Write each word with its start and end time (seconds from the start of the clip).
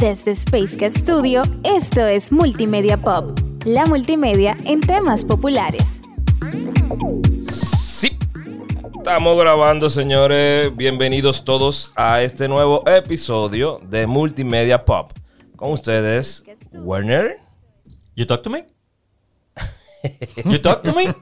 Desde 0.00 0.30
Space 0.30 0.90
Studio, 0.92 1.42
esto 1.64 2.06
es 2.06 2.30
Multimedia 2.30 2.96
Pop, 2.96 3.36
la 3.64 3.84
multimedia 3.84 4.56
en 4.64 4.80
temas 4.80 5.24
populares. 5.24 6.02
Sí, 7.50 8.16
estamos 8.96 9.36
grabando, 9.36 9.90
señores. 9.90 10.74
Bienvenidos 10.76 11.44
todos 11.44 11.90
a 11.96 12.22
este 12.22 12.46
nuevo 12.46 12.86
episodio 12.86 13.80
de 13.90 14.06
Multimedia 14.06 14.84
Pop. 14.84 15.10
Con 15.56 15.72
ustedes, 15.72 16.44
Werner. 16.72 17.36
You 18.14 18.24
talk 18.24 18.42
to 18.42 18.50
me? 18.50 18.68
You 20.44 20.60
talk 20.60 20.84
to 20.84 20.94
me? 20.94 21.12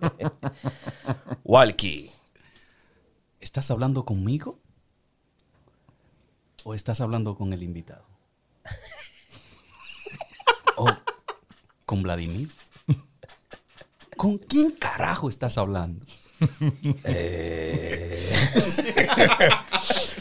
Walkie. 1.45 2.11
¿Estás 3.40 3.70
hablando 3.70 4.04
conmigo? 4.04 4.58
¿O 6.64 6.74
estás 6.74 7.00
hablando 7.00 7.36
con 7.36 7.54
el 7.54 7.62
invitado? 7.62 8.16
Con 11.86 12.02
Vladimir? 12.02 12.50
¿Con 14.16 14.36
quién 14.38 14.72
carajo 14.72 15.30
estás 15.30 15.56
hablando? 15.56 16.04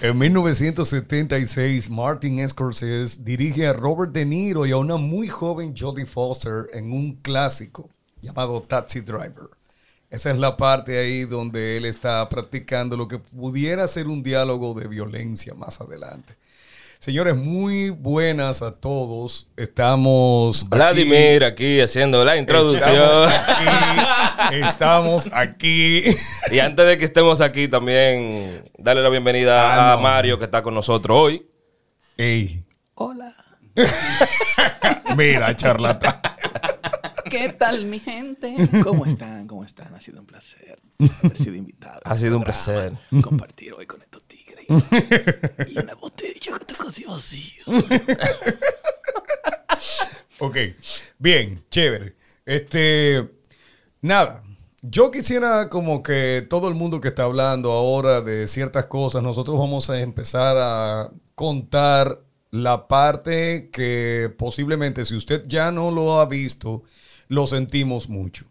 En 0.01 0.17
1976, 0.17 1.89
Martin 1.89 2.47
Scorsese 2.47 3.21
dirige 3.23 3.67
a 3.67 3.73
Robert 3.73 4.13
De 4.13 4.25
Niro 4.25 4.65
y 4.65 4.71
a 4.71 4.77
una 4.77 4.97
muy 4.97 5.27
joven 5.27 5.73
Jodie 5.75 6.05
Foster 6.05 6.67
en 6.73 6.93
un 6.93 7.15
clásico 7.15 7.89
llamado 8.21 8.61
Taxi 8.61 9.01
Driver. 9.01 9.49
Esa 10.09 10.31
es 10.31 10.37
la 10.37 10.55
parte 10.55 10.99
ahí 10.99 11.25
donde 11.25 11.77
él 11.77 11.85
está 11.85 12.29
practicando 12.29 12.95
lo 12.95 13.07
que 13.07 13.19
pudiera 13.19 13.87
ser 13.87 14.07
un 14.07 14.21
diálogo 14.23 14.73
de 14.73 14.87
violencia 14.87 15.53
más 15.53 15.81
adelante. 15.81 16.35
Señores, 16.99 17.35
muy 17.35 17.89
buenas 17.91 18.61
a 18.61 18.71
todos. 18.71 19.47
Estamos. 19.57 20.61
aquí- 20.63 20.69
Vladimir 20.69 21.43
aquí 21.43 21.79
haciendo 21.81 22.23
la 22.25 22.35
introducción. 22.37 23.29
Estamos 23.29 23.33
aquí. 23.47 24.55
Estamos 24.63 25.29
aquí. 25.33 26.03
Y 26.51 26.59
antes 26.59 26.85
de 26.87 26.97
que 26.97 27.05
estemos 27.05 27.41
aquí, 27.41 27.67
también 27.67 28.63
darle 28.77 29.03
la 29.03 29.09
bienvenida 29.09 29.71
Ah, 29.89 29.93
a 29.93 29.95
no. 29.97 30.01
Mario, 30.01 30.39
que 30.39 30.45
está 30.45 30.63
con 30.63 30.73
nosotros 30.73 31.15
hoy. 31.17 31.45
Ey, 32.17 32.63
Hola. 32.95 33.33
mira, 35.17 35.53
charlatán. 35.55 36.15
¿Qué 37.29 37.49
tal, 37.49 37.85
mi 37.85 37.99
gente? 37.99 38.55
¿Cómo 38.83 39.05
están? 39.05 39.47
¿Cómo 39.47 39.65
están? 39.65 39.93
Ha 39.93 39.99
sido 39.99 40.21
un 40.21 40.25
placer 40.25 40.79
haber 41.23 41.37
sido 41.37 41.55
invitado. 41.55 41.99
Ha 42.05 42.13
este 42.13 42.25
sido 42.27 42.37
un 42.37 42.43
placer. 42.43 42.93
Compartir 43.21 43.73
hoy 43.73 43.85
con 43.85 44.01
estos 44.01 44.24
tigres. 44.67 45.67
Y 45.75 45.79
una 45.79 45.95
botella 45.95 46.59
que 46.59 46.65
te 46.65 46.75
casi 46.75 47.03
vacío. 47.05 47.63
Ok, 50.39 50.57
bien, 51.17 51.63
chévere. 51.69 52.15
Este, 52.45 53.29
nada, 54.01 54.43
yo 54.81 55.09
quisiera 55.09 55.69
como 55.69 56.03
que 56.03 56.45
todo 56.49 56.67
el 56.67 56.75
mundo 56.75 56.99
que 56.99 57.07
está 57.07 57.23
hablando 57.23 57.71
ahora 57.71 58.21
de 58.21 58.47
ciertas 58.47 58.85
cosas, 58.87 59.23
nosotros 59.23 59.57
vamos 59.57 59.89
a 59.89 60.01
empezar 60.01 60.57
a 60.59 61.11
contar 61.35 62.21
la 62.51 62.87
parte 62.87 63.69
que 63.71 64.33
posiblemente 64.37 65.05
si 65.05 65.15
usted 65.15 65.45
ya 65.47 65.71
no 65.71 65.89
lo 65.91 66.19
ha 66.19 66.25
visto, 66.25 66.83
lo 67.29 67.47
sentimos 67.47 68.09
mucho. 68.09 68.45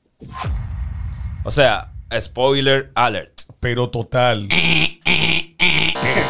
O 1.44 1.50
sea, 1.50 1.92
spoiler 2.18 2.90
alert. 2.94 3.42
Pero 3.60 3.90
total. 3.90 4.48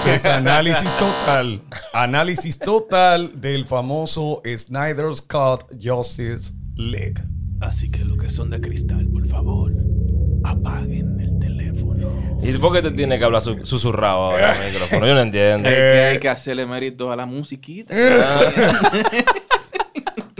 Es 0.07 0.25
análisis 0.27 0.93
total. 0.99 1.63
Análisis 1.93 2.59
total 2.59 3.41
del 3.41 3.67
famoso 3.67 4.43
Snyder's 4.57 5.23
Cut 5.23 5.65
Justice 5.83 6.53
League. 6.77 7.23
Así 7.61 7.91
que 7.91 8.05
los 8.05 8.19
que 8.19 8.29
son 8.31 8.51
de 8.51 8.61
cristal, 8.61 9.09
por 9.09 9.27
favor, 9.27 9.73
apaguen 10.45 11.19
el 11.21 11.39
teléfono. 11.39 12.09
¿Y 12.43 12.53
por 12.59 12.73
qué 12.75 12.83
te 12.83 12.91
tiene 12.91 13.19
que 13.19 13.25
hablar 13.25 13.41
su- 13.43 13.65
susurrado 13.65 14.17
ahora 14.31 14.53
al 14.53 14.65
micrófono? 14.71 15.07
Yo 15.07 15.15
no 15.15 15.21
entiendo. 15.21 15.69
Es 15.69 15.75
que 15.75 16.05
hay 16.05 16.19
que 16.21 16.29
hacerle 16.29 16.67
mérito 16.67 17.11
a 17.11 17.17
la 17.17 17.25
musiquita. 17.27 17.95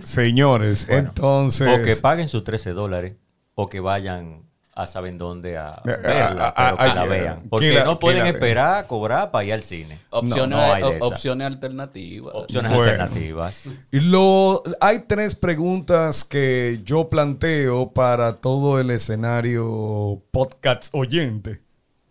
Señores, 0.05 0.87
entonces. 0.91 1.69
O 1.69 1.83
que 1.83 1.97
paguen 1.97 2.29
sus 2.29 2.45
13 2.45 2.73
dólares 2.73 3.15
o 3.55 3.69
que 3.69 3.81
vayan 3.81 4.43
a 4.77 4.87
saben 4.89 5.19
dónde 5.19 5.57
a 5.57 5.81
verla, 5.85 6.49
a- 6.49 6.55
pero 6.55 6.69
a- 6.69 6.77
que 6.77 6.91
a- 6.91 6.95
la 6.95 7.05
vean. 7.05 7.43
Porque 7.49 7.71
que 7.71 7.85
no 7.85 7.99
pueden 7.99 8.27
esperar 8.27 8.79
a 8.79 8.87
cobrar 8.87 9.31
para 9.31 9.45
ir 9.45 9.53
al 9.55 9.63
cine. 9.63 9.99
Opciones, 10.11 10.59
No, 10.59 10.79
no 10.99 11.07
opciones 11.07 11.47
alternativas. 11.47 12.35
Opciones 12.35 12.73
Bueno. 12.73 12.91
alternativas. 13.03 13.65
Y 13.93 14.01
Lo, 14.01 14.63
hay 14.81 15.01
tres 15.07 15.35
preguntas 15.37 16.25
que 16.25 16.81
yo 16.85 17.09
planteo 17.09 17.93
para 17.93 18.41
todo 18.41 18.81
el 18.81 18.91
escenario 18.91 20.23
podcast 20.31 20.89
oyente. 20.93 21.61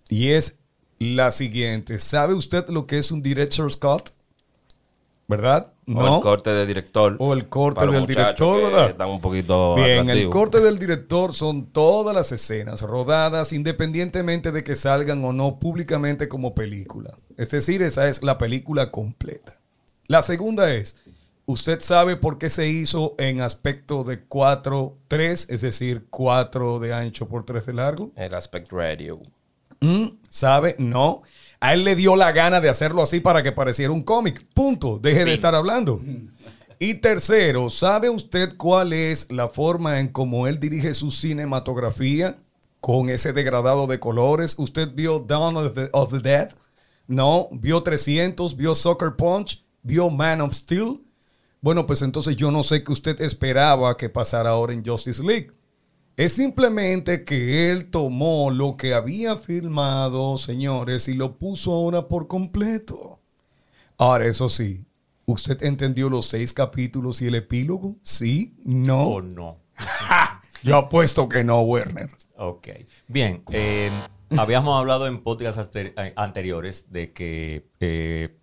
Y 0.10 0.30
es 0.30 0.58
la 1.00 1.32
siguiente. 1.32 2.00
¿Sabe 2.00 2.34
usted 2.34 2.70
lo 2.70 2.86
que 2.88 2.98
es 2.98 3.12
un 3.12 3.22
director's 3.22 3.76
cut? 3.78 4.10
¿Verdad? 5.28 5.74
O 5.88 6.16
el 6.16 6.22
corte 6.22 6.50
de 6.52 6.66
director. 6.66 7.16
O 7.20 7.34
el 7.34 7.48
corte 7.48 7.88
del 7.88 8.06
director, 8.06 8.72
¿verdad? 8.72 9.10
Un 9.10 9.22
poquito 9.22 9.76
Bien, 9.76 10.10
el 10.10 10.30
corte 10.30 10.60
del 10.60 10.78
director 10.80 11.34
son 11.34 11.68
todas 11.68 12.16
las 12.16 12.32
escenas 12.32 12.82
rodadas 12.82 13.54
independientemente 13.54 14.52
de 14.52 14.64
que 14.64 14.76
salgan 14.76 15.24
o 15.24 15.34
no 15.34 15.60
públicamente 15.60 16.28
como 16.28 16.54
película. 16.54 17.18
Es 17.38 17.52
decir, 17.52 17.82
esa 17.82 18.10
es 18.10 18.22
la 18.22 18.38
película 18.38 18.92
completa. 18.92 19.60
La 20.08 20.22
segunda 20.22 20.74
es, 20.74 21.02
¿usted 21.46 21.80
sabe 21.80 22.18
por 22.18 22.38
qué 22.38 22.50
se 22.50 22.68
hizo 22.68 23.16
en 23.18 23.42
aspecto 23.42 24.04
de 24.04 24.28
4-3, 24.28 25.48
es 25.50 25.62
decir, 25.62 26.08
4 26.10 26.80
de 26.80 26.94
ancho 26.94 27.28
por 27.28 27.46
3 27.46 27.66
de 27.66 27.74
largo? 27.74 28.12
El 28.16 28.36
aspect 28.36 28.72
radio. 28.72 29.22
Mm, 29.80 30.18
¿Sabe? 30.30 30.76
No. 30.80 31.24
A 31.64 31.74
él 31.74 31.86
le 31.86 31.96
dio 31.96 32.18
la 32.18 32.34
gana 32.34 32.60
de 32.60 32.68
hacerlo 32.68 33.02
así 33.02 33.22
para 33.22 33.42
que 33.42 33.54
pareciera 33.54 33.94
un 33.94 34.04
cómic. 34.04 34.46
Punto. 34.54 35.00
Deje 35.00 35.24
de 35.24 35.34
estar 35.34 35.56
hablando. 35.56 36.02
Y 36.78 36.96
tercero, 36.96 37.70
¿sabe 37.70 38.10
usted 38.10 38.58
cuál 38.58 38.92
es 38.92 39.32
la 39.32 39.48
forma 39.48 40.02
en 40.02 40.10
cómo 40.10 40.46
él 40.46 40.60
dirige 40.60 40.94
su 40.94 41.10
cinematografía 41.10 42.38
con 42.82 43.10
ese 43.10 43.32
degradado 43.32 43.88
de 43.88 43.98
colores? 43.98 44.56
¿Usted 44.58 44.90
vio 44.94 45.20
Dawn 45.20 45.56
of 45.56 45.74
the, 45.74 45.88
of 45.94 46.12
the 46.12 46.20
Dead? 46.20 46.50
No. 47.08 47.48
¿Vio 47.54 47.82
300? 47.82 48.58
¿Vio 48.58 48.76
Soccer 48.76 49.16
Punch? 49.16 49.64
¿Vio 49.84 50.10
Man 50.10 50.42
of 50.42 50.52
Steel? 50.54 51.00
Bueno, 51.62 51.88
pues 51.88 52.02
entonces 52.02 52.36
yo 52.36 52.52
no 52.52 52.64
sé 52.64 52.84
qué 52.84 52.92
usted 52.92 53.22
esperaba 53.22 53.96
que 53.96 54.10
pasara 54.10 54.50
ahora 54.50 54.74
en 54.74 54.86
Justice 54.86 55.24
League. 55.24 55.54
Es 56.16 56.34
simplemente 56.34 57.24
que 57.24 57.72
él 57.72 57.90
tomó 57.90 58.52
lo 58.52 58.78
que 58.78 58.94
había 58.94 59.36
filmado, 59.38 60.38
señores, 60.38 61.08
y 61.08 61.16
lo 61.16 61.38
puso 61.40 61.74
ahora 61.74 62.08
por 62.08 62.28
completo. 62.28 63.20
Ahora, 63.98 64.28
eso 64.28 64.48
sí, 64.48 64.86
¿usted 65.26 65.64
entendió 65.64 66.10
los 66.10 66.28
seis 66.28 66.54
capítulos 66.54 67.22
y 67.24 67.28
el 67.28 67.36
epílogo? 67.36 67.96
¿Sí? 68.04 68.56
¿No? 68.64 69.08
O 69.08 69.22
no. 69.22 69.58
Yo 70.64 70.78
apuesto 70.78 71.28
que 71.28 71.44
no, 71.44 71.62
Werner. 71.62 72.10
Ok. 72.38 72.68
Bien. 73.08 73.44
eh, 73.50 73.90
habíamos 74.38 74.78
hablado 74.80 75.08
en 75.08 75.24
podcasts 75.24 75.76
eh, 75.76 76.14
anteriores 76.16 76.92
de 76.92 77.12
que 77.12 77.68
eh, 77.80 78.38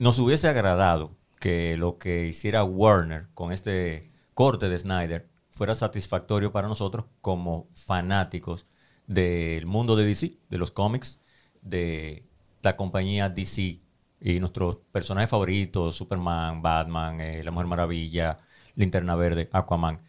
nos 0.00 0.18
hubiese 0.18 0.48
agradado 0.48 1.16
que 1.38 1.76
lo 1.76 1.96
que 1.98 2.26
hiciera 2.26 2.64
Warner 2.64 3.28
con 3.34 3.52
este 3.52 4.10
corte 4.34 4.68
de 4.68 4.78
Snyder 4.78 5.29
fuera 5.60 5.74
satisfactorio 5.74 6.52
para 6.52 6.68
nosotros 6.68 7.04
como 7.20 7.68
fanáticos 7.74 8.66
del 9.06 9.66
mundo 9.66 9.94
de 9.94 10.06
DC, 10.06 10.38
de 10.48 10.56
los 10.56 10.70
cómics, 10.70 11.20
de 11.60 12.24
la 12.62 12.78
compañía 12.78 13.28
DC 13.28 13.78
y 14.22 14.40
nuestros 14.40 14.76
personajes 14.90 15.28
favoritos, 15.28 15.96
Superman, 15.96 16.62
Batman, 16.62 17.20
eh, 17.20 17.44
La 17.44 17.50
Mujer 17.50 17.66
Maravilla, 17.66 18.38
Linterna 18.74 19.14
Verde, 19.16 19.50
Aquaman. 19.52 20.00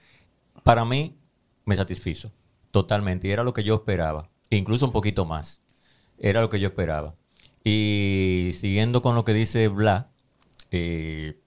Para 0.64 0.86
mí 0.86 1.18
me 1.66 1.76
satisfizo 1.76 2.32
totalmente 2.72 3.28
y 3.28 3.32
era 3.32 3.44
lo 3.44 3.54
que 3.54 3.66
yo 3.66 3.76
esperaba, 3.76 4.30
incluso 4.52 4.86
un 4.86 4.94
poquito 4.94 5.26
más. 5.26 5.60
Era 6.18 6.40
lo 6.40 6.50
que 6.50 6.62
yo 6.62 6.70
esperaba. 6.70 7.16
Y 7.62 8.52
siguiendo 8.54 9.02
con 9.02 9.16
lo 9.16 9.26
que 9.26 9.34
dice 9.34 9.68
Bla, 9.68 10.14
eh, 10.72 11.41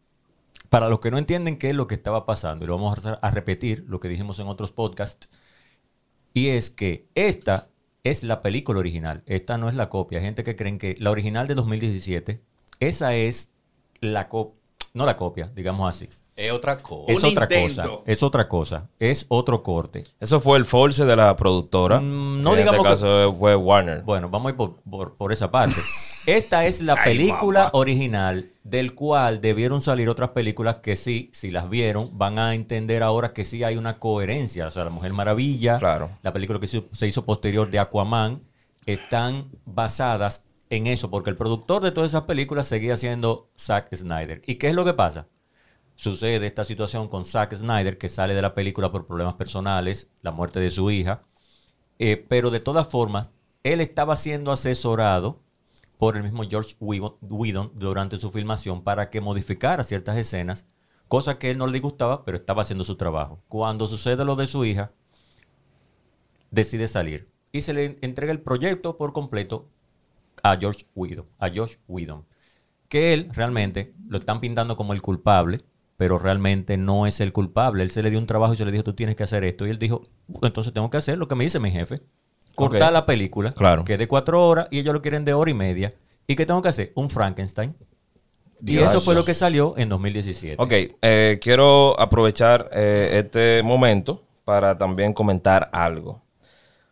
para 0.75 0.89
los 0.89 0.99
que 0.99 1.13
no 1.13 1.19
entienden 1.19 1.57
qué 1.57 1.71
es 1.71 1.77
lo 1.77 1.87
que 1.87 1.95
estaba 1.95 2.27
pasando, 2.27 2.65
y 2.65 2.69
lo 2.69 2.75
vamos 2.77 3.07
a, 3.07 3.31
repetir, 3.31 3.85
lo 3.87 4.01
que 4.01 4.09
dijimos 4.09 4.41
en 4.41 4.49
otros 4.49 4.73
podcasts, 4.73 5.29
y 6.33 6.49
es 6.49 6.69
que 6.69 7.07
esta 7.15 7.69
es 8.03 8.25
la 8.25 8.43
película 8.43 8.81
original, 8.81 9.23
esta 9.27 9.57
no 9.57 9.69
es 9.69 9.77
la 9.77 9.89
copia. 9.89 10.19
Hay 10.19 10.25
gente 10.25 10.43
que 10.43 10.57
creen 10.57 10.79
que 10.79 10.97
la 10.99 11.13
original 11.13 11.47
de 11.47 11.55
2017, 11.55 12.43
esa 12.81 13.15
es 13.15 13.53
la 14.01 14.29
copia, 14.29 14.59
no 14.95 15.07
la 15.07 15.17
copia, 15.17 15.49
digamos 15.55 15.89
así. 15.89 16.09
Es 16.35 16.51
otra 16.51 16.77
cosa. 16.79 17.13
Es 17.13 17.23
otra 17.23 17.47
cosa, 17.47 17.85
es 18.05 18.23
otra 18.25 18.49
cosa, 18.49 18.89
es 18.99 19.27
otro 19.29 19.63
corte. 19.63 20.05
Eso 20.19 20.41
fue 20.41 20.59
el 20.59 20.65
force 20.65 21.05
de 21.05 21.15
la 21.15 21.37
productora. 21.37 22.01
Mm, 22.01 22.43
no 22.43 22.51
en 22.55 22.59
digamos 22.59 22.83
que- 22.85 22.93
este 22.95 23.05
caso 23.05 23.33
fue 23.35 23.55
Warner. 23.55 24.03
Bueno, 24.03 24.29
vamos 24.29 24.49
a 24.49 24.51
ir 24.51 24.57
por, 24.57 24.75
por- 24.83 25.15
por 25.15 25.33
esa 25.33 25.53
parte. 25.53 25.77
Esta 26.27 26.65
es 26.67 26.81
la 26.81 26.95
película 27.05 27.69
original 27.75 28.51
del 28.63 28.95
cual 28.95 29.43
debieron 29.43 29.83
salir 29.83 30.09
otras 30.09 30.31
películas 30.31 30.77
que 30.77 30.97
sí, 30.97 31.29
si 31.35 31.51
las 31.51 31.69
vieron, 31.69 32.17
van 32.17 32.39
a 32.39 32.55
entender 32.55 33.03
ahora 33.03 33.35
que 33.35 33.45
sí 33.45 33.63
hay 33.63 33.77
una 33.77 33.99
coherencia. 33.99 34.67
O 34.67 34.71
sea, 34.71 34.85
La 34.85 34.91
Mujer 34.91 35.13
Maravilla, 35.13 35.79
Claro. 35.79 36.11
la 36.23 36.33
película 36.33 36.59
que 36.61 36.67
se 36.67 36.79
hizo- 36.79 36.89
se 36.93 37.07
hizo 37.07 37.27
posterior 37.27 37.71
de 37.71 37.79
Aquaman, 37.79 38.41
están 38.87 39.51
basadas 39.67 40.45
en 40.71 40.87
eso, 40.87 41.11
porque 41.11 41.29
el 41.29 41.37
productor 41.37 41.83
de 41.83 41.91
todas 41.93 42.11
esas 42.11 42.23
películas 42.23 42.67
seguía 42.67 42.97
siendo 42.97 43.51
Zack 43.59 43.95
Snyder. 43.95 44.41
¿Y 44.47 44.55
qué 44.55 44.69
es 44.69 44.75
lo 44.75 44.85
que 44.87 44.95
pasa? 44.95 45.27
Sucede 45.95 46.47
esta 46.47 46.65
situación 46.65 47.09
con 47.09 47.27
Zack 47.27 47.55
Snyder, 47.55 47.99
que 47.99 48.09
sale 48.09 48.35
de 48.35 48.43
la 48.43 48.55
película 48.55 48.91
por 48.91 49.07
problemas 49.07 49.35
personales, 49.35 50.09
la 50.23 50.31
muerte 50.33 50.59
de 50.59 50.71
su 50.71 50.91
hija, 50.91 51.21
eh, 51.99 52.17
pero 52.29 52.51
de 52.51 52.61
todas 52.61 52.89
formas, 52.89 53.29
él 53.63 53.81
estaba 53.83 54.17
siendo 54.17 54.51
asesorado 54.53 55.41
por 55.99 56.17
el 56.17 56.23
mismo 56.23 56.45
George 56.49 56.77
Whedon 56.81 57.73
durante 57.75 58.19
su 58.19 58.31
filmación 58.31 58.83
para 58.83 59.11
que 59.11 59.21
modificara 59.21 59.85
ciertas 59.85 60.17
escenas, 60.17 60.67
cosa 61.09 61.39
que 61.39 61.51
él 61.51 61.59
no 61.59 61.67
le 61.67 61.81
gustaba, 61.81 62.25
pero 62.25 62.37
estaba 62.37 62.63
haciendo 62.63 62.85
su 62.85 62.97
trabajo. 62.97 63.43
Cuando 63.49 63.87
sucede 63.87 64.25
lo 64.25 64.37
de 64.37 64.47
su 64.47 64.65
hija, 64.65 64.93
decide 66.51 66.89
salir 66.89 67.31
y 67.53 67.61
se 67.61 67.75
le 67.75 67.99
entrega 68.03 68.33
el 68.33 68.41
proyecto 68.41 68.97
por 68.97 69.13
completo 69.13 69.69
a 70.43 70.57
George 70.57 70.87
Whedon, 70.95 71.27
a 71.39 71.49
Whedon, 71.89 72.27
que 72.89 73.15
él 73.15 73.29
realmente 73.33 73.95
lo 74.09 74.19
están 74.19 74.41
pintando 74.41 74.77
como 74.77 74.93
el 74.93 75.03
culpable, 75.03 75.65
pero 75.97 76.19
realmente 76.19 76.77
no 76.77 77.07
es 77.07 77.21
el 77.21 77.33
culpable. 77.33 77.83
Él 77.83 77.91
se 77.91 78.03
le 78.03 78.11
dio 78.11 78.19
un 78.19 78.27
trabajo 78.27 78.53
y 78.53 78.57
se 78.57 78.65
le 78.65 78.73
dijo, 78.73 78.85
tú 78.85 78.95
tienes 78.95 79.15
que 79.15 79.23
hacer 79.23 79.45
esto. 79.45 79.67
Y 79.67 79.71
él 79.71 79.79
dijo, 79.79 80.03
"Bueno, 80.27 80.49
entonces 80.49 80.73
tengo 80.73 80.91
que 80.91 80.97
hacer 80.97 81.19
lo 81.19 81.29
que 81.29 81.35
me 81.35 81.45
dice 81.45 81.61
mi 81.61 81.71
jefe. 81.71 82.03
Cortar 82.55 82.93
la 82.93 83.07
película, 83.07 83.53
Claro. 83.53 83.85
que 83.85 83.95
es 83.95 83.99
de 83.99 84.09
cuatro 84.09 84.47
horas 84.47 84.69
y 84.71 84.79
ellos 84.79 84.95
lo 84.95 85.03
quieren 85.03 85.25
de 85.25 85.35
hora 85.35 85.51
y 85.51 85.55
media. 85.55 85.95
¿Y 86.27 86.37
qué 86.37 86.47
tengo 86.47 86.63
que 86.63 86.69
hacer? 86.69 86.93
Un 86.95 87.11
Frankenstein. 87.11 87.75
Y 88.67 88.79
eso 88.79 89.01
fue 89.01 89.15
lo 89.15 89.25
que 89.25 89.35
salió 89.35 89.75
en 89.77 89.89
2017. 89.91 90.57
Ok, 90.63 90.97
eh, 91.03 91.39
quiero 91.43 91.99
aprovechar 92.01 92.71
eh, 92.73 93.21
este 93.25 93.63
momento 93.63 94.23
para 94.45 94.79
también 94.79 95.13
comentar 95.13 95.69
algo. 95.73 96.23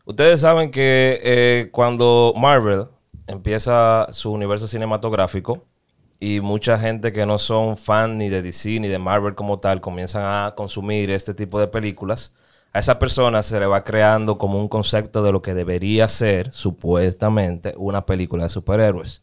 Ustedes 0.04 0.40
saben 0.40 0.70
que 0.70 1.20
eh, 1.22 1.68
cuando 1.72 2.34
Marvel 2.36 2.86
empieza 3.26 4.08
su 4.10 4.32
universo 4.32 4.66
cinematográfico 4.66 5.64
y 6.18 6.40
mucha 6.40 6.78
gente 6.78 7.12
que 7.12 7.24
no 7.24 7.38
son 7.38 7.76
fan 7.76 8.18
ni 8.18 8.28
de 8.28 8.42
DC 8.42 8.80
ni 8.80 8.88
de 8.88 8.98
Marvel 8.98 9.34
como 9.34 9.58
tal 9.60 9.80
comienzan 9.80 10.24
a 10.24 10.54
consumir 10.54 11.10
este 11.10 11.32
tipo 11.34 11.58
de 11.60 11.68
películas, 11.68 12.34
a 12.72 12.78
esa 12.78 12.98
persona 12.98 13.42
se 13.42 13.60
le 13.60 13.66
va 13.66 13.84
creando 13.84 14.38
como 14.38 14.58
un 14.58 14.68
concepto 14.68 15.22
de 15.22 15.32
lo 15.32 15.42
que 15.42 15.54
debería 15.54 16.08
ser 16.08 16.52
supuestamente 16.52 17.74
una 17.76 18.06
película 18.06 18.44
de 18.44 18.50
superhéroes 18.50 19.22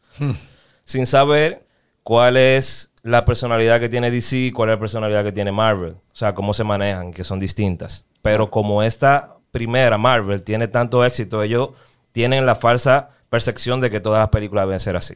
sin 0.90 1.06
saber 1.06 1.68
cuál 2.02 2.36
es 2.36 2.92
la 3.04 3.24
personalidad 3.24 3.80
que 3.80 3.90
tiene 3.90 4.10
DC 4.10 4.38
y 4.38 4.52
cuál 4.52 4.70
es 4.70 4.76
la 4.76 4.80
personalidad 4.80 5.24
que 5.24 5.32
tiene 5.32 5.52
Marvel. 5.52 5.92
O 5.92 6.16
sea, 6.16 6.34
cómo 6.34 6.54
se 6.56 6.64
manejan, 6.64 7.14
que 7.14 7.24
son 7.24 7.38
distintas. 7.38 8.06
Pero 8.24 8.50
como 8.50 8.82
esta 8.82 9.38
primera 9.52 10.00
Marvel 10.00 10.42
tiene 10.42 10.68
tanto 10.68 11.06
éxito, 11.06 11.44
ellos 11.44 11.70
tienen 12.12 12.48
la 12.48 12.56
falsa 12.56 13.10
percepción 13.30 13.82
de 13.82 13.92
que 13.92 14.00
todas 14.00 14.20
las 14.20 14.30
películas 14.30 14.66
deben 14.66 14.80
ser 14.80 14.96
así. 14.96 15.16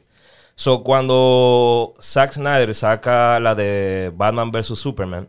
So, 0.54 0.84
cuando 0.84 1.96
Zack 2.00 2.34
Snyder 2.34 2.76
saca 2.76 3.40
la 3.40 3.56
de 3.56 4.12
Batman 4.16 4.52
vs. 4.52 4.78
Superman, 4.78 5.28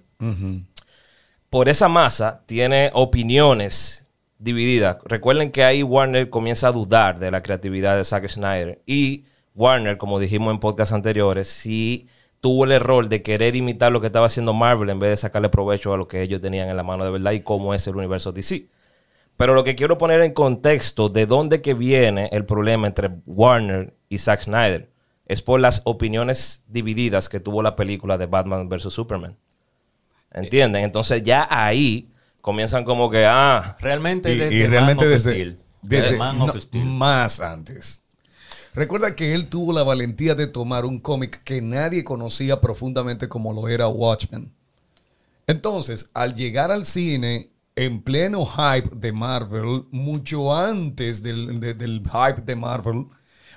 por 1.55 1.69
esa 1.69 1.89
masa 1.89 2.43
tiene 2.47 2.91
opiniones 2.95 4.09
divididas. 4.41 4.97
Recuerden 5.05 5.53
que 5.53 5.63
ahí 5.63 5.85
Warner 5.85 6.29
comienza 6.29 6.67
a 6.67 6.73
dudar 6.73 7.21
de 7.21 7.31
la 7.31 7.45
creatividad 7.45 7.97
de 7.97 8.03
Zack 8.03 8.29
Snyder. 8.29 8.83
Y 8.87 9.27
Warner, 9.55 9.97
como 9.97 10.19
dijimos 10.19 10.53
en 10.53 10.59
podcasts 10.59 10.93
anteriores, 10.93 11.47
sí 11.47 12.09
tuvo 12.41 12.65
el 12.65 12.73
error 12.73 13.09
de 13.09 13.23
querer 13.23 13.55
imitar 13.55 13.93
lo 13.93 14.01
que 14.01 14.09
estaba 14.09 14.27
haciendo 14.27 14.53
Marvel 14.53 14.91
en 14.91 14.99
vez 14.99 15.11
de 15.11 15.17
sacarle 15.17 15.49
provecho 15.49 15.95
a 15.95 15.97
lo 15.97 16.09
que 16.09 16.23
ellos 16.23 16.41
tenían 16.41 16.69
en 16.69 16.77
la 16.77 16.83
mano 16.83 17.05
de 17.05 17.13
verdad 17.13 17.31
y 17.31 17.43
cómo 17.43 17.73
es 17.73 17.87
el 17.87 17.95
universo 17.95 18.33
DC. 18.33 18.67
Pero 19.37 19.55
lo 19.55 19.63
que 19.63 19.77
quiero 19.77 19.97
poner 19.97 20.23
en 20.23 20.33
contexto 20.33 21.09
de 21.09 21.27
dónde 21.27 21.63
que 21.63 21.75
viene 21.75 22.31
el 22.33 22.47
problema 22.47 22.89
entre 22.89 23.11
Warner 23.27 23.95
y 24.09 24.19
Zack 24.19 24.41
Snyder 24.41 24.91
es 25.27 25.41
por 25.41 25.61
las 25.61 25.83
opiniones 25.85 26.65
divididas 26.67 27.29
que 27.29 27.39
tuvo 27.39 27.63
la 27.63 27.77
película 27.77 28.19
de 28.19 28.27
Batman 28.27 28.69
vs. 28.69 28.93
Superman. 28.93 29.37
¿Entienden? 30.35 30.85
Entonces 30.85 31.23
ya 31.23 31.47
ahí 31.51 32.11
comienzan 32.41 32.85
como 32.85 33.09
que, 33.11 33.25
ah, 33.25 33.77
Realmente 33.81 34.33
Y, 34.35 34.37
desde 34.39 34.55
y 34.55 34.61
Man 34.63 34.71
realmente 34.71 35.05
of 35.07 35.11
desde, 35.11 35.31
Steel. 35.33 35.59
desde- 35.83 36.03
Desde 36.05 36.17
Man 36.19 36.41
of 36.43 36.55
no, 36.55 36.61
Steel. 36.61 36.85
más 36.85 37.41
antes. 37.41 38.03
Recuerda 38.75 39.15
que 39.15 39.35
él 39.35 39.49
tuvo 39.49 39.73
la 39.73 39.85
valentía 39.85 40.35
de 40.35 40.49
tomar 40.49 40.85
un 40.85 40.99
cómic 40.99 41.43
que 41.45 41.63
nadie 41.63 42.03
conocía 42.03 42.61
profundamente 42.61 43.29
como 43.29 43.53
lo 43.53 43.69
era 43.69 43.87
Watchmen. 43.89 44.53
Entonces, 45.47 46.11
al 46.15 46.35
llegar 46.35 46.71
al 46.73 46.85
cine 46.85 47.51
en 47.77 48.03
pleno 48.03 48.45
hype 48.47 48.91
de 48.97 49.13
Marvel, 49.13 49.85
mucho 49.91 50.55
antes 50.57 51.23
del, 51.23 51.61
de- 51.61 51.75
del 51.75 52.03
hype 52.03 52.43
de 52.43 52.57
Marvel, 52.57 53.07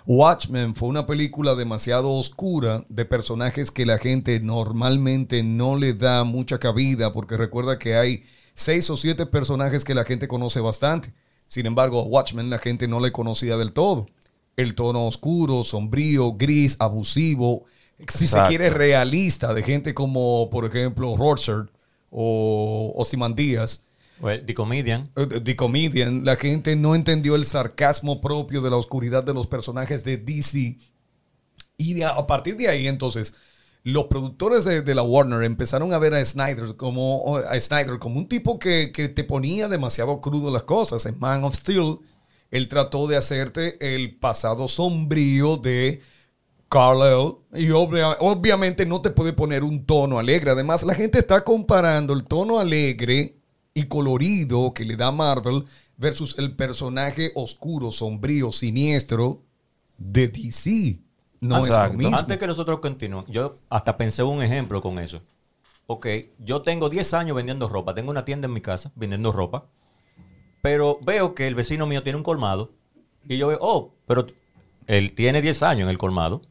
Watchmen 0.10 0.74
fue 0.74 0.88
una 0.88 1.06
película 1.06 1.54
demasiado 1.54 2.14
oscura 2.14 2.86
de 2.88 3.04
personajes 3.04 3.72
que 3.72 3.86
la 3.86 3.98
gente 3.98 4.40
normalmente 4.40 5.44
no 5.44 5.76
le 5.76 5.94
da 5.96 6.24
mucha 6.24 6.60
cabida, 6.60 7.12
porque 7.12 7.36
recuerda 7.36 7.78
que 7.78 7.98
hay 7.98 8.24
seis 8.56 8.90
o 8.90 8.96
siete 8.96 9.26
personajes 9.26 9.84
que 9.84 9.94
la 9.94 10.06
gente 10.06 10.30
conoce 10.30 10.62
bastante. 10.62 11.12
Sin 11.48 11.66
embargo, 11.66 12.00
a 12.00 12.04
Watchmen 12.04 12.50
la 12.50 12.58
gente 12.58 12.88
no 12.88 13.02
le 13.02 13.12
conocía 13.12 13.58
del 13.58 13.74
todo. 13.74 14.06
El 14.56 14.76
tono 14.76 15.08
oscuro, 15.08 15.66
sombrío, 15.66 16.32
gris, 16.38 16.78
abusivo, 16.80 17.66
si 18.08 18.30
se 18.30 18.42
quiere 18.44 18.70
realista, 18.70 19.54
de 19.54 19.62
gente 19.62 19.94
como, 19.94 20.50
por 20.50 20.64
ejemplo, 20.64 21.18
Rorschach 21.18 21.68
o 22.12 22.94
Ozymandias. 22.96 23.84
Well, 24.20 24.44
The 24.46 24.54
Comedian. 24.54 25.12
Eh, 25.16 25.42
The 25.44 25.56
Comedian, 25.56 26.26
la 26.26 26.36
gente 26.36 26.76
no 26.76 26.96
entendió 26.96 27.36
el 27.36 27.46
sarcasmo 27.46 28.20
propio 28.22 28.62
de 28.62 28.70
la 28.70 28.78
oscuridad 28.78 29.24
de 29.24 29.34
los 29.34 29.48
personajes 29.48 30.04
de 30.04 30.18
DC. 30.18 30.78
Y 31.78 32.02
a 32.02 32.26
partir 32.26 32.58
de 32.58 32.68
ahí, 32.68 32.88
entonces, 32.88 33.36
los 33.84 34.06
productores 34.06 34.66
de, 34.66 34.96
la 34.96 35.04
Warner 35.04 35.44
empezaron 35.44 35.94
a 35.94 36.00
ver 36.00 36.14
a 36.16 36.26
Snyder 36.26 36.76
como, 36.76 37.38
a 37.38 37.60
Snyder 37.60 38.00
como 38.00 38.18
un 38.18 38.28
tipo 38.28 38.58
que, 38.60 38.92
que 38.92 39.10
te 39.10 39.24
ponía 39.24 39.68
demasiado 39.68 40.20
crudo 40.20 40.52
las 40.52 40.64
cosas. 40.64 41.06
En 41.06 41.20
Man 41.20 41.44
of 41.44 41.56
Steel, 41.56 42.00
él 42.50 42.68
trató 42.68 43.08
de 43.08 43.18
hacerte 43.18 43.78
el 43.96 44.18
pasado 44.18 44.68
sombrío 44.68 45.58
de 45.58 46.02
Carlisle 46.70 47.36
y 47.54 47.70
obvia- 47.70 48.18
obviamente 48.20 48.86
no 48.86 49.02
te 49.02 49.12
puede 49.12 49.34
poner 49.34 49.64
un 49.64 49.86
tono 49.86 50.20
alegre. 50.20 50.52
Además, 50.52 50.84
la 50.84 50.96
gente 50.96 51.20
está 51.20 51.44
comparando 51.44 52.14
el 52.14 52.26
tono 52.26 52.60
alegre 52.60 53.37
y 53.78 53.84
colorido 53.86 54.74
que 54.74 54.86
le 54.86 54.96
da 54.96 55.12
Marvel 55.12 55.64
versus 55.98 56.36
el 56.40 56.56
personaje 56.56 57.32
oscuro, 57.36 57.92
sombrío, 57.92 58.52
siniestro 58.52 59.44
de 60.00 60.30
DC. 60.30 61.00
No 61.42 61.60
es 61.60 61.68
Exacto. 61.68 61.94
lo 61.94 62.00
mismo. 62.00 62.18
Antes 62.18 62.38
que 62.38 62.48
nosotros 62.48 62.80
continúen, 62.80 63.26
yo 63.28 63.60
hasta 63.70 63.96
pensé 63.96 64.24
un 64.24 64.42
ejemplo 64.42 64.82
con 64.82 64.98
eso. 64.98 65.22
Ok, 65.86 66.08
yo 66.40 66.64
tengo 66.64 66.90
10 66.90 67.14
años 67.14 67.36
vendiendo 67.36 67.70
ropa, 67.70 67.94
tengo 67.94 68.10
una 68.10 68.26
tienda 68.26 68.48
en 68.48 68.54
mi 68.54 68.62
casa 68.62 68.92
vendiendo 68.96 69.32
ropa, 69.32 69.68
pero 70.64 70.98
veo 71.04 71.36
que 71.36 71.46
el 71.48 71.54
vecino 71.54 71.86
mío 71.86 72.02
tiene 72.02 72.18
un 72.18 72.24
colmado 72.24 72.72
y 73.26 73.38
yo 73.38 73.50
veo, 73.50 73.60
oh, 73.62 73.94
pero 74.08 74.26
él 74.88 75.14
tiene 75.14 75.40
10 75.40 75.62
años 75.62 75.84
en 75.84 75.90
el 75.90 76.00
colmado. 76.00 76.42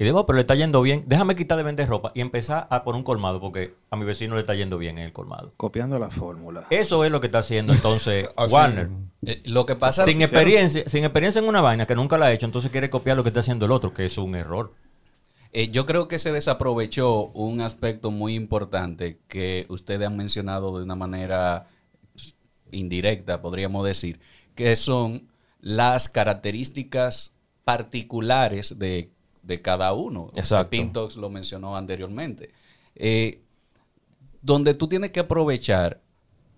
Y 0.00 0.04
digo, 0.04 0.20
oh, 0.20 0.24
pero 0.24 0.38
le 0.38 0.40
está 0.40 0.54
yendo 0.54 0.80
bien, 0.80 1.04
déjame 1.06 1.36
quitar 1.36 1.58
de 1.58 1.62
vender 1.62 1.86
ropa 1.86 2.10
y 2.14 2.22
empezar 2.22 2.66
a 2.70 2.84
por 2.84 2.94
un 2.94 3.02
colmado 3.02 3.38
porque 3.38 3.74
a 3.90 3.96
mi 3.96 4.06
vecino 4.06 4.34
le 4.34 4.40
está 4.40 4.54
yendo 4.54 4.78
bien 4.78 4.96
en 4.96 5.04
el 5.04 5.12
colmado. 5.12 5.52
Copiando 5.58 5.98
la 5.98 6.08
fórmula. 6.08 6.64
Eso 6.70 7.04
es 7.04 7.10
lo 7.10 7.20
que 7.20 7.26
está 7.26 7.40
haciendo 7.40 7.74
entonces 7.74 8.26
Así. 8.36 8.54
Warner. 8.54 8.88
Eh, 9.26 9.42
lo 9.44 9.66
que 9.66 9.76
pasa 9.76 10.02
Sin 10.04 10.22
experiencia, 10.22 10.84
sin 10.86 11.04
experiencia 11.04 11.40
en 11.40 11.48
una 11.48 11.60
vaina 11.60 11.86
que 11.86 11.94
nunca 11.94 12.16
la 12.16 12.26
ha 12.26 12.32
hecho, 12.32 12.46
entonces 12.46 12.70
quiere 12.70 12.88
copiar 12.88 13.14
lo 13.18 13.22
que 13.22 13.28
está 13.28 13.40
haciendo 13.40 13.66
el 13.66 13.72
otro, 13.72 13.92
que 13.92 14.06
es 14.06 14.16
un 14.16 14.34
error. 14.36 14.72
Eh, 15.52 15.68
yo 15.68 15.84
creo 15.84 16.08
que 16.08 16.18
se 16.18 16.32
desaprovechó 16.32 17.24
un 17.34 17.60
aspecto 17.60 18.10
muy 18.10 18.36
importante 18.36 19.18
que 19.28 19.66
ustedes 19.68 20.06
han 20.06 20.16
mencionado 20.16 20.78
de 20.78 20.84
una 20.84 20.96
manera 20.96 21.66
indirecta, 22.70 23.42
podríamos 23.42 23.84
decir, 23.84 24.18
que 24.54 24.76
son 24.76 25.28
las 25.60 26.08
características 26.08 27.34
particulares 27.64 28.78
de, 28.78 29.10
de 29.42 29.62
cada 29.62 29.92
uno. 29.92 30.30
Exacto. 30.36 30.70
Pintox 30.70 31.16
lo 31.16 31.30
mencionó 31.30 31.76
anteriormente. 31.76 32.50
Eh, 32.94 33.42
donde 34.42 34.74
tú 34.74 34.88
tienes 34.88 35.10
que 35.10 35.20
aprovechar, 35.20 36.00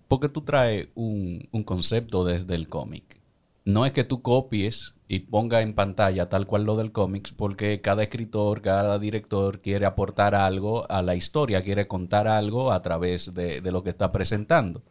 porque 0.07 0.29
tú 0.29 0.41
traes 0.41 0.89
un, 0.95 1.47
un 1.51 1.63
concepto 1.63 2.23
desde 2.23 2.55
el 2.55 2.69
cómic. 2.69 3.21
No 3.65 3.85
es 3.85 3.93
que 3.93 4.03
tú 4.03 4.21
copies 4.21 4.95
y 5.07 5.19
ponga 5.19 5.61
en 5.61 5.73
pantalla 5.73 6.27
tal 6.27 6.47
cual 6.47 6.63
lo 6.63 6.75
del 6.75 6.91
cómics, 6.91 7.31
porque 7.31 7.81
cada 7.81 8.03
escritor, 8.03 8.61
cada 8.61 8.99
director 8.99 9.61
quiere 9.61 9.85
aportar 9.85 10.35
algo 10.35 10.89
a 10.89 11.01
la 11.01 11.15
historia, 11.15 11.63
quiere 11.63 11.87
contar 11.87 12.27
algo 12.27 12.71
a 12.71 12.81
través 12.81 13.33
de, 13.33 13.61
de 13.61 13.71
lo 13.71 13.83
que 13.83 13.89
está 13.89 14.11
presentando. 14.11 14.83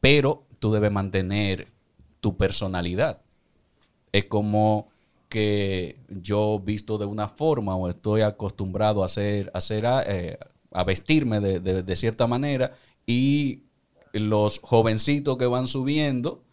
Pero 0.00 0.46
tú 0.58 0.72
debes 0.72 0.92
mantener 0.92 1.68
tu 2.20 2.36
personalidad. 2.36 3.22
Es 4.12 4.24
como 4.24 4.88
que 5.30 5.98
yo 6.08 6.58
visto 6.58 6.98
de 6.98 7.06
una 7.06 7.28
forma 7.28 7.74
o 7.74 7.88
estoy 7.88 8.20
acostumbrado 8.20 9.02
a 9.02 9.06
hacer, 9.06 9.50
a, 9.54 10.02
eh, 10.06 10.38
vestirme 10.84 11.40
de 11.40 11.96
cierta 11.96 12.26
manera 12.26 12.74
y 13.06 13.64
los 14.12 14.58
jovencitos 14.58 15.38
que 15.38 15.46
van 15.46 15.66
subiendo 15.66 16.44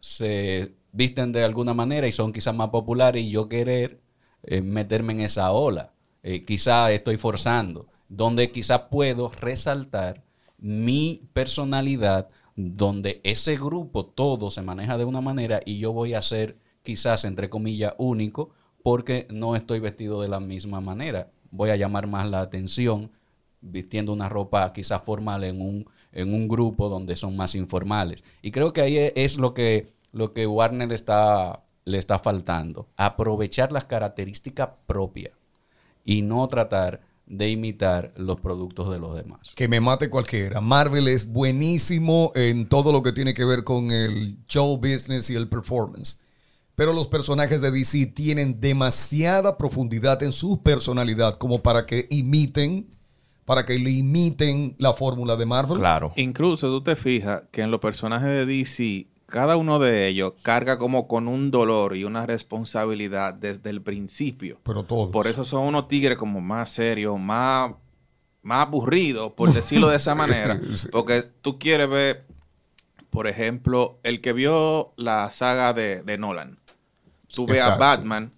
se 0.00 0.74
visten 0.92 1.32
de 1.32 1.44
alguna 1.44 1.74
manera 1.74 2.06
y 2.06 2.12
son 2.12 2.32
quizás 2.32 2.54
más 2.54 2.68
populares 2.68 3.22
y 3.22 3.30
yo 3.30 3.48
querer 3.48 4.00
eh, 4.42 4.60
meterme 4.60 5.14
en 5.14 5.20
esa 5.20 5.50
ola. 5.52 5.92
Eh, 6.22 6.44
quizás 6.44 6.90
estoy 6.90 7.16
forzando, 7.16 7.88
donde 8.08 8.50
quizás 8.50 8.82
puedo 8.90 9.28
resaltar 9.28 10.22
mi 10.58 11.28
personalidad, 11.32 12.28
donde 12.54 13.20
ese 13.24 13.56
grupo 13.56 14.06
todo 14.06 14.50
se 14.50 14.62
maneja 14.62 14.98
de 14.98 15.04
una 15.04 15.20
manera 15.20 15.60
y 15.64 15.78
yo 15.78 15.92
voy 15.92 16.14
a 16.14 16.22
ser 16.22 16.58
quizás, 16.82 17.24
entre 17.24 17.48
comillas, 17.48 17.94
único 17.98 18.50
porque 18.82 19.26
no 19.30 19.56
estoy 19.56 19.80
vestido 19.80 20.20
de 20.20 20.28
la 20.28 20.40
misma 20.40 20.80
manera. 20.80 21.30
Voy 21.50 21.70
a 21.70 21.76
llamar 21.76 22.06
más 22.06 22.28
la 22.28 22.40
atención 22.40 23.10
vistiendo 23.60 24.12
una 24.12 24.28
ropa 24.28 24.72
quizás 24.72 25.02
formal 25.02 25.44
en 25.44 25.60
un, 25.60 25.86
en 26.12 26.34
un 26.34 26.48
grupo 26.48 26.88
donde 26.88 27.16
son 27.16 27.36
más 27.36 27.54
informales. 27.54 28.24
Y 28.42 28.50
creo 28.50 28.72
que 28.72 28.80
ahí 28.80 29.12
es 29.14 29.36
lo 29.38 29.54
que, 29.54 29.92
lo 30.12 30.32
que 30.32 30.46
Warner 30.46 30.92
está, 30.92 31.62
le 31.84 31.98
está 31.98 32.18
faltando. 32.18 32.88
Aprovechar 32.96 33.72
las 33.72 33.84
características 33.84 34.70
propias 34.86 35.32
y 36.04 36.22
no 36.22 36.46
tratar 36.48 37.00
de 37.26 37.50
imitar 37.50 38.12
los 38.16 38.40
productos 38.40 38.90
de 38.90 38.98
los 38.98 39.14
demás. 39.14 39.52
Que 39.54 39.68
me 39.68 39.80
mate 39.80 40.10
cualquiera. 40.10 40.60
Marvel 40.60 41.08
es 41.08 41.26
buenísimo 41.26 42.32
en 42.34 42.68
todo 42.68 42.92
lo 42.92 43.02
que 43.02 43.12
tiene 43.12 43.32
que 43.32 43.44
ver 43.44 43.64
con 43.64 43.90
el 43.90 44.44
show 44.46 44.76
business 44.76 45.30
y 45.30 45.36
el 45.36 45.48
performance. 45.48 46.18
Pero 46.82 46.94
los 46.94 47.06
personajes 47.06 47.60
de 47.60 47.70
DC 47.70 48.06
tienen 48.06 48.60
demasiada 48.60 49.56
profundidad 49.56 50.20
en 50.24 50.32
su 50.32 50.64
personalidad 50.64 51.36
como 51.36 51.62
para 51.62 51.86
que 51.86 52.08
imiten, 52.10 52.88
para 53.44 53.64
que 53.64 53.78
le 53.78 53.92
imiten 53.92 54.74
la 54.78 54.92
fórmula 54.92 55.36
de 55.36 55.46
Marvel. 55.46 55.78
Claro. 55.78 56.12
Incluso 56.16 56.66
tú 56.66 56.82
te 56.82 56.96
fijas 56.96 57.44
que 57.52 57.62
en 57.62 57.70
los 57.70 57.78
personajes 57.78 58.26
de 58.26 58.46
DC, 58.46 59.06
cada 59.26 59.56
uno 59.56 59.78
de 59.78 60.08
ellos 60.08 60.32
carga 60.42 60.76
como 60.76 61.06
con 61.06 61.28
un 61.28 61.52
dolor 61.52 61.96
y 61.96 62.02
una 62.02 62.26
responsabilidad 62.26 63.34
desde 63.34 63.70
el 63.70 63.80
principio. 63.80 64.58
Pero 64.64 64.82
todos. 64.82 65.10
Por 65.10 65.28
eso 65.28 65.44
son 65.44 65.62
unos 65.62 65.86
tigres 65.86 66.18
como 66.18 66.40
más 66.40 66.68
serios, 66.70 67.16
más, 67.16 67.74
más 68.42 68.66
aburridos, 68.66 69.34
por 69.34 69.52
decirlo 69.54 69.88
de 69.88 69.98
esa 69.98 70.16
manera. 70.16 70.60
Sí. 70.74 70.88
Porque 70.90 71.22
tú 71.42 71.60
quieres 71.60 71.88
ver, 71.88 72.26
por 73.08 73.28
ejemplo, 73.28 74.00
el 74.02 74.20
que 74.20 74.32
vio 74.32 74.94
la 74.96 75.30
saga 75.30 75.72
de, 75.74 76.02
de 76.02 76.18
Nolan. 76.18 76.58
Tú 77.34 77.46
ves 77.46 77.60
a 77.60 77.74
Exacto. 77.74 77.80
Batman, 77.80 78.32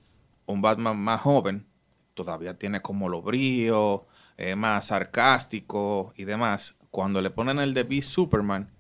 un 0.47 0.63
Batman 0.63 0.97
más 0.97 1.21
joven, 1.21 1.67
todavía 2.15 2.55
tiene 2.55 2.81
como 2.81 3.09
los 3.09 3.25
bríos, 3.25 4.03
eh, 4.37 4.57
más 4.57 4.87
sarcástico 4.87 6.13
y 6.17 6.25
demás. 6.25 6.77
Cuando 6.91 7.21
le 7.21 7.31
ponen 7.31 7.59
el 7.59 7.75
de 7.75 7.83
Beast 7.83 8.11
Superman, 8.11 8.71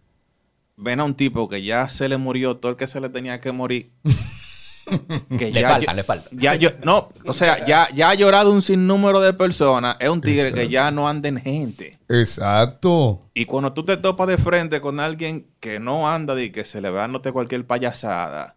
ven 0.76 1.00
a 1.00 1.04
un 1.04 1.14
tipo 1.14 1.48
que 1.48 1.62
ya 1.62 1.88
se 1.88 2.08
le 2.08 2.16
murió 2.16 2.56
todo 2.56 2.70
el 2.70 2.76
que 2.76 2.86
se 2.86 3.00
le 3.00 3.08
tenía 3.08 3.40
que 3.40 3.52
morir. 3.52 3.92
que 5.38 5.50
Le 5.50 5.62
falta, 5.62 5.94
le 5.94 6.04
falta. 6.04 6.28
Ya 6.32 6.54
yo, 6.54 6.70
no, 6.84 7.08
o 7.24 7.32
sea, 7.32 7.64
ya, 7.66 7.88
ya 7.94 8.10
ha 8.10 8.14
llorado 8.14 8.52
un 8.52 8.62
sinnúmero 8.62 9.20
de 9.20 9.32
personas. 9.32 9.96
Es 9.98 10.10
un 10.10 10.20
tigre 10.20 10.52
que 10.52 10.68
ya 10.68 10.90
no 10.90 11.08
anda 11.08 11.28
en 11.28 11.40
gente. 11.40 11.98
Exacto. 12.08 13.20
Y 13.32 13.46
cuando 13.46 13.72
tú 13.72 13.84
te 13.84 13.96
topas 13.96 14.28
de 14.28 14.38
frente 14.38 14.80
con 14.80 15.00
alguien 15.00 15.46
que 15.60 15.80
no 15.80 16.08
anda 16.08 16.40
y 16.40 16.50
que 16.50 16.64
se 16.64 16.80
le 16.80 16.90
va 16.90 17.00
dándote 17.00 17.32
cualquier 17.32 17.66
payasada, 17.66 18.54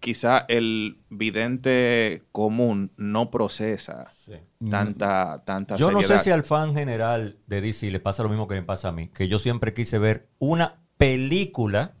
quizá 0.00 0.46
el 0.48 0.98
vidente 1.10 2.24
común 2.32 2.90
no 2.96 3.30
procesa 3.30 4.12
tanta, 4.70 5.42
tanta 5.44 5.76
Yo 5.76 5.92
no 5.92 6.02
sé 6.02 6.18
si 6.18 6.30
al 6.30 6.42
fan 6.42 6.74
general 6.74 7.38
de 7.46 7.60
DC 7.60 7.90
le 7.90 8.00
pasa 8.00 8.22
lo 8.22 8.28
mismo 8.28 8.48
que 8.48 8.54
me 8.54 8.62
pasa 8.62 8.88
a 8.88 8.92
mí, 8.92 9.08
que 9.08 9.28
yo 9.28 9.38
siempre 9.38 9.74
quise 9.74 9.98
ver 9.98 10.28
una 10.38 10.80
película 10.96 11.94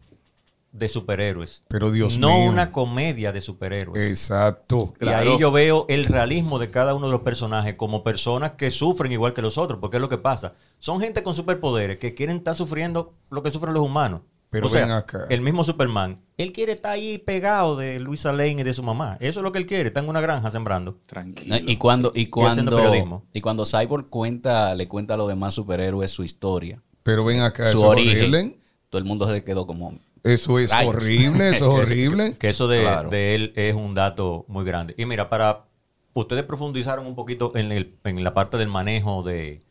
de 0.72 0.88
superhéroes. 0.88 1.64
Pero 1.68 1.90
Dios 1.90 2.18
no 2.18 2.38
mío. 2.40 2.50
una 2.50 2.70
comedia 2.70 3.32
de 3.32 3.40
superhéroes. 3.40 4.02
Exacto. 4.08 4.94
Y 5.00 5.08
ahí 5.08 5.38
yo 5.38 5.50
veo 5.50 5.86
el 5.88 6.04
realismo 6.04 6.58
de 6.58 6.70
cada 6.70 6.94
uno 6.94 7.06
de 7.06 7.12
los 7.12 7.22
personajes 7.22 7.74
como 7.74 8.04
personas 8.04 8.52
que 8.52 8.70
sufren 8.70 9.12
igual 9.12 9.32
que 9.32 9.42
los 9.42 9.58
otros, 9.58 9.80
porque 9.80 9.96
es 9.96 10.00
lo 10.00 10.08
que 10.08 10.18
pasa. 10.18 10.54
Son 10.78 11.00
gente 11.00 11.22
con 11.22 11.34
superpoderes 11.34 11.98
que 11.98 12.14
quieren 12.14 12.36
estar 12.36 12.54
sufriendo 12.54 13.14
lo 13.30 13.42
que 13.42 13.50
sufren 13.50 13.74
los 13.74 13.82
humanos. 13.82 14.22
Pero 14.50 14.66
o 14.66 14.68
sea, 14.68 14.82
ven 14.82 14.90
acá. 14.90 15.26
el 15.30 15.40
mismo 15.42 15.62
Superman, 15.62 16.20
él 16.36 16.52
quiere 16.52 16.72
estar 16.72 16.92
ahí 16.92 17.18
pegado 17.18 17.76
de 17.76 18.00
Luisa 18.00 18.32
Lane 18.32 18.50
y 18.60 18.62
de 18.64 18.74
su 18.74 18.82
mamá. 18.82 19.16
Eso 19.20 19.40
es 19.40 19.44
lo 19.44 19.52
que 19.52 19.58
él 19.58 19.66
quiere, 19.66 19.86
está 19.88 20.00
en 20.00 20.08
una 20.08 20.20
granja 20.20 20.50
sembrando. 20.50 20.98
Tranquilo. 21.06 21.56
Y 21.66 21.76
cuando, 21.76 22.10
y 22.14 22.26
cuando, 22.26 22.76
periodismo. 22.76 23.24
y 23.32 23.40
cuando 23.40 23.64
Cyborg 23.64 24.08
cuenta, 24.08 24.74
le 24.74 24.88
cuenta 24.88 25.14
a 25.14 25.16
los 25.16 25.28
demás 25.28 25.54
superhéroes 25.54 26.10
su 26.10 26.24
historia, 26.24 26.82
Pero 27.04 27.24
ven 27.24 27.40
acá, 27.42 27.62
su 27.64 27.78
eso 27.78 27.78
es 27.78 27.84
origen, 27.90 28.18
horrible. 28.18 28.58
todo 28.88 28.98
el 28.98 29.04
mundo 29.06 29.32
se 29.32 29.44
quedó 29.44 29.66
como... 29.66 29.94
Eso 30.24 30.58
es 30.58 30.70
Rayos. 30.70 30.96
horrible, 30.96 31.48
eso 31.50 31.66
es 31.80 31.86
horrible. 31.88 32.36
Que 32.36 32.48
eso 32.50 32.66
de, 32.68 32.80
Claro. 32.82 33.08
de 33.08 33.34
él 33.36 33.52
es 33.56 33.74
un 33.74 33.94
dato 33.94 34.44
muy 34.48 34.64
grande. 34.64 34.94
Y 34.98 35.06
mira, 35.06 35.30
para 35.30 35.64
ustedes 36.12 36.42
profundizaron 36.44 37.06
un 37.06 37.14
poquito 37.14 37.52
en, 37.54 37.70
el- 37.72 37.94
en 38.04 38.22
la 38.24 38.34
parte 38.34 38.56
del 38.58 38.68
manejo 38.68 39.22
de 39.22 39.62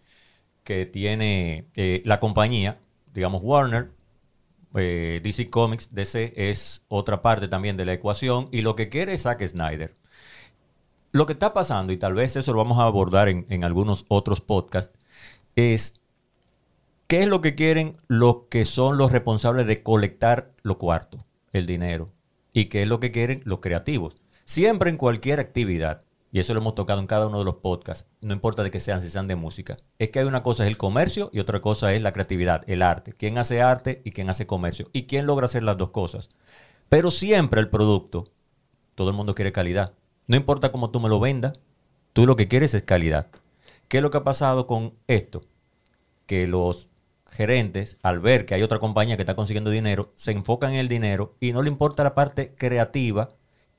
que 0.64 0.86
tiene 0.86 1.68
eh, 1.76 2.02
la 2.06 2.20
compañía, 2.20 2.80
digamos 3.14 3.42
Warner, 3.44 3.92
eh, 4.76 5.22
DC 5.24 5.50
Comics, 5.50 5.94
DC 5.94 6.34
es 6.36 6.84
otra 6.88 7.22
parte 7.22 7.48
también 7.48 7.78
de 7.78 7.86
la 7.86 7.94
ecuación 7.94 8.50
y 8.52 8.62
lo 8.62 8.76
que 8.76 8.90
quiere 8.90 9.14
es 9.14 9.24
Zack 9.24 9.46
Snyder. 9.46 9.94
Lo 11.12 11.26
que 11.26 11.34
está 11.34 11.54
pasando, 11.54 11.92
y 11.92 11.98
tal 11.98 12.14
vez 12.14 12.36
eso 12.36 12.54
lo 12.54 12.60
vamos 12.60 12.80
a 12.80 12.84
abordar 12.84 13.30
en, 13.30 13.46
en 13.50 13.64
algunos 13.64 14.06
otros 14.10 14.42
podcasts, 14.42 15.00
es 15.56 16.00
¿Qué 17.10 17.24
es 17.24 17.28
lo 17.28 17.42
que 17.42 17.56
quieren 17.56 17.98
los 18.08 18.44
que 18.52 18.66
son 18.66 19.00
los 19.00 19.12
responsables 19.12 19.66
de 19.66 19.82
colectar 19.82 20.52
los 20.62 20.78
cuartos, 20.78 21.22
el 21.54 21.66
dinero? 21.66 22.12
¿Y 22.54 22.66
qué 22.66 22.84
es 22.84 22.88
lo 22.88 23.00
que 23.00 23.10
quieren 23.10 23.42
los 23.46 23.62
creativos? 23.62 24.16
Siempre 24.46 24.92
en 24.92 24.98
cualquier 24.98 25.40
actividad, 25.40 26.04
y 26.32 26.40
eso 26.40 26.54
lo 26.54 26.62
hemos 26.62 26.76
tocado 26.76 27.00
en 27.00 27.08
cada 27.08 27.28
uno 27.28 27.40
de 27.40 27.46
los 27.46 27.56
podcasts, 27.56 28.08
no 28.22 28.34
importa 28.34 28.64
de 28.64 28.72
que 28.72 28.80
sean, 28.80 29.02
si 29.02 29.10
sean 29.10 29.28
de 29.28 29.36
música, 29.36 29.78
es 29.98 30.10
que 30.10 30.20
hay 30.20 30.26
una 30.26 30.44
cosa 30.44 30.64
es 30.64 30.70
el 30.70 30.78
comercio 30.78 31.30
y 31.34 31.40
otra 31.40 31.62
cosa 31.62 31.94
es 31.94 32.02
la 32.02 32.12
creatividad, 32.12 32.64
el 32.68 32.82
arte. 32.82 33.14
¿Quién 33.14 33.38
hace 33.38 33.62
arte 33.62 34.02
y 34.06 34.12
quién 34.12 34.30
hace 34.30 34.48
comercio? 34.48 34.90
¿Y 34.94 35.04
quién 35.04 35.26
logra 35.26 35.46
hacer 35.46 35.64
las 35.64 35.78
dos 35.78 35.90
cosas? 35.90 36.30
Pero 36.90 37.12
siempre 37.12 37.62
el 37.62 37.70
producto, 37.70 38.26
todo 38.96 39.10
el 39.10 39.16
mundo 39.16 39.36
quiere 39.36 39.52
calidad. 39.52 39.94
No 40.28 40.36
importa 40.36 40.72
cómo 40.72 40.92
tú 40.92 41.00
me 41.00 41.10
lo 41.10 41.20
vendas, 41.20 41.60
tú 42.14 42.26
lo 42.26 42.36
que 42.36 42.48
quieres 42.48 42.74
es 42.74 42.84
calidad. 42.84 43.28
¿Qué 43.88 43.98
es 43.98 44.04
lo 44.04 44.12
que 44.12 44.18
ha 44.18 44.24
pasado 44.24 44.68
con 44.68 44.94
esto? 45.08 45.42
que 46.30 46.46
los 46.46 46.92
gerentes, 47.26 47.98
al 48.04 48.20
ver 48.20 48.46
que 48.46 48.54
hay 48.54 48.62
otra 48.62 48.78
compañía 48.78 49.16
que 49.16 49.24
está 49.24 49.36
consiguiendo 49.36 49.72
dinero, 49.72 50.14
se 50.16 50.32
enfocan 50.32 50.74
en 50.74 50.78
el 50.78 50.88
dinero 50.88 51.34
y 51.40 51.54
no 51.54 51.64
le 51.64 51.70
importa 51.70 52.04
la 52.04 52.14
parte 52.14 52.54
creativa 52.54 53.30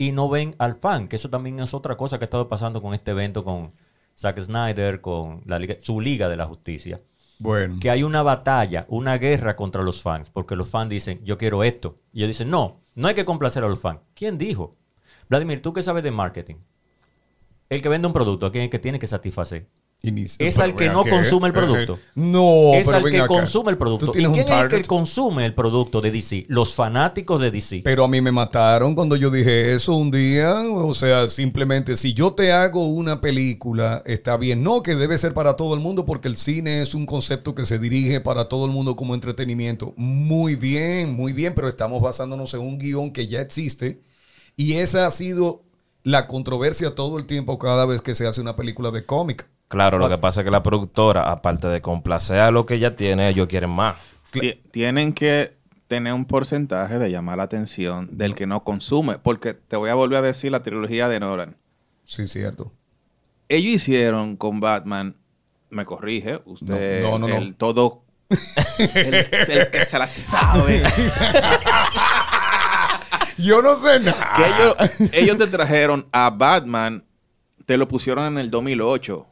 y 0.01 0.13
no 0.13 0.31
ven 0.31 0.55
al 0.57 0.77
fan, 0.77 1.09
que 1.09 1.17
eso 1.17 1.29
también 1.29 1.61
es 1.61 1.75
otra 1.75 1.99
cosa 1.99 2.19
que 2.19 2.25
ha 2.25 2.31
estado 2.31 2.49
pasando 2.49 2.81
con 2.81 2.95
este 2.95 3.11
evento 3.11 3.45
con 3.45 3.73
Zack 4.17 4.41
Snyder, 4.41 5.03
con 5.03 5.43
la 5.45 5.59
liga- 5.59 5.77
su 5.79 6.01
Liga 6.01 6.31
de 6.31 6.39
la 6.39 6.47
Justicia. 6.47 7.03
Bueno. 7.39 7.77
Que 7.79 7.91
hay 7.91 8.03
una 8.03 8.23
batalla, 8.23 8.87
una 8.89 9.19
guerra 9.19 9.57
contra 9.57 9.83
los 9.83 10.01
fans, 10.01 10.31
porque 10.31 10.57
los 10.57 10.69
fans 10.71 10.89
dicen, 10.89 11.21
yo 11.23 11.37
quiero 11.37 11.65
esto. 11.65 11.97
Y 12.15 12.21
ellos 12.21 12.29
dicen, 12.29 12.49
no, 12.49 12.81
no 12.95 13.09
hay 13.09 13.15
que 13.15 13.27
complacer 13.27 13.63
a 13.63 13.69
los 13.69 13.79
fans. 13.79 14.01
¿Quién 14.15 14.39
dijo? 14.39 14.75
Vladimir, 15.29 15.61
tú 15.61 15.75
que 15.75 15.83
sabes 15.83 16.03
de 16.03 16.11
marketing. 16.11 16.57
El 17.69 17.83
que 17.83 17.89
vende 17.91 18.07
un 18.07 18.15
producto, 18.15 18.47
¿a 18.47 18.51
quién 18.51 18.63
es 18.63 18.67
el 18.69 18.71
que 18.71 18.79
tiene 18.79 18.99
que 18.99 19.07
satisfacer? 19.07 19.69
Es 20.03 20.39
pero 20.39 20.63
al 20.63 20.75
que 20.77 20.89
no 20.89 21.05
consume 21.05 21.49
el 21.49 21.53
producto. 21.53 21.99
No, 22.15 22.73
es 22.75 22.87
pero 22.87 22.99
al 22.99 23.11
que 23.11 23.19
acá. 23.19 23.27
consume 23.27 23.71
el 23.71 23.79
producto. 23.79 24.13
¿Y 24.15 24.25
quién 24.25 24.49
es 24.49 24.63
el 24.63 24.69
que 24.69 24.83
consume 24.85 25.45
el 25.45 25.55
producto 25.55 26.01
de 26.01 26.11
DC? 26.11 26.47
Los 26.49 26.75
fanáticos 26.75 27.41
de 27.41 27.51
DC. 27.51 27.83
Pero 27.85 28.05
a 28.05 28.09
mí 28.09 28.21
me 28.23 28.33
mataron 28.33 28.95
cuando 28.95 29.17
yo 29.17 29.31
dije 29.31 29.75
eso 29.75 29.95
un 29.95 30.11
día. 30.11 30.55
O 30.63 30.95
sea, 30.95 31.29
simplemente 31.29 31.97
si 31.97 32.15
yo 32.15 32.33
te 32.33 32.51
hago 32.51 32.87
una 32.87 33.21
película, 33.21 34.03
está 34.07 34.39
bien. 34.39 34.63
No, 34.63 34.83
que 34.83 34.95
debe 34.95 35.19
ser 35.19 35.35
para 35.35 35.57
todo 35.57 35.75
el 35.75 35.81
mundo 35.81 36.07
porque 36.07 36.29
el 36.29 36.37
cine 36.37 36.81
es 36.81 36.95
un 36.95 37.05
concepto 37.05 37.55
que 37.55 37.67
se 37.67 37.79
dirige 37.79 38.21
para 38.21 38.47
todo 38.47 38.65
el 38.65 38.73
mundo 38.73 38.97
como 38.97 39.15
entretenimiento. 39.15 39.93
Muy 39.97 40.57
bien, 40.57 41.15
muy 41.15 41.35
bien, 41.35 41.55
pero 41.55 41.69
estamos 41.69 42.01
basándonos 42.01 42.55
en 42.55 42.61
un 42.61 42.79
guion 42.79 43.13
que 43.13 43.27
ya 43.27 43.43
existe. 43.43 44.03
Y 44.57 44.75
esa 44.75 45.07
ha 45.07 45.11
sido 45.11 45.63
la 46.03 46.27
controversia 46.27 46.95
todo 46.95 47.19
el 47.19 47.27
tiempo 47.27 47.59
cada 47.59 47.85
vez 47.85 48.01
que 48.01 48.15
se 48.15 48.27
hace 48.27 48.41
una 48.41 48.57
película 48.57 48.91
de 48.91 49.05
cómic. 49.05 49.47
Claro, 49.71 49.99
lo 49.99 50.09
que 50.09 50.19
pasa 50.19 50.41
es 50.41 50.45
que 50.45 50.51
la 50.51 50.63
productora, 50.65 51.31
aparte 51.31 51.69
de 51.69 51.81
complacer 51.81 52.41
a 52.41 52.51
lo 52.51 52.67
que 52.67 52.79
ya 52.81 52.97
tiene, 52.97 53.29
ellos 53.29 53.47
quieren 53.47 53.71
más. 53.71 53.95
Ti- 54.33 54.61
Tienen 54.73 55.13
que 55.13 55.57
tener 55.87 56.13
un 56.13 56.25
porcentaje 56.25 56.99
de 56.99 57.09
llamar 57.11 57.37
la 57.39 57.45
atención 57.45 58.09
del 58.19 58.35
que 58.35 58.47
no 58.47 58.65
consume. 58.65 59.19
Porque 59.19 59.55
te 59.55 59.77
voy 59.77 59.89
a 59.91 59.95
volver 59.95 60.19
a 60.19 60.23
decir 60.27 60.51
la 60.51 60.63
trilogía 60.63 61.09
de 61.09 61.21
Nolan. 61.21 61.57
Sí, 62.05 62.27
cierto. 62.27 62.73
Ellos 63.49 63.73
hicieron 63.75 64.37
con 64.37 64.59
Batman, 64.61 65.17
me 65.71 65.85
corrige, 65.85 66.41
usted, 66.47 67.03
No, 67.05 67.19
no, 67.19 67.27
no, 67.27 67.29
no. 67.29 67.37
el 67.37 67.55
todo, 67.57 68.03
el, 68.95 69.15
el 69.15 69.71
que 69.71 69.85
se 69.85 69.99
la 70.01 70.09
sabe. 70.09 70.83
Yo 73.39 73.63
no 73.63 73.77
sé 73.77 74.01
nada. 74.01 74.33
Que 74.37 74.45
ellos, 74.47 74.77
ellos 75.15 75.39
te 75.39 75.47
trajeron 75.47 76.07
a 76.13 76.31
Batman, 76.31 77.05
te 77.67 77.77
lo 77.77 77.89
pusieron 77.89 78.25
en 78.27 78.39
el 78.39 78.51
2008 78.51 79.27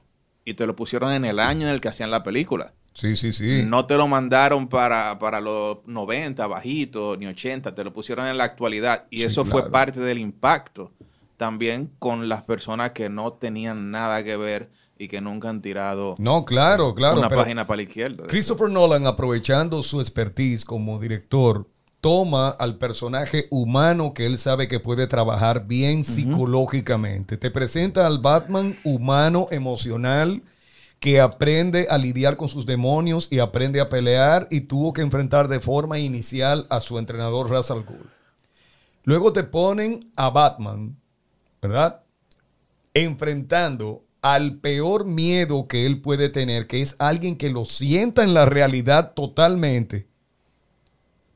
y 0.48 0.54
te 0.54 0.66
lo 0.66 0.74
pusieron 0.74 1.12
en 1.12 1.24
el 1.24 1.38
año 1.38 1.66
en 1.66 1.74
el 1.74 1.80
que 1.80 1.88
hacían 1.88 2.10
la 2.10 2.22
película. 2.22 2.72
Sí, 2.94 3.14
sí, 3.16 3.32
sí. 3.32 3.62
No 3.66 3.86
te 3.86 3.96
lo 3.96 4.08
mandaron 4.08 4.66
para, 4.68 5.18
para 5.18 5.40
los 5.40 5.78
90, 5.86 6.46
bajito, 6.46 7.16
ni 7.16 7.26
80, 7.26 7.74
te 7.74 7.84
lo 7.84 7.92
pusieron 7.92 8.26
en 8.26 8.36
la 8.38 8.44
actualidad. 8.44 9.04
Y 9.10 9.18
Sí, 9.18 9.24
eso 9.24 9.44
claro. 9.44 9.60
fue 9.62 9.70
parte 9.70 10.00
del 10.00 10.18
impacto 10.18 10.90
también 11.36 11.92
con 11.98 12.28
las 12.28 12.42
personas 12.42 12.90
que 12.90 13.08
no 13.08 13.34
tenían 13.34 13.90
nada 13.90 14.24
que 14.24 14.36
ver 14.36 14.70
y 14.98 15.06
que 15.06 15.20
nunca 15.20 15.48
han 15.48 15.62
tirado 15.62 16.16
No, 16.18 16.44
claro, 16.44 16.92
claro. 16.94 17.20
una 17.20 17.28
página 17.28 17.66
para 17.66 17.76
la 17.76 17.82
izquierda. 17.82 18.24
Christopher 18.26 18.68
Nolan, 18.70 19.06
aprovechando 19.06 19.82
su 19.84 20.00
expertise 20.00 20.64
como 20.64 20.98
director, 20.98 21.68
toma 22.00 22.48
al 22.48 22.76
personaje 22.76 23.46
humano 23.50 24.14
que 24.14 24.26
él 24.26 24.38
sabe 24.38 24.68
que 24.68 24.80
puede 24.80 25.06
trabajar 25.06 25.66
bien 25.66 26.04
psicológicamente. 26.04 27.36
Te 27.36 27.50
presenta 27.50 28.06
al 28.06 28.18
Batman 28.18 28.76
humano, 28.84 29.48
emocional, 29.50 30.42
que 31.00 31.20
aprende 31.20 31.86
a 31.90 31.98
lidiar 31.98 32.36
con 32.36 32.48
sus 32.48 32.66
demonios 32.66 33.28
y 33.30 33.38
aprende 33.38 33.80
a 33.80 33.88
pelear 33.88 34.48
y 34.50 34.62
tuvo 34.62 34.92
que 34.92 35.02
enfrentar 35.02 35.48
de 35.48 35.60
forma 35.60 35.98
inicial 35.98 36.66
a 36.70 36.80
su 36.80 36.98
entrenador 36.98 37.50
Ra's 37.50 37.70
al 37.70 37.84
Ghul. 37.84 38.10
Luego 39.04 39.32
te 39.32 39.44
ponen 39.44 40.10
a 40.16 40.30
Batman, 40.30 40.96
¿verdad? 41.62 42.02
enfrentando 42.94 44.04
al 44.20 44.58
peor 44.58 45.04
miedo 45.04 45.68
que 45.68 45.86
él 45.86 46.00
puede 46.00 46.28
tener, 46.28 46.66
que 46.66 46.82
es 46.82 46.96
alguien 46.98 47.36
que 47.36 47.50
lo 47.50 47.64
sienta 47.64 48.24
en 48.24 48.34
la 48.34 48.46
realidad 48.46 49.12
totalmente, 49.14 50.08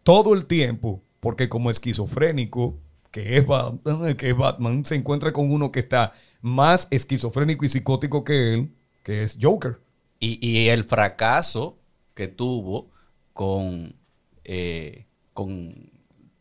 todo 0.02 0.34
el 0.34 0.46
tiempo, 0.46 1.02
porque 1.20 1.48
como 1.48 1.70
esquizofrénico, 1.70 2.78
que 3.10 3.36
es 3.36 3.46
Batman, 3.46 4.16
que 4.16 4.30
es 4.30 4.36
Batman 4.36 4.84
se 4.84 4.94
encuentra 4.94 5.32
con 5.32 5.50
uno 5.52 5.70
que 5.70 5.80
está 5.80 6.12
más 6.40 6.88
esquizofrénico 6.90 7.64
y 7.64 7.68
psicótico 7.68 8.24
que 8.24 8.54
él, 8.54 8.70
que 9.02 9.22
es 9.24 9.38
Joker. 9.40 9.78
Y, 10.18 10.38
y 10.46 10.68
el 10.68 10.84
fracaso 10.84 11.76
que 12.14 12.28
tuvo 12.28 12.88
con, 13.32 13.94
eh, 14.44 15.06
con 15.34 15.90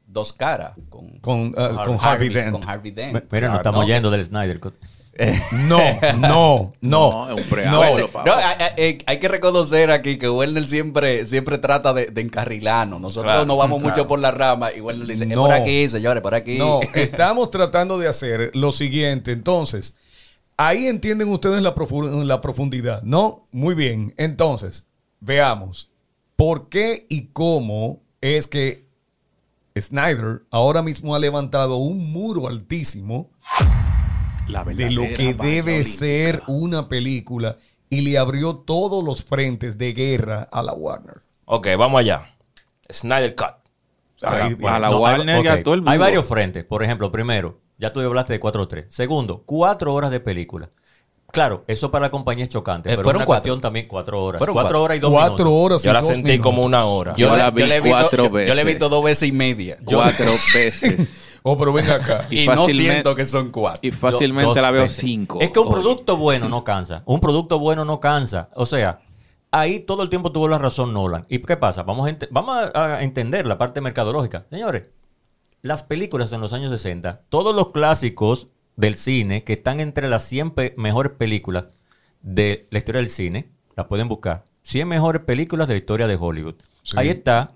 dos 0.07 0.33
caras, 0.33 0.77
con, 0.89 1.19
Con, 1.19 1.47
uh, 1.49 1.83
con 1.85 1.97
Harvey 1.99 2.29
Dent. 2.29 2.51
con 2.51 2.69
Harvey 2.69 2.91
Dent. 2.91 3.13
Mira, 3.13 3.23
nos 3.23 3.29
Claro, 3.29 3.55
estamos 3.57 3.87
yendo 3.87 4.11
del 4.11 4.25
Snyder 4.25 4.59
Cut. 4.59 4.75
No, 5.67 5.79
no, 6.17 6.17
no. 6.17 6.73
No, 6.81 7.29
es 7.29 7.35
un 7.43 7.49
preámbulo, 7.49 8.09
No, 8.13 8.25
no, 8.25 8.33
hay, 8.35 8.71
hay- 8.77 8.97
hay 9.05 9.19
que 9.19 9.27
reconocer 9.27 9.91
aquí 9.91 10.17
que 10.17 10.29
Werner 10.29 10.67
siempre, 10.67 11.25
siempre 11.27 11.57
trata 11.57 11.93
de, 11.93 12.07
de 12.07 12.21
encarrilarnos. 12.21 12.99
Nosotros 12.99 13.31
Claro, 13.31 13.45
nos 13.45 13.57
vamos 13.57 13.81
mucho 13.81 14.07
por 14.07 14.19
la 14.19 14.31
rama 14.31 14.71
y 14.73 14.81
Werner 14.81 15.07
dice, 15.07 15.23
es 15.23 15.29
No. 15.29 15.43
por 15.43 15.53
aquí, 15.53 15.87
señores, 15.89 16.21
por 16.23 16.33
aquí. 16.35 16.57
No, 16.57 16.79
estamos 16.95 17.51
tratando 17.51 17.99
de 17.99 18.07
hacer 18.07 18.51
lo 18.55 18.71
siguiente. 18.71 19.31
Entonces, 19.31 19.95
ahí 20.57 20.87
entienden 20.87 21.29
ustedes 21.29 21.61
la, 21.61 21.75
profu- 21.75 22.23
la 22.23 22.41
profundidad, 22.41 23.03
¿no? 23.03 23.47
Muy 23.51 23.75
bien. 23.75 24.13
Entonces, 24.17 24.85
veamos. 25.19 25.89
¿Por 26.35 26.69
qué 26.69 27.05
y 27.09 27.27
cómo 27.27 28.01
es 28.21 28.47
que 28.47 28.85
Snyder 29.79 30.41
ahora 30.51 30.81
mismo 30.81 31.15
ha 31.15 31.19
levantado 31.19 31.77
un 31.77 32.11
muro 32.11 32.47
altísimo 32.47 33.29
La 34.47 34.63
de 34.63 34.89
lo 34.91 35.03
que 35.03 35.33
debe 35.33 35.83
ser 35.83 36.41
una 36.47 36.89
película 36.89 37.57
y 37.89 38.01
le 38.01 38.17
abrió 38.17 38.57
todos 38.57 39.03
los 39.03 39.23
frentes 39.23 39.77
de 39.77 39.93
guerra 39.93 40.47
a 40.51 40.61
la 40.61 40.73
Warner? 40.73 41.21
Ok, 41.45 41.67
vamos 41.77 41.99
allá. 41.99 42.35
Snyder 42.91 43.35
Cut. 43.35 43.55
Ahí- 44.23 44.57
a 44.67 44.79
la 44.79 44.89
No, 44.89 44.99
Warner 44.99 45.37
hay, 45.37 45.43
y 45.43 45.47
a 45.47 45.53
ok. 45.55 45.63
todo 45.63 45.73
el 45.75 45.79
Hay 45.81 45.83
mundo. 45.85 45.99
varios 45.99 46.25
frentes. 46.25 46.63
Por 46.65 46.83
ejemplo, 46.83 47.11
primero, 47.11 47.59
ya 47.77 47.91
tú 47.93 48.01
hablaste 48.01 48.33
de 48.33 48.39
4-3. 48.39 48.85
Segundo, 48.89 49.43
cuatro 49.45 49.93
horas 49.93 50.11
de 50.11 50.19
película. 50.19 50.69
Claro, 51.31 51.63
eso 51.67 51.89
para 51.91 52.05
la 52.07 52.11
compañía 52.11 52.43
es 52.43 52.49
chocante. 52.49 52.89
Eh, 52.89 52.93
pero 52.93 53.03
fueron 53.03 53.19
una 53.21 53.25
cuatro. 53.25 53.41
cuestión 53.51 53.61
también 53.61 53.87
cuatro 53.87 54.23
horas. 54.23 54.39
Fueron 54.39 54.53
cuatro 54.53 54.67
cuatro. 54.79 54.83
horas 54.83 54.97
y 54.97 54.99
dos 54.99 55.11
Cuatro 55.11 55.45
minutos. 55.45 55.65
horas. 55.65 55.83
Yo 55.83 55.93
la 55.93 56.01
sentí 56.01 56.23
minutos. 56.23 56.43
como 56.43 56.63
una 56.65 56.85
hora. 56.85 57.13
Yo 57.15 57.35
la 57.35 57.51
vi 57.51 57.63
le 57.65 57.77
he 57.77 57.81
visto- 57.81 57.97
cuatro 57.99 58.23
yo- 58.25 58.29
Yo 58.31 58.37
le 58.37 58.43
he 58.43 58.47
veces. 58.49 58.65
visto 58.65 58.89
dos 58.89 59.03
veces 59.03 59.29
y 59.29 59.31
media. 59.31 59.77
Cuatro 59.85 60.25
veces. 60.53 61.25
Oh, 61.43 61.57
pero 61.57 61.73
venga 61.73 61.95
acá. 61.95 62.27
y 62.29 62.41
y 62.43 62.47
no 62.47 62.65
siento 62.67 63.15
que 63.15 63.25
son 63.25 63.49
cuatro. 63.51 63.79
Y 63.81 63.91
fácilmente 63.91 64.61
la 64.61 64.71
veo 64.71 64.83
veces. 64.83 64.97
cinco. 64.97 65.39
Es 65.41 65.49
que 65.51 65.59
un 65.59 65.67
Oye. 65.67 65.75
producto 65.81 66.17
bueno 66.17 66.49
no 66.49 66.63
cansa. 66.63 67.01
Un 67.05 67.19
producto 67.19 67.57
bueno 67.59 67.85
no 67.85 67.99
cansa. 67.99 68.49
O 68.55 68.65
sea, 68.65 68.99
ahí 69.51 69.79
todo 69.79 70.03
el 70.03 70.09
tiempo 70.09 70.31
tuvo 70.31 70.47
la 70.47 70.57
razón 70.57 70.93
Nolan. 70.93 71.25
¿Y 71.29 71.39
qué 71.39 71.57
pasa? 71.57 71.83
Vamos 71.83 72.09
a, 72.11 72.15
vamos 72.29 72.69
a 72.75 73.01
entender 73.03 73.47
la 73.47 73.57
parte 73.57 73.81
mercadológica. 73.81 74.45
Señores, 74.51 74.89
las 75.61 75.83
películas 75.83 76.31
en 76.33 76.41
los 76.41 76.53
años 76.53 76.71
60, 76.71 77.21
todos 77.29 77.55
los 77.55 77.71
clásicos 77.71 78.47
del 78.81 78.95
cine 78.95 79.43
que 79.43 79.53
están 79.53 79.79
entre 79.79 80.09
las 80.09 80.23
100 80.23 80.51
pe- 80.51 80.73
mejores 80.77 81.11
películas 81.13 81.65
de 82.21 82.67
la 82.71 82.79
historia 82.79 82.99
del 83.01 83.09
cine, 83.09 83.49
las 83.75 83.85
pueden 83.87 84.07
buscar. 84.07 84.43
100 84.63 84.87
mejores 84.87 85.21
películas 85.23 85.67
de 85.67 85.75
la 85.75 85.77
historia 85.77 86.07
de 86.07 86.17
Hollywood. 86.19 86.55
Sí. 86.83 86.95
Ahí 86.97 87.09
está 87.09 87.51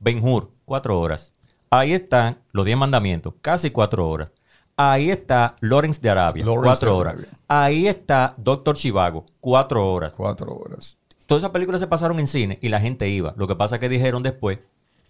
Ben 0.00 0.22
Hur, 0.22 0.50
cuatro 0.64 0.98
horas. 1.00 1.34
Ahí 1.70 1.92
están 1.92 2.38
Los 2.52 2.64
Diez 2.64 2.78
Mandamientos, 2.78 3.34
casi 3.40 3.70
cuatro 3.70 4.08
horas. 4.08 4.30
Ahí 4.76 5.10
está 5.10 5.56
Lawrence 5.60 6.00
de 6.00 6.10
Arabia, 6.10 6.44
Lawrence 6.44 6.66
cuatro 6.66 6.90
de 6.92 6.96
horas. 6.96 7.12
Arabia. 7.14 7.28
Ahí 7.48 7.86
está 7.88 8.34
Doctor 8.36 8.76
Chivago, 8.76 9.26
cuatro 9.40 9.90
horas. 9.92 10.14
Cuatro 10.16 10.54
horas. 10.54 10.96
Todas 11.26 11.42
esas 11.42 11.50
películas 11.50 11.80
se 11.80 11.86
pasaron 11.88 12.20
en 12.20 12.26
cine 12.28 12.58
y 12.62 12.68
la 12.68 12.80
gente 12.80 13.08
iba. 13.08 13.34
Lo 13.36 13.46
que 13.48 13.56
pasa 13.56 13.76
es 13.76 13.80
que 13.80 13.88
dijeron 13.88 14.22
después, 14.22 14.60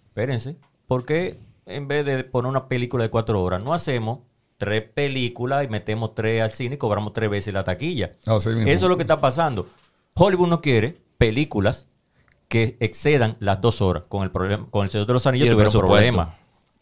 espérense, 0.07 0.57
¿por 0.87 1.05
qué 1.05 1.37
en 1.65 1.87
vez 1.87 2.03
de 2.05 2.23
poner 2.23 2.49
una 2.49 2.67
película 2.67 3.03
de 3.03 3.09
cuatro 3.09 3.41
horas, 3.43 3.61
no 3.63 3.73
hacemos 3.73 4.19
tres 4.59 4.83
películas 4.83 5.65
y 5.65 5.69
metemos 5.69 6.13
tres 6.13 6.43
al 6.43 6.51
cine 6.51 6.75
y 6.75 6.77
cobramos 6.77 7.13
tres 7.13 7.29
veces 7.31 7.51
la 7.51 7.63
taquilla? 7.63 8.11
Mismo. 8.27 8.37
Eso 8.67 8.85
es 8.85 8.89
lo 8.89 8.95
que 8.97 9.01
está 9.03 9.19
pasando. 9.19 9.67
Hollywood 10.13 10.47
no 10.49 10.61
quiere 10.61 10.97
películas 11.17 11.87
que 12.47 12.77
excedan 12.79 13.37
las 13.39 13.61
dos 13.61 13.81
horas. 13.81 14.03
Con 14.07 14.23
el 14.23 14.31
problema, 14.31 14.67
con 14.69 14.83
el 14.83 14.89
Señor 14.91 15.07
de 15.07 15.13
los 15.13 15.25
Anillos 15.25 15.49
tuvieron 15.49 15.73
problemas. 15.73 16.29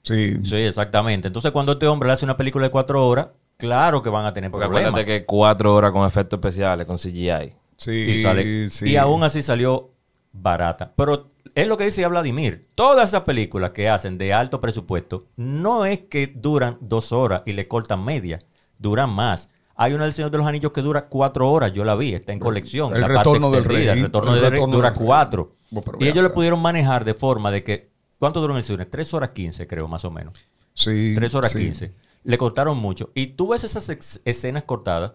Sí. 0.02 0.38
Sí, 0.44 0.56
exactamente. 0.58 1.28
Entonces, 1.28 1.52
cuando 1.52 1.74
este 1.74 1.88
hombre 1.88 2.08
le 2.08 2.14
hace 2.14 2.26
una 2.26 2.36
película 2.38 2.66
de 2.66 2.72
cuatro 2.72 3.06
horas, 3.08 3.28
claro 3.58 4.02
que 4.02 4.10
van 4.10 4.26
a 4.26 4.34
tener 4.34 4.50
Porque 4.50 4.66
problemas. 4.66 4.90
acuérdate 4.90 5.20
que 5.20 5.26
cuatro 5.26 5.76
horas 5.76 5.92
con 5.92 6.06
efectos 6.06 6.38
especiales, 6.38 6.86
con 6.88 6.98
CGI. 6.98 7.54
Sí, 7.76 7.92
y, 7.92 8.22
sale- 8.24 8.70
sí. 8.70 8.90
y 8.90 8.96
aún 8.96 9.24
así 9.24 9.42
salió 9.42 9.92
barata. 10.32 10.94
Pero 10.96 11.32
es 11.56 11.68
lo 11.68 11.78
que 11.78 11.86
dice 11.86 12.06
Vladimir. 12.08 12.68
Todas 12.76 13.10
esas 13.10 13.22
películas 13.22 13.72
que 13.72 13.90
hacen 13.90 14.18
de 14.18 14.34
alto 14.34 14.62
presupuesto 14.62 15.26
no 15.36 15.86
es 15.86 16.00
que 16.10 16.28
duran 16.28 16.78
dos 16.82 17.12
horas 17.12 17.42
y 17.46 17.54
le 17.54 17.68
cortan 17.68 18.04
media. 18.04 18.40
Duran 18.78 19.10
más. 19.10 19.50
Hay 19.76 19.94
una 19.94 20.06
del 20.06 20.14
Señor 20.14 20.32
de 20.32 20.40
los 20.40 20.48
Anillos 20.48 20.72
que 20.72 20.82
dura 20.82 21.08
cuatro 21.08 21.52
horas. 21.52 21.72
Yo 21.72 21.84
la 21.84 21.96
vi. 21.96 22.14
Está 22.14 22.34
en 22.34 22.40
colección. 22.40 22.96
El 22.96 23.02
la 23.02 23.08
Retorno 23.08 23.50
del 23.52 23.60
extendida, 23.60 23.94
Rey. 23.94 24.00
El 24.00 24.06
retorno 24.06 24.30
El 24.34 24.42
del 24.42 24.44
Rey 24.52 24.52
Retorno 24.52 24.76
dura 24.76 24.90
del 24.90 24.98
Rey. 24.98 25.06
cuatro. 25.08 25.56
Bueno, 25.70 25.92
y 26.00 26.08
ellos 26.08 26.24
le 26.24 26.30
pudieron 26.30 26.62
manejar 26.62 27.06
de 27.06 27.14
forma 27.14 27.52
de 27.52 27.64
que... 27.64 27.90
¿Cuánto 28.20 28.42
duró 28.42 28.54
en 28.54 28.58
el 28.58 28.64
cine? 28.64 28.86
Tres 28.86 29.14
horas 29.14 29.32
quince, 29.32 29.68
creo, 29.68 29.88
más 29.88 30.04
o 30.06 30.10
menos. 30.12 30.34
Sí, 30.74 31.14
3 31.16 31.34
horas 31.36 31.52
sí. 31.52 31.60
15. 31.60 31.94
Le 32.24 32.38
cortaron 32.38 32.78
mucho. 32.78 33.12
Y 33.16 33.28
tú 33.28 33.48
ves 33.50 33.64
esas 33.64 33.90
escenas 34.26 34.64
cortadas 34.64 35.14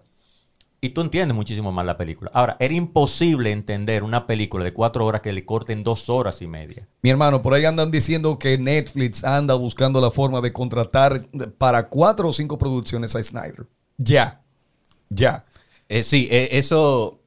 y 0.84 0.90
tú 0.90 1.00
entiendes 1.00 1.36
muchísimo 1.36 1.70
más 1.70 1.86
la 1.86 1.96
película. 1.96 2.32
Ahora, 2.34 2.56
era 2.58 2.74
imposible 2.74 3.52
entender 3.52 4.02
una 4.02 4.26
película 4.26 4.64
de 4.64 4.72
4 4.72 5.06
horas 5.06 5.20
que 5.20 5.32
le 5.32 5.44
corten 5.46 5.84
2 5.84 6.08
horas 6.08 6.42
y 6.42 6.48
media. 6.48 6.88
Mi 7.02 7.10
hermano, 7.10 7.40
por 7.40 7.54
ahí 7.54 7.64
andan 7.64 7.92
diciendo 7.92 8.36
que 8.36 8.58
Netflix 8.58 9.22
anda 9.22 9.54
buscando 9.54 10.00
la 10.00 10.10
forma 10.10 10.40
de 10.40 10.52
contratar 10.52 11.20
para 11.56 11.88
cuatro 11.88 12.28
o 12.28 12.32
cinco 12.32 12.58
producciones 12.58 13.14
a 13.14 13.22
Snyder. 13.22 13.68
Ya. 13.96 14.42
Ya. 15.08 15.44
Eh, 15.88 16.02
sí, 16.02 16.26
eh, 16.32 16.48
eso 16.50 17.20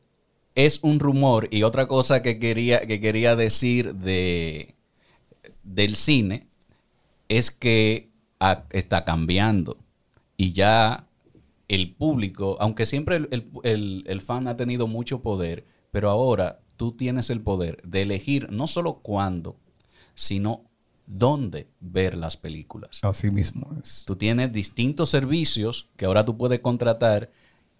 es 0.53 0.81
un 0.83 0.99
rumor. 0.99 1.47
Y 1.49 1.63
otra 1.63 1.87
cosa 1.87 2.21
que 2.21 2.39
quería, 2.39 2.81
que 2.81 2.99
quería 2.99 3.37
decir 3.37 3.95
de, 3.95 4.75
del 5.63 5.95
cine 5.95 6.49
es 7.29 7.51
que 7.51 8.09
está 8.71 9.05
cambiando. 9.05 9.77
Y 10.35 10.51
ya 10.51 11.07
el 11.67 11.95
público, 11.95 12.57
aunque 12.59 12.85
siempre 12.85 13.15
el, 13.17 13.27
el- 13.31 13.49
el- 13.63 14.03
el 14.07 14.21
fan 14.21 14.47
ha 14.47 14.55
tenido 14.57 14.87
mucho 14.87 15.21
poder, 15.21 15.65
pero 15.91 16.09
ahora 16.09 16.59
tú 16.77 16.91
tienes 16.91 17.29
el 17.29 17.41
poder 17.41 17.81
de 17.83 18.01
elegir 18.03 18.51
no 18.51 18.67
solo 18.67 18.99
cuándo, 19.01 19.57
sino 20.13 20.63
dónde 21.07 21.67
ver 21.79 22.17
las 22.17 22.37
películas. 22.37 22.99
Así 23.03 23.29
mismo 23.31 23.75
es. 23.81 24.03
Tú 24.05 24.15
tienes 24.15 24.51
distintos 24.51 25.09
servicios 25.09 25.87
que 25.97 26.05
ahora 26.05 26.25
tú 26.25 26.37
puedes 26.37 26.59
contratar 26.59 27.31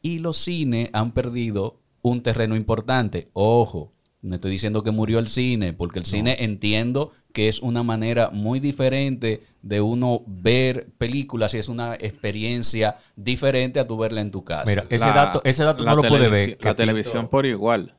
y 0.01 0.19
los 0.19 0.37
cines 0.37 0.89
han 0.93 1.11
perdido 1.11 1.79
un 2.01 2.21
terreno 2.21 2.55
importante. 2.55 3.29
Ojo, 3.33 3.93
no 4.21 4.35
estoy 4.35 4.51
diciendo 4.51 4.83
que 4.83 4.91
murió 4.91 5.17
el 5.19 5.27
cine, 5.27 5.73
porque 5.73 5.99
el 5.99 6.05
cine 6.05 6.37
entiendo 6.39 7.11
que 7.35 7.49
es 7.49 7.59
una 7.59 7.83
manera 7.83 8.29
muy 8.31 8.61
diferente 8.61 9.43
de 9.61 9.81
uno 9.81 10.21
ver 10.25 10.87
películas 10.97 11.53
y 11.53 11.57
es 11.57 11.67
una 11.67 11.95
experiencia 11.95 12.95
diferente 13.17 13.77
a 13.81 13.85
tu 13.85 13.97
verla 13.97 14.21
en 14.21 14.31
tu 14.31 14.45
casa. 14.45 14.63
Mira, 14.67 14.85
ese 14.89 15.05
La- 15.05 15.13
dato, 15.13 15.41
ese 15.43 15.65
dato 15.65 15.83
la 15.83 15.95
no 15.95 16.01
lo 16.01 16.07
puede 16.07 16.29
ver. 16.29 16.57
La 16.61 16.75
televisión 16.75 17.27
por 17.27 17.45
igual. 17.45 17.93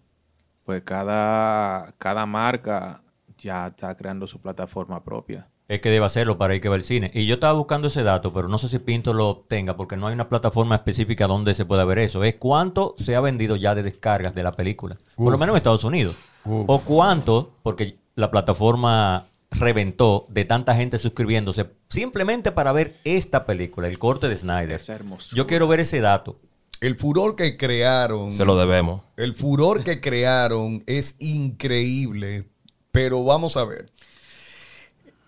Pues 0.65 0.81
cada, 0.85 1.93
cada 1.99 2.25
marca 2.25 3.03
ya 3.37 3.67
está 3.67 3.95
creando 3.95 4.27
su 4.27 4.41
plataforma 4.41 5.05
propia. 5.05 5.49
es 5.69 5.81
que 5.81 5.91
debe 5.91 6.07
hacerlo 6.07 6.39
para 6.39 6.55
ir 6.55 6.63
que 6.63 6.71
va 6.71 6.77
al 6.77 6.83
cine. 6.83 7.11
Y 7.13 7.27
yo 7.27 7.35
estaba 7.35 7.53
buscando 7.59 7.89
ese 7.89 8.03
dato, 8.05 8.33
pero 8.33 8.49
no 8.49 8.57
sé 8.57 8.71
si 8.71 8.79
Pinto 8.79 9.13
lo 9.13 9.29
obtenga 9.29 9.77
porque 9.77 9.99
no 9.99 10.07
hay 10.07 10.15
una 10.15 10.31
plataforma 10.31 10.77
específica 10.77 11.27
donde 11.27 11.53
se 11.53 11.67
pueda 11.67 11.85
ver 11.85 11.99
eso. 11.99 12.25
Es 12.25 12.37
cuánto 12.37 12.95
se 12.97 13.15
ha 13.17 13.21
vendido 13.21 13.55
ya 13.57 13.75
de 13.75 13.83
descargas 13.83 14.35
de 14.35 14.43
la 14.45 14.53
película. 14.53 14.97
Por 15.15 15.31
lo 15.31 15.37
menos 15.37 15.53
en 15.53 15.59
Estados 15.59 15.85
Unidos. 15.85 16.17
O 16.45 16.81
cuánto, 16.81 17.51
porque 17.63 17.97
la 18.17 18.31
plataforma 18.31 19.27
reventó 19.51 20.27
de 20.31 20.45
tanta 20.45 20.75
gente 20.75 20.99
suscribiéndose 20.99 21.71
simplemente 21.89 22.51
para 22.51 22.73
ver 22.73 22.93
esta 23.05 23.47
película, 23.47 23.87
el 23.87 23.99
corte 23.99 24.29
de 24.29 24.35
Snyder. 24.35 24.73
Es 24.73 24.89
hermoso. 24.89 25.37
Yo 25.37 25.47
quiero 25.47 25.69
ver 25.69 25.81
ese 25.81 26.01
dato. 26.01 26.41
El 26.81 26.97
furor 26.97 27.37
que 27.37 27.57
crearon. 27.57 28.33
Se 28.33 28.45
lo 28.45 28.57
debemos. 28.57 29.03
El 29.17 29.35
furor 29.35 29.85
que 29.85 30.01
crearon 30.01 30.83
es 30.87 31.17
increíble. 31.19 32.49
Pero 32.91 33.23
vamos 33.25 33.57
a 33.57 33.65
ver. 33.65 33.87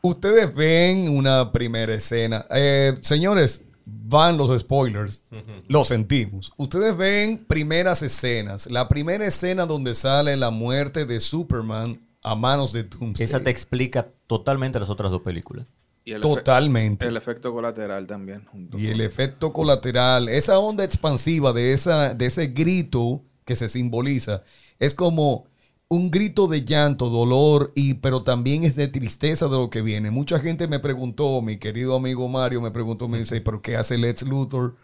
Ustedes 0.01 0.55
ven 0.55 1.09
una 1.09 1.53
primera 1.53 1.95
escena. 1.95 2.47
Eh, 2.51 2.99
señores, 3.01 3.65
van 3.85 4.37
los 4.37 4.61
spoilers. 4.61 5.23
Lo 5.69 5.85
sentimos. 5.85 6.53
Ustedes 6.57 6.97
ven 6.97 7.45
primeras 7.47 8.03
escenas. 8.03 8.71
La 8.71 8.89
primera 8.89 9.27
escena 9.27 9.67
donde 9.67 9.95
sale 9.95 10.37
la 10.37 10.51
muerte 10.51 11.07
de 11.07 11.21
Superman 11.21 11.99
a 12.23 12.35
manos 12.35 12.73
de 12.73 12.85
Doomsday. 12.85 13.25
Esa 13.25 13.41
te 13.43 13.51
explica 13.51 14.09
totalmente 14.27 14.79
las 14.81 14.91
otras 14.91 15.11
dos 15.11 15.23
películas. 15.23 15.67
Y 16.05 16.13
el 16.13 16.23
efe- 16.23 16.23
Totalmente. 16.23 17.07
El 17.07 17.17
efecto 17.17 17.53
colateral 17.53 18.07
también. 18.07 18.45
junto 18.47 18.79
Y 18.79 18.83
con- 18.85 18.93
el 18.93 19.01
efecto 19.03 19.53
colateral, 19.53 20.29
esa 20.29 20.59
onda 20.59 20.85
expansiva 20.85 21.53
de, 21.53 21.73
esa, 21.73 22.15
de 22.15 22.27
ese 22.27 22.49
grito 22.49 23.23
que 23.45 23.57
se 23.57 23.69
simboliza, 23.69 24.43
es 24.79 24.95
como 24.95 25.47
un 25.89 26.11
grito 26.11 26.49
de 26.49 26.65
llanto, 26.65 27.09
dolor, 27.09 27.73
y, 27.75 27.95
pero 27.95 28.23
también 28.23 28.65
es 28.65 28.77
de 28.77 28.89
tristeza 28.89 29.47
de 29.49 29.57
lo 29.57 29.71
que 29.71 29.81
viene. 29.81 30.11
Mucha 30.11 30.39
gente 30.39 30.67
me 30.69 30.81
preguntó, 30.81 31.41
mi 31.41 31.59
querido 31.59 31.97
amigo 31.97 32.29
Mario 32.29 32.61
me 32.61 32.71
preguntó, 32.71 33.09
me 33.09 33.19
dice, 33.19 33.41
¿pero 33.41 33.63
qué 33.63 33.77
hace 33.77 33.97
Lex 33.97 34.23
Luthor 34.23 34.77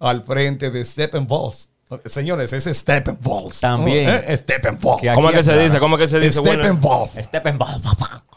al 0.00 0.24
frente 0.24 0.70
de 0.70 0.84
Steppenwolf? 0.84 1.66
Señores, 2.06 2.52
es 2.52 2.64
Steppenwolf. 2.64 3.58
También. 3.60 4.08
¿Eh? 4.26 4.36
Steppenwolf. 4.36 5.00
Que 5.00 5.12
¿Cómo 5.12 5.30
es 5.30 5.36
que 5.36 5.42
se 5.42 5.58
dice? 5.58 5.78
¿Cómo 5.80 5.96
es 5.96 6.02
que 6.02 6.08
se 6.08 6.20
dice? 6.20 6.40
Steppenwolf. 6.40 7.16
Steppenwolf. 7.18 7.82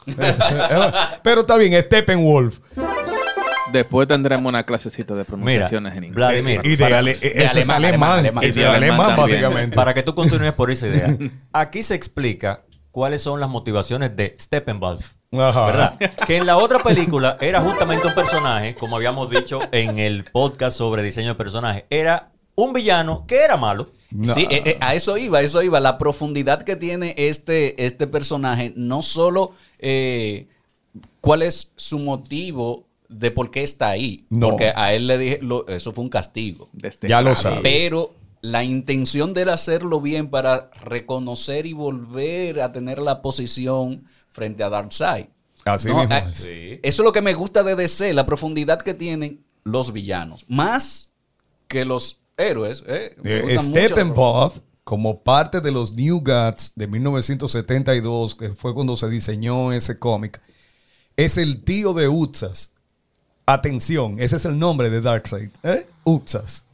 pero 1.24 1.42
está 1.42 1.58
bien, 1.58 1.82
Steppenwolf. 1.82 2.60
Después 3.72 4.08
tendremos 4.08 4.48
una 4.50 4.64
clasecita 4.64 5.14
de 5.14 5.20
Mira, 5.22 5.26
pronunciaciones 5.26 5.96
en 5.98 6.04
inglés. 6.04 6.16
Vladimir, 6.44 6.62
Y 6.64 6.76
de, 6.76 6.86
ale- 6.86 7.12
eso 7.12 7.28
es 7.28 7.70
alemán, 7.70 7.76
alemán, 7.86 8.20
alemán, 8.20 8.20
y 8.20 8.20
alemán. 8.20 8.42
de 8.44 8.48
Y 8.48 8.52
de 8.52 8.68
alemán, 8.68 9.16
básicamente. 9.18 9.76
para 9.76 9.94
que 9.94 10.04
tú 10.04 10.14
continúes 10.14 10.54
por 10.54 10.70
esa 10.70 10.88
idea. 10.88 11.08
Aquí 11.54 11.82
se 11.82 11.96
explica 11.96 12.66
cuáles 12.92 13.22
son 13.24 13.40
las 13.40 13.50
motivaciones 13.50 14.16
de 14.16 14.36
Steppenwolf. 14.40 15.14
Ajá. 15.32 15.66
¿Verdad? 15.66 16.00
Que 16.28 16.38
en 16.38 16.46
la 16.46 16.58
otra 16.58 16.80
película 16.84 17.38
era 17.42 17.62
justamente 17.62 18.06
un 18.08 18.14
personaje, 18.14 18.76
como 18.76 18.98
habíamos 18.98 19.30
dicho 19.32 19.62
en 19.72 19.98
el 19.98 20.26
podcast 20.26 20.78
sobre 20.78 21.02
diseño 21.02 21.30
de 21.30 21.36
personaje, 21.36 21.86
era 21.90 22.33
un 22.56 22.74
villano 22.74 23.26
que 23.28 23.38
era 23.44 23.58
malo. 23.58 23.88
No. 24.12 24.34
Sí, 24.34 24.48
eh, 24.50 24.62
eh, 24.66 24.78
a 24.80 24.94
eso 24.96 25.18
iba, 25.18 25.40
a 25.40 25.42
eso 25.42 25.62
iba. 25.64 25.80
La 25.80 25.98
profundidad 25.98 26.64
que 26.64 26.76
tiene 26.76 27.16
este, 27.18 27.86
este 27.86 28.08
personaje, 28.08 28.74
no 28.76 29.02
solo 29.02 29.54
eh, 29.80 30.48
cuál 31.22 31.42
es 31.42 31.72
su 31.76 32.00
motivo 32.00 32.88
de 33.10 33.32
por 33.32 33.52
qué 33.52 33.64
está 33.64 33.90
ahí. 33.90 34.26
No. 34.30 34.50
Porque 34.50 34.72
a 34.76 34.94
él 34.94 35.08
le 35.08 35.18
dije, 35.18 35.40
lo- 35.42 35.68
eso 35.68 35.94
fue 35.94 36.04
un 36.04 36.10
castigo. 36.10 36.70
Ya 37.02 37.22
lo 37.22 37.36
sabes. 37.36 37.60
Pero 37.64 38.14
la 38.42 38.64
intención 38.64 39.34
de 39.34 39.44
él 39.44 39.50
hacerlo 39.50 40.02
bien 40.02 40.30
para 40.30 40.70
reconocer 40.82 41.66
y 41.66 41.74
volver 41.74 42.62
a 42.62 42.72
tener 42.72 43.00
la 43.00 43.22
posición 43.22 44.06
frente 44.30 44.64
a 44.64 44.70
Darkseid. 44.70 45.28
Así 45.66 45.88
No, 45.88 46.00
mismo 46.00 46.14
ah, 46.14 46.20
es. 46.30 46.42
Eso 46.42 46.80
es 46.84 47.06
lo 47.06 47.14
que 47.14 47.22
me 47.22 47.34
gusta 47.34 47.64
de 47.64 47.76
DC, 47.76 48.14
la 48.14 48.26
profundidad 48.26 48.82
que 48.82 48.94
tienen 48.94 49.44
los 49.64 49.94
villanos. 49.94 50.44
Más 50.50 51.12
que 51.68 51.86
los 51.86 52.20
héroes. 52.38 52.84
¿eh? 52.88 53.16
Eh. 53.24 53.58
Steppenwolf, 53.60 54.60
como 54.84 55.24
parte 55.24 55.62
de 55.62 55.72
los 55.72 55.94
New 55.94 56.22
Gods 56.22 56.74
de 56.76 56.88
1972, 56.88 58.36
que 58.36 58.50
fue 58.50 58.74
cuando 58.74 58.96
se 58.96 59.10
diseñó 59.10 59.72
ese 59.72 59.98
cómic, 60.00 60.42
es 61.16 61.38
el 61.38 61.64
tío 61.64 61.94
de 61.94 62.08
Utsas. 62.08 62.72
Atención, 63.46 64.20
ese 64.20 64.38
es 64.38 64.46
el 64.46 64.58
nombre 64.58 64.90
de 64.90 65.02
Darkseid. 65.02 65.50
¿eh? 65.64 65.86
Utsas. 66.04 66.66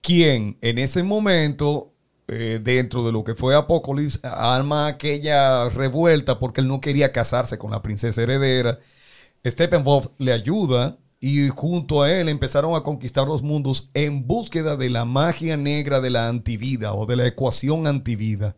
Quien 0.00 0.58
en 0.60 0.78
ese 0.78 1.02
momento, 1.02 1.92
eh, 2.28 2.60
dentro 2.62 3.04
de 3.04 3.12
lo 3.12 3.24
que 3.24 3.34
fue 3.34 3.54
Apocalypse, 3.54 4.20
arma 4.22 4.86
aquella 4.86 5.68
revuelta 5.68 6.38
porque 6.38 6.60
él 6.60 6.68
no 6.68 6.80
quería 6.80 7.12
casarse 7.12 7.58
con 7.58 7.70
la 7.70 7.82
princesa 7.82 8.22
heredera. 8.22 8.78
Steppenwolf 9.46 10.06
le 10.18 10.32
ayuda 10.32 10.98
y 11.26 11.48
junto 11.48 12.02
a 12.02 12.12
él 12.12 12.28
empezaron 12.28 12.76
a 12.76 12.82
conquistar 12.82 13.26
los 13.26 13.42
mundos 13.42 13.88
en 13.94 14.26
búsqueda 14.26 14.76
de 14.76 14.90
la 14.90 15.06
magia 15.06 15.56
negra 15.56 16.02
de 16.02 16.10
la 16.10 16.28
antivida 16.28 16.92
o 16.92 17.06
de 17.06 17.16
la 17.16 17.26
ecuación 17.26 17.86
antivida, 17.86 18.56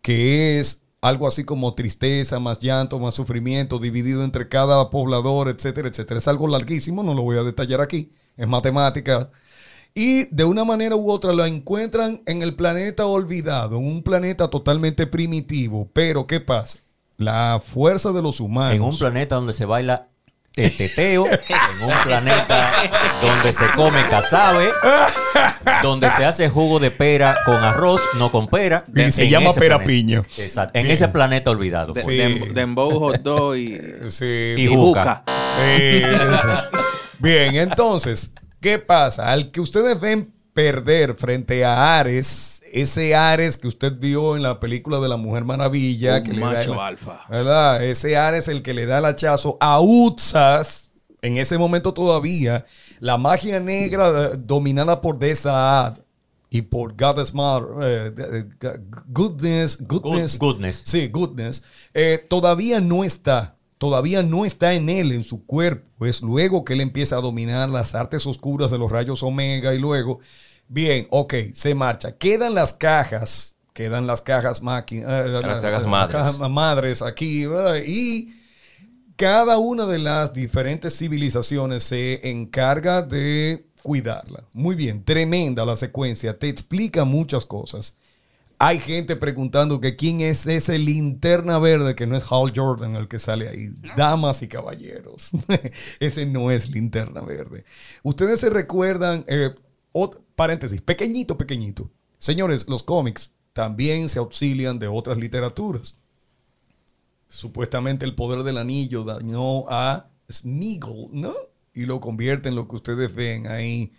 que 0.00 0.58
es 0.58 0.84
algo 1.02 1.28
así 1.28 1.44
como 1.44 1.74
tristeza, 1.74 2.40
más 2.40 2.60
llanto, 2.60 2.98
más 2.98 3.12
sufrimiento, 3.12 3.78
dividido 3.78 4.24
entre 4.24 4.48
cada 4.48 4.88
poblador, 4.88 5.50
etcétera, 5.50 5.88
etcétera. 5.88 6.16
Es 6.16 6.28
algo 6.28 6.48
larguísimo, 6.48 7.02
no 7.02 7.12
lo 7.12 7.24
voy 7.24 7.36
a 7.36 7.42
detallar 7.42 7.82
aquí, 7.82 8.10
es 8.38 8.48
matemática. 8.48 9.30
Y 9.94 10.34
de 10.34 10.44
una 10.44 10.64
manera 10.64 10.96
u 10.96 11.10
otra 11.10 11.34
lo 11.34 11.44
encuentran 11.44 12.22
en 12.24 12.40
el 12.40 12.54
planeta 12.54 13.04
olvidado, 13.04 13.76
en 13.76 13.86
un 13.86 14.02
planeta 14.02 14.48
totalmente 14.48 15.06
primitivo. 15.06 15.90
Pero, 15.92 16.26
¿qué 16.26 16.40
pasa? 16.40 16.78
La 17.18 17.60
fuerza 17.62 18.12
de 18.12 18.22
los 18.22 18.40
humanos. 18.40 18.76
En 18.76 18.80
un 18.80 18.96
planeta 18.96 19.34
donde 19.34 19.52
se 19.52 19.66
baila 19.66 20.08
teteteo, 20.54 21.26
en 21.26 21.82
un 21.82 21.92
planeta 22.04 22.70
donde 23.22 23.52
se 23.52 23.64
come 23.74 24.06
casabe, 24.08 24.70
donde 25.82 26.10
se 26.10 26.24
hace 26.24 26.48
jugo 26.48 26.78
de 26.78 26.90
pera 26.90 27.38
con 27.44 27.54
arroz, 27.56 28.00
no 28.18 28.30
con 28.30 28.48
pera. 28.48 28.84
Y 28.94 29.10
se 29.10 29.24
En 29.24 29.30
llama 29.30 29.50
ese 29.50 29.60
pera 29.60 29.76
planeta. 29.78 29.86
piña. 29.86 30.22
Exacto, 30.44 30.78
en 30.78 30.86
ese 30.88 31.08
planeta 31.08 31.50
olvidado. 31.50 31.92
De, 31.92 32.02
pues. 32.02 32.16
dem- 32.18 32.52
Dembow, 32.52 32.98
hot 32.98 33.22
dog 33.22 33.56
y, 33.56 33.80
Sí, 34.10 34.54
Y 34.56 34.64
y 34.64 34.66
juca. 34.66 35.24
Sí, 35.26 36.02
sí. 36.02 36.78
Bien, 37.18 37.54
entonces, 37.56 38.32
¿qué 38.60 38.78
pasa? 38.78 39.30
Al 39.32 39.50
que 39.50 39.60
ustedes 39.60 39.98
ven 40.00 40.32
perder 40.52 41.14
frente 41.14 41.64
a 41.64 41.98
Ares, 41.98 42.51
ese 42.72 43.14
Ares 43.14 43.56
que 43.58 43.68
usted 43.68 43.92
vio 43.98 44.36
en 44.36 44.42
la 44.42 44.58
película 44.60 44.98
de 45.00 45.08
la 45.08 45.16
Mujer 45.16 45.44
Maravilla, 45.44 46.18
Un 46.18 46.22
que 46.24 46.32
le 46.32 46.40
macho 46.40 46.74
da, 46.74 46.86
alfa. 46.86 47.20
¿verdad? 47.28 47.84
Ese 47.84 48.16
Ares 48.16 48.48
el 48.48 48.62
que 48.62 48.74
le 48.74 48.86
da 48.86 48.98
el 48.98 49.04
hachazo 49.04 49.56
a 49.60 49.80
Utsas, 49.80 50.90
en 51.20 51.36
ese 51.36 51.58
momento 51.58 51.94
todavía, 51.94 52.64
la 53.00 53.16
magia 53.18 53.60
negra 53.60 54.32
eh, 54.32 54.36
dominada 54.38 55.00
por 55.00 55.18
Desaad 55.18 55.98
y 56.50 56.62
por 56.62 56.96
Goddess 56.96 57.32
Mother, 57.32 57.66
eh, 57.82 58.12
eh, 58.60 58.78
Goodness, 59.08 59.78
Goodness, 59.86 60.38
Good- 60.38 60.40
goodness. 60.54 60.82
Sí, 60.84 61.08
goodness. 61.08 61.62
Eh, 61.94 62.24
todavía 62.28 62.80
no 62.80 63.04
está. 63.04 63.56
Todavía 63.78 64.22
no 64.22 64.44
está 64.44 64.74
en 64.74 64.88
él, 64.88 65.10
en 65.10 65.24
su 65.24 65.44
cuerpo. 65.44 66.06
Es 66.06 66.22
luego 66.22 66.64
que 66.64 66.74
él 66.74 66.80
empieza 66.80 67.16
a 67.16 67.20
dominar 67.20 67.68
las 67.68 67.94
artes 67.96 68.24
oscuras 68.26 68.70
de 68.70 68.78
los 68.78 68.92
rayos 68.92 69.22
omega 69.24 69.74
y 69.74 69.78
luego, 69.80 70.20
bien, 70.72 71.06
ok, 71.10 71.34
se 71.52 71.74
marcha. 71.74 72.16
Quedan 72.16 72.54
las 72.54 72.72
cajas, 72.72 73.56
quedan 73.72 74.06
las 74.06 74.22
cajas 74.22 74.62
máquinas, 74.62 75.26
Las 75.28 75.60
cajas 75.60 75.86
madres. 75.86 76.50
madres 76.50 77.02
aquí, 77.02 77.46
¿verdad? 77.46 77.76
y 77.86 78.34
cada 79.16 79.58
una 79.58 79.86
de 79.86 79.98
las 79.98 80.32
diferentes 80.32 80.96
civilizaciones 80.98 81.84
se 81.84 82.28
encarga 82.28 83.02
de 83.02 83.66
cuidarla. 83.82 84.44
Muy 84.52 84.74
bien, 84.74 85.04
tremenda 85.04 85.64
la 85.64 85.76
secuencia, 85.76 86.38
te 86.38 86.48
explica 86.48 87.04
muchas 87.04 87.44
cosas. 87.46 87.96
Hay 88.58 88.78
gente 88.78 89.16
preguntando 89.16 89.80
que 89.80 89.96
quién 89.96 90.20
es 90.20 90.46
ese 90.46 90.78
linterna 90.78 91.58
verde 91.58 91.96
que 91.96 92.06
no 92.06 92.16
es 92.16 92.24
Hal 92.30 92.52
Jordan 92.54 92.94
el 92.94 93.08
que 93.08 93.18
sale 93.18 93.48
ahí. 93.48 93.70
Damas 93.96 94.40
y 94.42 94.46
caballeros. 94.46 95.30
ese 96.00 96.26
no 96.26 96.50
es 96.52 96.70
linterna 96.70 97.22
verde. 97.22 97.64
Ustedes 98.04 98.38
se 98.38 98.50
recuerdan, 98.50 99.24
eh, 99.26 99.50
ot- 99.92 100.20
paréntesis, 100.34 100.80
pequeñito, 100.80 101.36
pequeñito. 101.38 101.90
Señores, 102.18 102.68
los 102.68 102.82
cómics 102.82 103.32
también 103.52 104.08
se 104.08 104.18
auxilian 104.18 104.78
de 104.78 104.88
otras 104.88 105.18
literaturas. 105.18 105.96
Supuestamente 107.28 108.04
el 108.04 108.14
poder 108.14 108.42
del 108.42 108.58
anillo 108.58 109.04
dañó 109.04 109.68
a 109.68 110.08
Smeagol, 110.30 111.08
¿no? 111.12 111.32
Y 111.74 111.86
lo 111.86 112.00
convierte 112.00 112.48
en 112.50 112.54
lo 112.54 112.68
que 112.68 112.76
ustedes 112.76 113.14
ven 113.14 113.46
ahí 113.46 113.92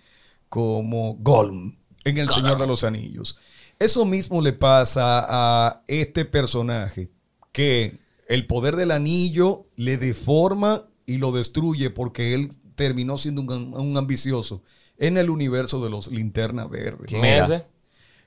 como 0.49 1.15
Gollum 1.15 1.75
en 2.03 2.17
El 2.17 2.29
Señor 2.29 2.60
de 2.60 2.67
los 2.67 2.84
Anillos. 2.84 3.38
Eso 3.79 4.06
mismo 4.06 4.41
le 4.41 4.53
pasa 4.53 5.25
a 5.27 5.84
este 5.88 6.25
personaje, 6.25 7.10
que 7.51 7.97
el 8.27 8.45
poder 8.45 8.75
del 8.75 8.91
anillo 8.91 9.65
le 9.75 9.97
deforma 9.97 10.86
y 11.08 11.17
lo 11.17 11.32
destruye 11.32 11.89
porque 11.89 12.36
él 12.36 12.49
terminó 12.75 13.17
siendo 13.17 13.41
un, 13.41 13.73
un 13.73 13.97
ambicioso 13.97 14.62
en 14.97 15.17
el 15.17 15.29
universo 15.29 15.84
de 15.84 15.89
los 15.89 16.08
linterna 16.08 16.67
verdes. 16.67 17.08
¿Quién 17.08 17.21
Mira. 17.21 17.38
es 17.39 17.45
ese? 17.45 17.65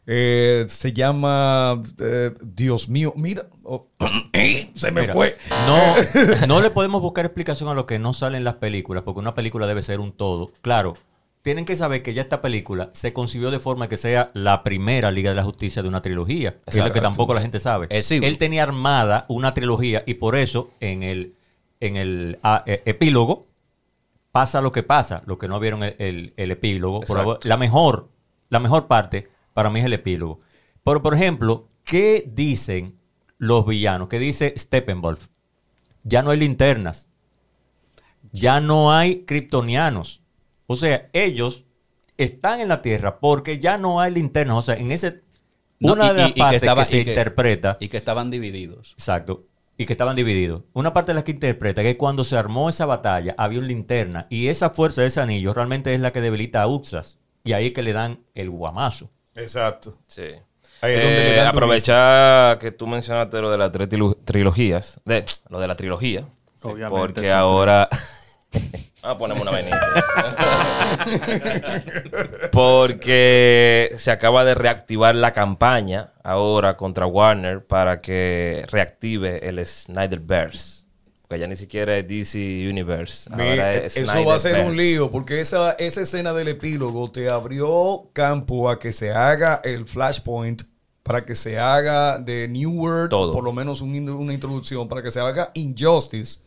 Eh, 0.09 0.67
se 0.69 0.93
llama 0.93 1.83
eh, 1.99 2.33
Dios 2.41 2.89
mío, 2.89 3.13
mira, 3.17 3.47
oh, 3.65 3.89
se 4.75 4.93
me 4.93 5.01
Mira, 5.01 5.13
fue. 5.13 5.37
No, 5.67 6.47
no 6.47 6.61
le 6.61 6.71
podemos 6.71 7.03
buscar 7.03 7.25
explicación 7.25 7.69
a 7.69 7.75
lo 7.75 7.87
que 7.87 7.99
no 7.99 8.13
sale 8.15 8.37
en 8.37 8.45
las 8.45 8.55
películas, 8.55 9.03
porque 9.03 9.19
una 9.19 9.35
película 9.35 9.67
debe 9.67 9.83
ser 9.83 9.99
un 9.99 10.13
todo. 10.13 10.53
Claro, 10.63 10.95
tienen 11.43 11.65
que 11.65 11.75
saber 11.75 12.03
que 12.03 12.15
ya 12.15 12.23
esta 12.23 12.41
película 12.41 12.91
se 12.93 13.13
concibió 13.13 13.51
de 13.51 13.59
forma 13.59 13.89
que 13.89 13.97
sea 13.97 14.31
la 14.33 14.63
primera 14.63 15.11
Liga 15.11 15.31
de 15.31 15.37
la 15.37 15.45
Justicia 15.45 15.83
de 15.83 15.89
una 15.89 16.03
trilogía, 16.03 16.57
es 16.67 16.77
lo 16.77 16.93
que 16.93 17.01
tampoco 17.01 17.35
la 17.35 17.41
gente 17.41 17.59
sabe. 17.59 17.89
Es 17.91 18.07
sí. 18.07 18.21
Él 18.23 18.39
tenía 18.39 18.63
armada 18.63 19.27
una 19.29 19.55
trilogía 19.55 20.05
y 20.07 20.15
por 20.15 20.37
eso 20.37 20.71
en 20.79 21.03
el, 21.03 21.35
en 21.81 21.97
el 21.97 22.39
ah, 22.45 22.63
eh, 22.67 22.83
epílogo 22.85 23.47
pasa 24.41 24.61
lo 24.61 24.73
que 24.73 24.83
pasa, 24.83 25.23
lo 25.27 25.39
que 25.39 25.49
no 25.49 25.59
vieron 25.61 25.83
el, 25.83 25.97
el- 25.99 26.35
el 26.37 26.51
epílogo. 26.51 27.01
Por 27.01 27.45
la 27.45 27.57
mejor, 27.57 28.09
la 28.49 28.61
mejor 28.61 28.87
parte 28.87 29.29
para 29.55 29.71
mí 29.71 29.81
es 29.81 29.87
el 29.87 29.93
epílogo. 29.95 30.39
Por, 30.85 31.03
por 31.03 31.15
ejemplo, 31.15 31.69
¿qué 31.85 32.25
dicen 32.27 32.99
los 33.39 33.67
villanos? 33.67 34.09
¿Qué 34.09 34.19
dice 34.19 34.55
Steppenwolf? 34.57 35.29
Ya 36.05 36.23
no 36.23 36.31
hay 36.31 36.39
linternas. 36.39 37.09
Ya 38.33 38.61
no 38.61 38.93
hay 38.93 39.25
kryptonianos. 39.25 40.23
O 40.67 40.77
sea, 40.77 41.09
ellos 41.13 41.65
están 42.17 42.61
en 42.61 42.69
la 42.69 42.83
Tierra 42.83 43.19
porque 43.21 43.59
ya 43.59 43.79
no 43.79 44.01
hay 44.01 44.13
linternas. 44.13 44.57
O 44.57 44.63
sea, 44.63 44.75
en 44.77 44.93
ese... 44.93 45.23
No, 45.81 45.93
una 45.93 46.07
y- 46.07 46.15
de 46.15 46.15
las 46.23 46.29
y- 46.29 46.31
y 46.31 46.35
que 46.35 46.41
partes 46.41 46.63
estaba- 46.63 46.83
que 46.83 46.85
se 46.87 47.05
que- 47.05 47.11
interpreta... 47.11 47.77
Y 47.81 47.89
que 47.89 47.97
estaban 47.97 48.31
divididos. 48.31 48.93
Exacto. 48.93 49.45
Y 49.79 49.85
que 49.85 49.93
estaban 49.93 50.17
divididos. 50.17 50.63
Una 50.73 50.93
parte 50.93 51.13
de 51.13 51.17
la 51.17 51.25
que 51.25 51.33
interpreta 51.33 51.83
que 51.83 51.97
cuando 51.97 52.25
se 52.25 52.37
armó 52.37 52.71
esa 52.71 52.87
batalla 52.87 53.35
había 53.37 53.59
un 53.59 53.67
linterna 53.67 54.27
y 54.31 54.49
esa 54.49 54.71
fuerza 54.71 55.03
de 55.03 55.09
ese 55.09 55.21
anillo 55.21 55.53
realmente 55.53 55.93
es 55.95 56.01
la 56.01 56.13
que 56.13 56.21
debilita 56.21 56.63
a 56.63 56.67
Uxas. 56.67 57.19
Y 57.45 57.53
ahí 57.53 57.67
es 57.67 57.73
que 57.73 57.83
le 57.83 57.93
dan 57.93 58.21
el 58.35 58.51
guamazo. 58.51 59.11
Exacto. 59.35 59.99
Sí. 60.07 60.23
Ahí 60.81 60.95
es 60.95 61.03
donde 61.03 61.27
Eh, 61.27 61.31
le 61.31 61.37
dan 61.37 61.47
aprovechar 61.49 62.59
que 62.59 62.73
tú 62.73 62.87
mencionaste 62.87 63.41
lo 63.41 63.51
de 63.51 63.59
las 63.59 63.71
tres 63.71 63.89
trilogías, 64.25 65.01
de, 65.05 65.25
lo 65.49 65.61
de 65.61 65.69
la 65.69 65.77
trilogía, 65.77 66.27
Obviamente 66.63 66.91
porque 66.91 67.31
ahora 67.31 67.89
Vamos 69.07 69.15
a 69.15 69.19
ponerme 69.19 69.43
una 69.43 69.51
venida. 69.53 69.81
porque 72.53 73.93
se 73.99 74.11
acaba 74.11 74.45
de 74.45 74.55
reactivar 74.55 75.15
la 75.15 75.33
campaña 75.33 76.13
ahora 76.25 76.77
contra 76.77 77.07
Warner 77.07 77.65
para 77.65 78.01
que 78.01 78.65
reactive 78.71 79.49
el 79.49 79.65
Snyderverse. 79.65 80.87
Porque 81.29 81.41
ya 81.41 81.47
ni 81.49 81.57
siquiera 81.57 81.97
es 81.99 82.07
DC 82.07 82.39
Universe. 82.71 83.29
Mi- 83.35 83.43
Ahora 83.51 83.75
es 83.75 83.97
eso 83.97 84.25
va 84.25 84.35
a 84.37 84.39
ser 84.39 84.65
un 84.65 84.77
lío, 84.77 85.11
porque 85.11 85.41
esa, 85.41 85.73
esa 85.73 86.01
escena 86.03 86.33
del 86.33 86.49
epílogo 86.49 87.11
te 87.11 87.29
abrió 87.29 88.11
campo 88.13 88.71
a 88.71 88.79
que 88.79 88.93
se 88.93 89.13
haga 89.13 89.61
el 89.65 89.87
Flashpoint, 89.87 90.63
para 91.03 91.25
que 91.25 91.35
se 91.35 91.59
haga 91.59 92.19
de 92.19 92.47
New 92.49 92.71
World, 92.81 93.11
Todo. 93.11 93.33
por 93.33 93.43
lo 93.45 93.53
menos 93.53 93.81
un 93.81 94.09
una 94.09 94.33
introducción, 94.35 94.89
para 94.89 95.03
que 95.03 95.11
se 95.11 95.21
haga 95.21 95.51
Injustice. 95.55 96.41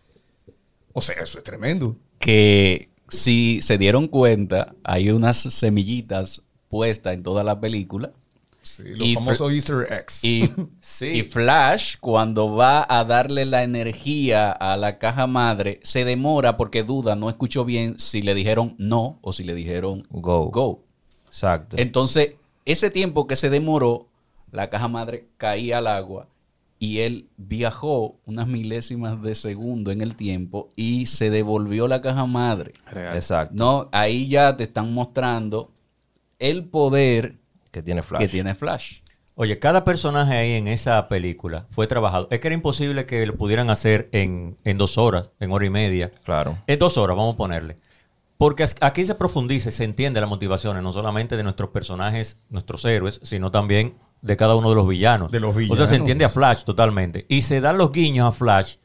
O 0.94 1.02
sea, 1.02 1.16
eso 1.22 1.38
es 1.38 1.44
tremendo. 1.44 1.96
Que 2.20 2.90
si 3.08 3.62
se 3.62 3.78
dieron 3.78 4.08
cuenta, 4.08 4.76
hay 4.84 5.10
unas 5.10 5.38
semillitas 5.38 6.44
puestas 6.70 7.14
en 7.14 7.24
toda 7.24 7.44
la 7.44 7.60
película. 7.60 8.12
Sí, 8.62 8.84
los 8.84 9.08
Y 9.08 9.16
famosos 9.16 9.52
Easter 9.54 9.88
eggs. 9.92 10.24
Y, 10.24 10.50
Sí. 10.82 11.06
y 11.08 11.24
Flash, 11.24 11.96
cuando 12.00 12.56
va 12.56 12.86
a 12.88 13.04
darle 13.06 13.46
la 13.46 13.64
energía 13.64 14.52
a 14.52 14.78
la 14.78 15.00
caja 15.00 15.28
madre, 15.28 15.80
se 15.84 16.06
demora 16.06 16.58
porque 16.58 16.84
duda, 16.84 17.16
no 17.16 17.30
escuchó 17.30 17.66
bien 17.66 17.98
si 18.00 18.22
le 18.22 18.36
dijeron 18.36 18.76
no 18.78 19.18
o 19.22 19.34
si 19.34 19.44
le 19.44 19.56
dijeron 19.56 20.06
Go. 20.12 20.50
go. 20.52 20.84
Exacto. 21.28 21.78
Entonces, 21.80 22.36
ese 22.66 22.90
tiempo 22.92 23.28
que 23.28 23.36
se 23.38 23.50
demoró, 23.50 24.08
la 24.52 24.70
caja 24.70 24.88
madre 24.88 25.28
caía 25.38 25.78
al 25.80 25.88
agua 25.88 26.28
y 26.80 27.00
él 27.00 27.28
viajó 27.38 28.20
unas 28.26 28.48
milésimas 28.48 29.22
de 29.22 29.36
segundo 29.36 29.92
en 29.92 30.00
el 30.02 30.16
tiempo 30.16 30.70
y 30.78 31.08
se 31.08 31.30
devolvió 31.30 31.88
la 31.88 32.02
caja 32.02 32.26
madre. 32.26 32.72
Real. 32.90 33.16
Exacto. 33.16 33.54
No, 33.56 33.90
ahí 33.92 34.30
ya 34.30 34.56
te 34.56 34.64
están 34.64 34.94
mostrando 34.94 35.72
el 36.40 36.66
poder 36.70 37.36
Que 37.72 37.84
tiene 37.84 38.02
Flash. 38.02 38.22
que 38.22 38.28
tiene 38.30 38.56
Flash. 38.56 39.02
Oye, 39.36 39.60
cada 39.60 39.86
personaje 39.86 40.36
ahí 40.36 40.54
en 40.54 40.68
esa 40.68 41.08
película 41.08 41.66
fue 41.70 41.88
trabajado. 41.88 42.28
Es 42.32 42.40
que 42.40 42.48
era 42.48 42.56
imposible 42.56 43.06
que 43.06 43.26
lo 43.26 43.36
pudieran 43.36 43.70
hacer 43.70 44.10
en, 44.12 44.58
en 44.64 44.78
dos 44.78 44.98
horas, 44.98 45.32
en 45.40 45.52
hora 45.52 45.66
y 45.66 45.70
media. 45.70 46.12
Claro. 46.24 46.58
En 46.68 46.80
dos 46.80 46.98
horas, 46.98 47.16
vamos 47.16 47.36
a 47.36 47.38
ponerle. 47.38 47.78
Porque 48.38 48.66
aquí 48.82 49.04
se 49.04 49.16
profundiza 49.16 49.68
y 49.68 49.72
se 49.74 49.84
entiende 49.84 50.22
las 50.22 50.30
motivaciones, 50.30 50.82
no 50.82 50.94
solamente 50.94 51.36
de 51.36 51.44
nuestros 51.44 51.72
personajes, 51.72 52.38
nuestros 52.50 52.84
héroes, 52.86 53.20
sino 53.24 53.52
también 53.52 53.96
de 54.22 54.38
cada 54.38 54.56
uno 54.56 54.70
de 54.70 54.76
los 54.76 54.88
villanos. 54.88 55.32
De 55.32 55.40
los 55.40 55.52
O 55.52 55.54
sea, 55.54 55.60
villanos. 55.62 55.90
se 55.90 55.96
entiende 55.96 56.26
a 56.26 56.30
Flash 56.30 56.64
totalmente. 56.64 57.26
Y 57.30 57.42
se 57.44 57.62
dan 57.62 57.78
los 57.78 57.92
guiños 57.92 58.28
a 58.28 58.32
Flash 58.32 58.76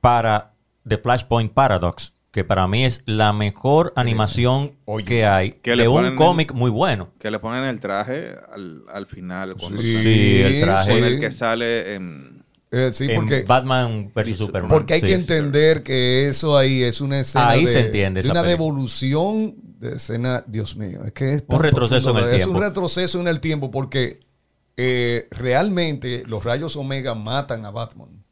para 0.00 0.54
The 0.86 0.98
Flashpoint 0.98 1.52
Paradox, 1.52 2.14
que 2.30 2.44
para 2.44 2.66
mí 2.68 2.84
es 2.84 3.02
la 3.06 3.32
mejor 3.32 3.92
animación 3.96 4.72
Oye. 4.84 5.04
que 5.04 5.26
hay 5.26 5.52
Que 5.52 5.76
de 5.76 5.88
un 5.88 6.14
cómic 6.16 6.52
muy 6.52 6.70
bueno. 6.70 7.10
Que 7.18 7.30
le 7.30 7.38
ponen 7.38 7.64
el 7.64 7.80
traje 7.80 8.34
al, 8.52 8.82
al 8.92 9.06
final. 9.06 9.54
Cuando 9.56 9.80
Sí, 9.82 9.98
Sí, 10.02 10.40
el 10.42 10.60
traje. 10.60 10.92
Con 10.92 11.04
el 11.04 11.18
que 11.20 11.30
sale 11.30 11.94
en... 11.94 12.38
Eh, 12.70 12.90
sí, 12.92 13.06
en 13.10 13.16
porque, 13.16 13.44
Batman 13.48 14.12
vs 14.14 14.36
Superman. 14.36 14.68
porque 14.70 14.92
hay 14.94 15.00
Sí. 15.00 15.06
que 15.06 15.14
entender 15.14 15.82
que 15.82 16.28
eso 16.28 16.54
ahí 16.56 16.82
es 16.82 17.00
una 17.00 17.18
escena 17.20 17.48
Ahí 17.48 17.62
de, 17.64 17.72
se 17.72 17.80
entiende 17.80 18.20
de 18.22 18.30
una 18.30 18.42
película. 18.42 18.50
devolución 18.66 19.54
de 19.78 19.96
escena, 19.96 20.44
Dios 20.46 20.76
mío, 20.76 21.00
es 21.06 21.12
que 21.12 21.32
es 21.32 21.44
Un 21.48 21.60
retroceso 21.62 22.12
profundo, 22.12 22.28
en 22.28 22.34
el 22.34 22.40
Es 22.40 22.46
un 22.46 22.52
tiempo. 22.52 22.68
retroceso 22.68 23.20
en 23.20 23.28
el 23.28 23.40
tiempo 23.40 23.70
porque 23.70 24.20
eh, 24.80 25.26
realmente 25.32 26.22
los 26.24 26.44
rayos 26.44 26.76
omega 26.76 27.16
matan 27.16 27.66
a 27.66 27.72
Batman 27.72 28.24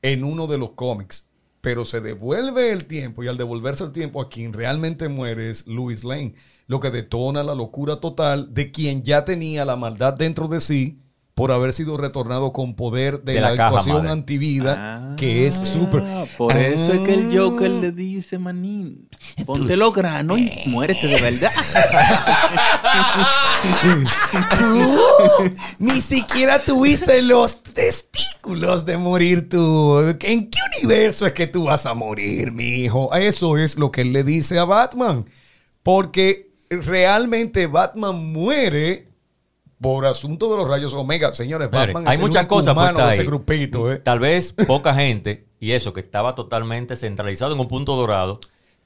en 0.00 0.24
uno 0.24 0.46
de 0.46 0.56
los 0.56 0.70
cómics, 0.70 1.28
pero 1.60 1.84
se 1.84 2.00
devuelve 2.00 2.72
el 2.72 2.86
tiempo 2.86 3.22
y 3.22 3.28
al 3.28 3.36
devolverse 3.36 3.84
el 3.84 3.92
tiempo 3.92 4.22
a 4.22 4.30
quien 4.30 4.54
realmente 4.54 5.10
muere 5.10 5.50
es 5.50 5.66
Louis 5.66 6.04
Lane, 6.04 6.36
lo 6.66 6.80
que 6.80 6.90
detona 6.90 7.42
la 7.42 7.54
locura 7.54 7.96
total 7.96 8.54
de 8.54 8.72
quien 8.72 9.02
ya 9.02 9.26
tenía 9.26 9.66
la 9.66 9.76
maldad 9.76 10.14
dentro 10.14 10.48
de 10.48 10.58
sí 10.58 10.99
por 11.40 11.52
haber 11.52 11.72
sido 11.72 11.96
retornado 11.96 12.52
con 12.52 12.74
poder 12.74 13.22
de, 13.22 13.34
De 13.34 13.40
la, 13.40 13.50
la 13.50 13.56
caja 13.56 13.68
ecuación 13.70 13.96
madre. 13.98 14.10
antivida 14.10 15.14
que 15.16 15.46
es 15.46 15.54
super. 15.54 16.02
Ah, 16.04 16.24
Por 16.36 16.56
eso 16.56 16.92
es 16.92 17.00
que 17.00 17.14
el 17.14 17.38
Joker 17.38 17.70
Ah. 17.74 17.80
le 17.80 17.92
dice, 17.92 18.38
manín, 18.38 19.08
ponte 19.46 19.76
los 19.76 19.94
granos 19.94 20.38
y 20.38 20.50
muérete 20.66 21.06
de 21.06 21.20
verdad. 21.20 21.50
Ni 25.78 26.00
siquiera 26.00 26.60
tuviste 26.60 27.22
los 27.22 27.62
testículos 27.62 28.84
de 28.84 28.98
morir 28.98 29.48
tú. 29.48 29.98
¿En 30.20 30.50
qué 30.50 30.58
universo 30.82 31.26
es 31.26 31.32
que 31.32 31.46
tú 31.46 31.64
vas 31.64 31.86
a 31.86 31.94
morir, 31.94 32.52
mi 32.52 32.84
hijo? 32.84 33.14
Eso 33.14 33.56
es 33.58 33.76
lo 33.76 33.90
que 33.90 34.02
él 34.02 34.12
le 34.12 34.24
dice 34.24 34.58
a 34.58 34.64
Batman. 34.64 35.24
Porque 35.82 36.50
realmente 36.68 37.66
Batman 37.66 38.32
muere 38.32 39.08
por 39.80 40.06
asunto 40.06 40.50
de 40.50 40.56
los 40.58 40.68
rayos 40.68 40.92
Omega. 40.94 41.32
Señores, 41.32 41.70
Batman 41.70 42.04
hay 42.06 42.10
es 42.10 42.16
el 42.16 42.20
muchas 42.22 42.42
único 42.42 42.56
cosas 42.56 42.74
humano 42.74 43.06
de 43.06 43.12
ese 43.12 43.24
grupito. 43.24 43.90
¿eh? 43.92 43.96
Tal 43.96 44.18
vez 44.20 44.52
poca 44.66 44.94
gente, 44.94 45.46
y 45.58 45.72
eso 45.72 45.92
que 45.92 46.00
estaba 46.00 46.34
totalmente 46.34 46.96
centralizado 46.96 47.54
en 47.54 47.60
un 47.60 47.68
punto 47.68 47.96
dorado, 47.96 48.40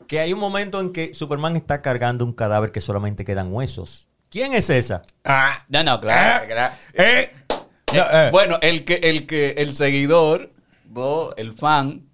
que 0.07 0.21
hay 0.21 0.33
un 0.33 0.39
momento 0.39 0.81
en 0.81 0.93
que 0.93 1.15
Superman 1.15 1.57
está 1.57 1.83
cargando 1.83 2.25
un 2.25 2.33
cadáver 2.33 2.73
que 2.73 2.81
solamente 2.81 3.25
quedan 3.25 3.53
huesos. 3.53 4.09
¿Quién 4.31 4.53
es 4.55 4.71
esa? 4.71 5.03
Ah, 5.25 5.65
No, 5.69 5.83
no, 5.83 6.01
claro. 6.01 6.43
Ah, 6.43 6.47
claro. 6.47 6.75
eh, 6.95 7.31
Eh, 7.53 7.57
no, 7.95 8.03
eh. 8.11 8.31
Bueno, 8.31 8.59
el 8.63 8.85
que, 8.85 8.95
el 8.95 9.27
que, 9.27 9.51
el 9.59 9.73
seguidor, 9.75 10.51
¿no? 10.91 11.33
el 11.37 11.53
fan, 11.53 12.09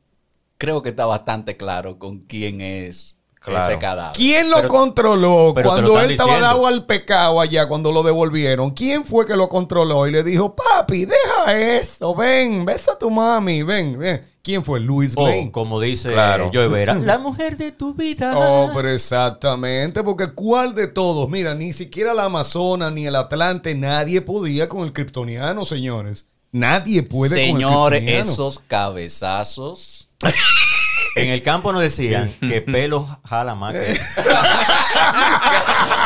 creo 0.59 0.83
que 0.83 0.91
está 0.91 1.07
bastante 1.07 1.57
claro 1.57 1.99
con 1.99 2.21
quién 2.21 2.61
es 2.61 3.20
Claro. 3.43 3.71
ese 3.73 3.79
cadáver. 3.79 4.15
¿Quién 4.15 4.51
lo 4.51 4.57
Pero- 4.57 4.69
controló 4.69 5.53
pero 5.55 5.71
cuando 5.71 5.95
lo 5.95 6.01
él 6.03 6.11
estaba 6.11 6.39
dado 6.41 6.67
al 6.67 6.85
pecado 6.85 7.41
allá, 7.41 7.67
cuando 7.69 7.91
lo 7.91 8.03
devolvieron? 8.03 8.73
¿Quién 8.73 9.05
fue 9.07 9.27
que 9.27 9.35
lo 9.35 9.49
controló 9.49 10.07
y 10.07 10.11
le 10.13 10.23
dijo, 10.23 10.55
papi, 10.55 11.07
deja 11.07 11.59
eso, 11.59 12.15
ven, 12.15 12.67
besa 12.67 12.93
a 12.93 12.99
tu 12.99 13.09
mami, 13.11 13.63
ven, 13.63 13.99
ven? 13.99 14.23
¿Quién 14.43 14.63
fue? 14.63 14.79
Luis 14.81 15.15
O, 15.17 15.27
Lane. 15.27 15.51
como 15.53 15.81
dice 15.81 16.13
Claro. 16.13 16.51
Joe 16.53 16.69
Vera, 16.69 16.95
la 17.03 17.19
mujer 17.19 17.57
de 17.57 17.73
tu 17.73 17.95
vida. 17.95 18.35
Oh, 18.37 18.71
pero 18.75 18.91
exactamente, 18.91 20.03
porque 20.03 20.33
¿cuál 20.35 20.75
de 20.75 20.87
todos? 20.87 21.29
Mira, 21.31 21.55
ni 21.55 21.73
siquiera 21.73 22.13
la 22.13 22.25
Amazona 22.25 22.91
ni 22.91 23.07
el 23.07 23.17
Atlante, 23.17 23.75
nadie 23.75 24.21
podía 24.21 24.69
con 24.69 24.83
el 24.83 24.93
kryptoniano, 24.93 25.65
señores. 25.65 26.27
Nadie 26.53 27.05
puede 27.05 27.37
Señores, 27.37 27.65
con 27.65 27.93
el 27.95 28.01
kryptoniano. 28.01 28.31
esos 28.33 28.59
cabezazos. 28.59 30.09
En 31.17 31.29
el 31.31 31.43
campo 31.43 31.73
nos 31.73 31.83
decían 31.83 32.31
que 32.41 32.61
pelo 32.61 33.07
jala 33.29 33.55
más 33.55 33.73
que... 33.75 33.81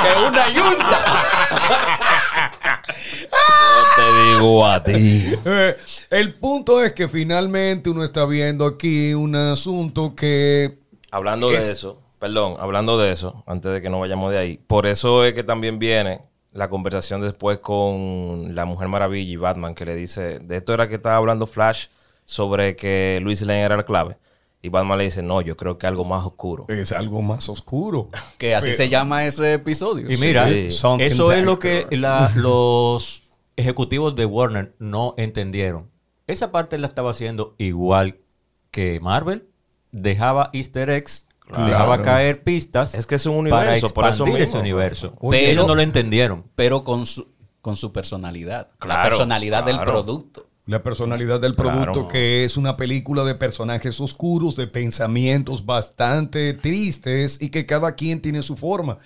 que 0.03 0.27
una 0.27 0.49
yunta. 0.49 1.05
Yo 3.31 3.83
te 3.97 4.23
digo 4.33 4.67
a 4.67 4.83
ti. 4.83 5.35
Eh, 5.45 5.77
el 6.11 6.35
punto 6.35 6.83
es 6.83 6.93
que 6.93 7.09
finalmente 7.09 7.91
uno 7.91 8.05
está 8.05 8.25
viendo 8.27 8.67
aquí 8.67 9.15
un 9.15 9.35
asunto 9.37 10.15
que 10.15 10.79
Hablando 11.11 11.51
de 11.51 11.59
Es- 11.59 11.71
eso, 11.71 12.01
perdón, 12.19 12.57
hablando 12.59 12.99
de 12.99 13.13
eso, 13.13 13.45
antes 13.47 13.73
de 13.73 13.81
que 13.83 13.89
nos 13.91 14.01
vayamos 14.01 14.33
de 14.33 14.39
ahí, 14.39 14.59
por 14.67 14.87
eso 14.87 15.25
es 15.25 15.33
que 15.35 15.45
también 15.45 15.79
viene 15.79 16.23
la 16.53 16.69
conversación 16.69 17.21
después 17.21 17.59
con 17.59 18.55
la 18.55 18.65
Mujer 18.65 18.89
Maravilla 18.89 19.33
y 19.33 19.37
Batman, 19.37 19.75
que 19.75 19.85
le 19.85 19.95
dice, 19.97 20.39
de 20.41 20.57
esto 20.57 20.73
era 20.75 20.89
que 20.89 20.95
estaba 20.97 21.17
hablando 21.17 21.47
Flash 21.47 21.87
sobre 22.25 22.75
que 22.75 23.21
Luis 23.23 23.43
Lane 23.43 23.63
era 23.63 23.77
la 23.77 23.83
clave. 23.85 24.17
Y 24.65 24.71
Batman 24.71 24.97
le 24.97 25.05
dice, 25.05 25.23
no, 25.23 25.43
yo 25.43 25.59
creo 25.59 25.77
que 25.77 25.87
algo 25.87 26.07
más 26.07 26.25
oscuro. 26.25 26.65
Es 26.71 26.91
algo 26.93 27.21
más 27.21 27.51
oscuro. 27.51 28.09
Que 28.39 28.55
así 28.55 28.73
se 28.73 28.89
llama 28.89 29.27
ese 29.27 29.53
episodio. 29.53 30.11
Y 30.11 30.17
mira, 30.17 30.49
Sí. 30.49 30.69
Eso 31.01 31.33
es 31.33 31.45
lo 31.45 31.59
que 31.59 31.87
la- 31.91 32.33
los 32.35 33.29
ejecutivos 33.57 34.17
de 34.17 34.25
Warner 34.25 34.75
no 34.79 35.13
entendieron. 35.19 35.91
Esa 36.27 36.51
parte 36.51 36.79
la 36.79 36.87
estaba 36.87 37.11
haciendo 37.11 37.55
igual 37.59 38.21
que 38.71 39.01
Marvel. 39.01 39.49
Dejaba 39.93 40.49
easter 40.55 40.89
eggs, 40.89 41.29
Claro. 41.47 41.67
dejaba 41.67 42.01
caer 42.01 42.43
pistas. 42.43 42.95
Es 42.95 43.07
que 43.07 43.17
es 43.17 43.27
un 43.27 43.35
para 43.51 43.61
universo, 43.67 43.91
por 43.93 44.05
eso 44.07 44.25
expandir 44.25 44.37
ese 44.43 44.47
mismo. 44.57 44.61
universo. 44.61 45.07
Ellos 45.09 45.31
pero- 45.31 45.67
no 45.67 45.75
lo 45.75 45.83
entendieron. 45.83 46.45
Pero 46.55 46.85
con 46.85 47.05
su, 47.05 47.29
con 47.61 47.77
su 47.77 47.93
personalidad. 47.93 48.69
la 48.73 48.77
Claro, 48.79 49.09
personalidad 49.11 49.63
del 49.65 49.79
producto. 49.81 50.47
La 50.67 50.83
personalidad 50.83 51.41
del 51.41 51.55
producto, 51.55 51.93
Claro. 51.93 52.09
que 52.09 52.45
es 52.45 52.57
una 52.57 52.77
película 52.77 53.23
de 53.25 53.35
personajes 53.35 54.01
oscuros, 54.01 54.57
de 54.57 54.67
pensamientos 54.67 55.67
bastante 55.67 56.55
tristes 56.55 57.39
y 57.43 57.51
que 57.51 57.67
cada 57.67 57.95
quien 57.95 58.21
tiene 58.23 58.43
su 58.43 58.57
forma. 58.57 58.99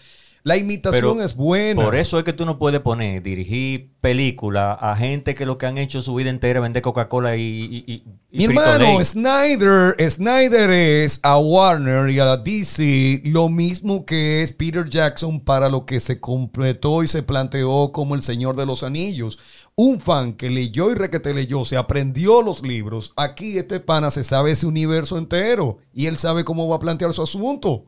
La 0.44 0.56
imitación 0.56 1.16
Pero 1.16 1.26
es 1.26 1.34
buena. 1.34 1.82
Por 1.82 1.96
eso 1.96 2.16
es 2.16 2.24
que 2.24 2.32
tú 2.32 2.46
no 2.46 2.58
puedes 2.60 2.80
poner, 2.80 3.22
dirigir 3.24 3.90
película 4.00 4.72
a 4.72 4.94
gente 4.96 5.34
que 5.34 5.44
lo 5.44 5.58
que 5.58 5.66
han 5.66 5.78
hecho 5.78 6.00
su 6.00 6.14
vida 6.14 6.30
entera 6.30 6.60
es 6.60 6.62
vender 6.62 6.80
Coca-Cola 6.80 7.36
y, 7.36 7.42
y, 7.42 7.92
y- 7.92 8.04
y 8.30 8.38
Mi 8.46 8.54
hermano. 8.56 9.04
Snyder, 9.04 9.96
Snyder 10.10 10.70
es 10.70 11.18
a 11.24 11.38
Warner 11.38 12.08
y 12.10 12.20
a 12.20 12.24
la 12.24 12.36
DC 12.36 13.20
lo 13.24 13.48
mismo 13.48 14.06
que 14.06 14.42
es 14.44 14.52
Peter 14.52 14.88
Jackson 14.88 15.40
para 15.40 15.68
lo 15.68 15.84
que 15.84 15.98
se 15.98 16.20
completó 16.20 17.02
y 17.02 17.08
se 17.08 17.24
planteó 17.24 17.90
como 17.92 18.14
el 18.14 18.22
Señor 18.22 18.54
de 18.56 18.64
los 18.64 18.84
Anillos. 18.84 19.38
Un 19.80 20.00
fan 20.00 20.32
que 20.32 20.50
leyó 20.50 20.90
y 20.90 20.96
requete 20.96 21.32
leyó, 21.32 21.64
se 21.64 21.76
aprendió 21.76 22.42
los 22.42 22.62
libros. 22.62 23.12
Aquí 23.14 23.58
este 23.58 23.78
pana 23.78 24.10
se 24.10 24.24
sabe 24.24 24.50
ese 24.50 24.66
universo 24.66 25.16
entero 25.18 25.78
y 25.92 26.06
él 26.06 26.16
sabe 26.18 26.42
cómo 26.42 26.66
va 26.66 26.74
a 26.74 26.80
plantear 26.80 27.12
su 27.12 27.22
asunto. 27.22 27.84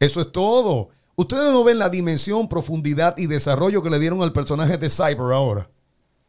Eso 0.00 0.20
es 0.20 0.32
todo. 0.32 0.88
Ustedes 1.14 1.52
no 1.52 1.62
ven 1.62 1.78
la 1.78 1.90
dimensión, 1.90 2.48
profundidad 2.48 3.16
y 3.18 3.26
desarrollo 3.28 3.84
que 3.84 3.90
le 3.90 4.00
dieron 4.00 4.20
al 4.22 4.32
personaje 4.32 4.78
de 4.78 4.90
Cyber 4.90 5.32
ahora. 5.32 5.70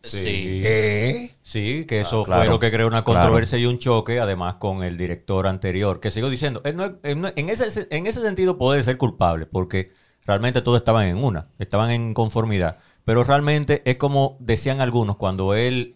Sí. 0.04 0.62
¿Eh? 0.64 1.36
Sí, 1.42 1.86
que 1.88 2.02
eso 2.02 2.22
claro. 2.24 2.44
fue 2.44 2.50
lo 2.52 2.60
que 2.60 2.70
creó 2.72 2.86
una 2.88 3.04
Claro. 3.04 3.20
controversia 3.22 3.58
y 3.58 3.66
un 3.66 3.80
choque, 3.80 4.20
además 4.20 4.56
con 4.60 4.84
el 4.84 4.96
director 4.96 5.48
anterior, 5.48 6.00
que 6.00 6.12
sigo 6.12 6.30
diciendo, 6.30 6.62
él 6.66 6.76
no 6.78 6.86
es- 6.86 6.92
él 7.02 7.20
no- 7.20 7.30
en, 7.36 7.50
ese, 7.50 7.88
en 7.90 8.06
ese 8.06 8.22
sentido 8.22 8.60
puede 8.60 8.84
ser 8.84 8.98
culpable, 8.98 9.48
porque 9.48 9.92
realmente 10.26 10.62
todos 10.62 10.78
estaban 10.78 11.08
en 11.08 11.24
una, 11.24 11.48
estaban 11.58 11.90
en 11.90 12.14
conformidad, 12.14 12.78
pero 13.10 13.24
realmente 13.24 13.82
es 13.86 13.98
como 13.98 14.38
decían 14.40 14.82
algunos 14.82 15.16
cuando 15.16 15.56
él, 15.56 15.96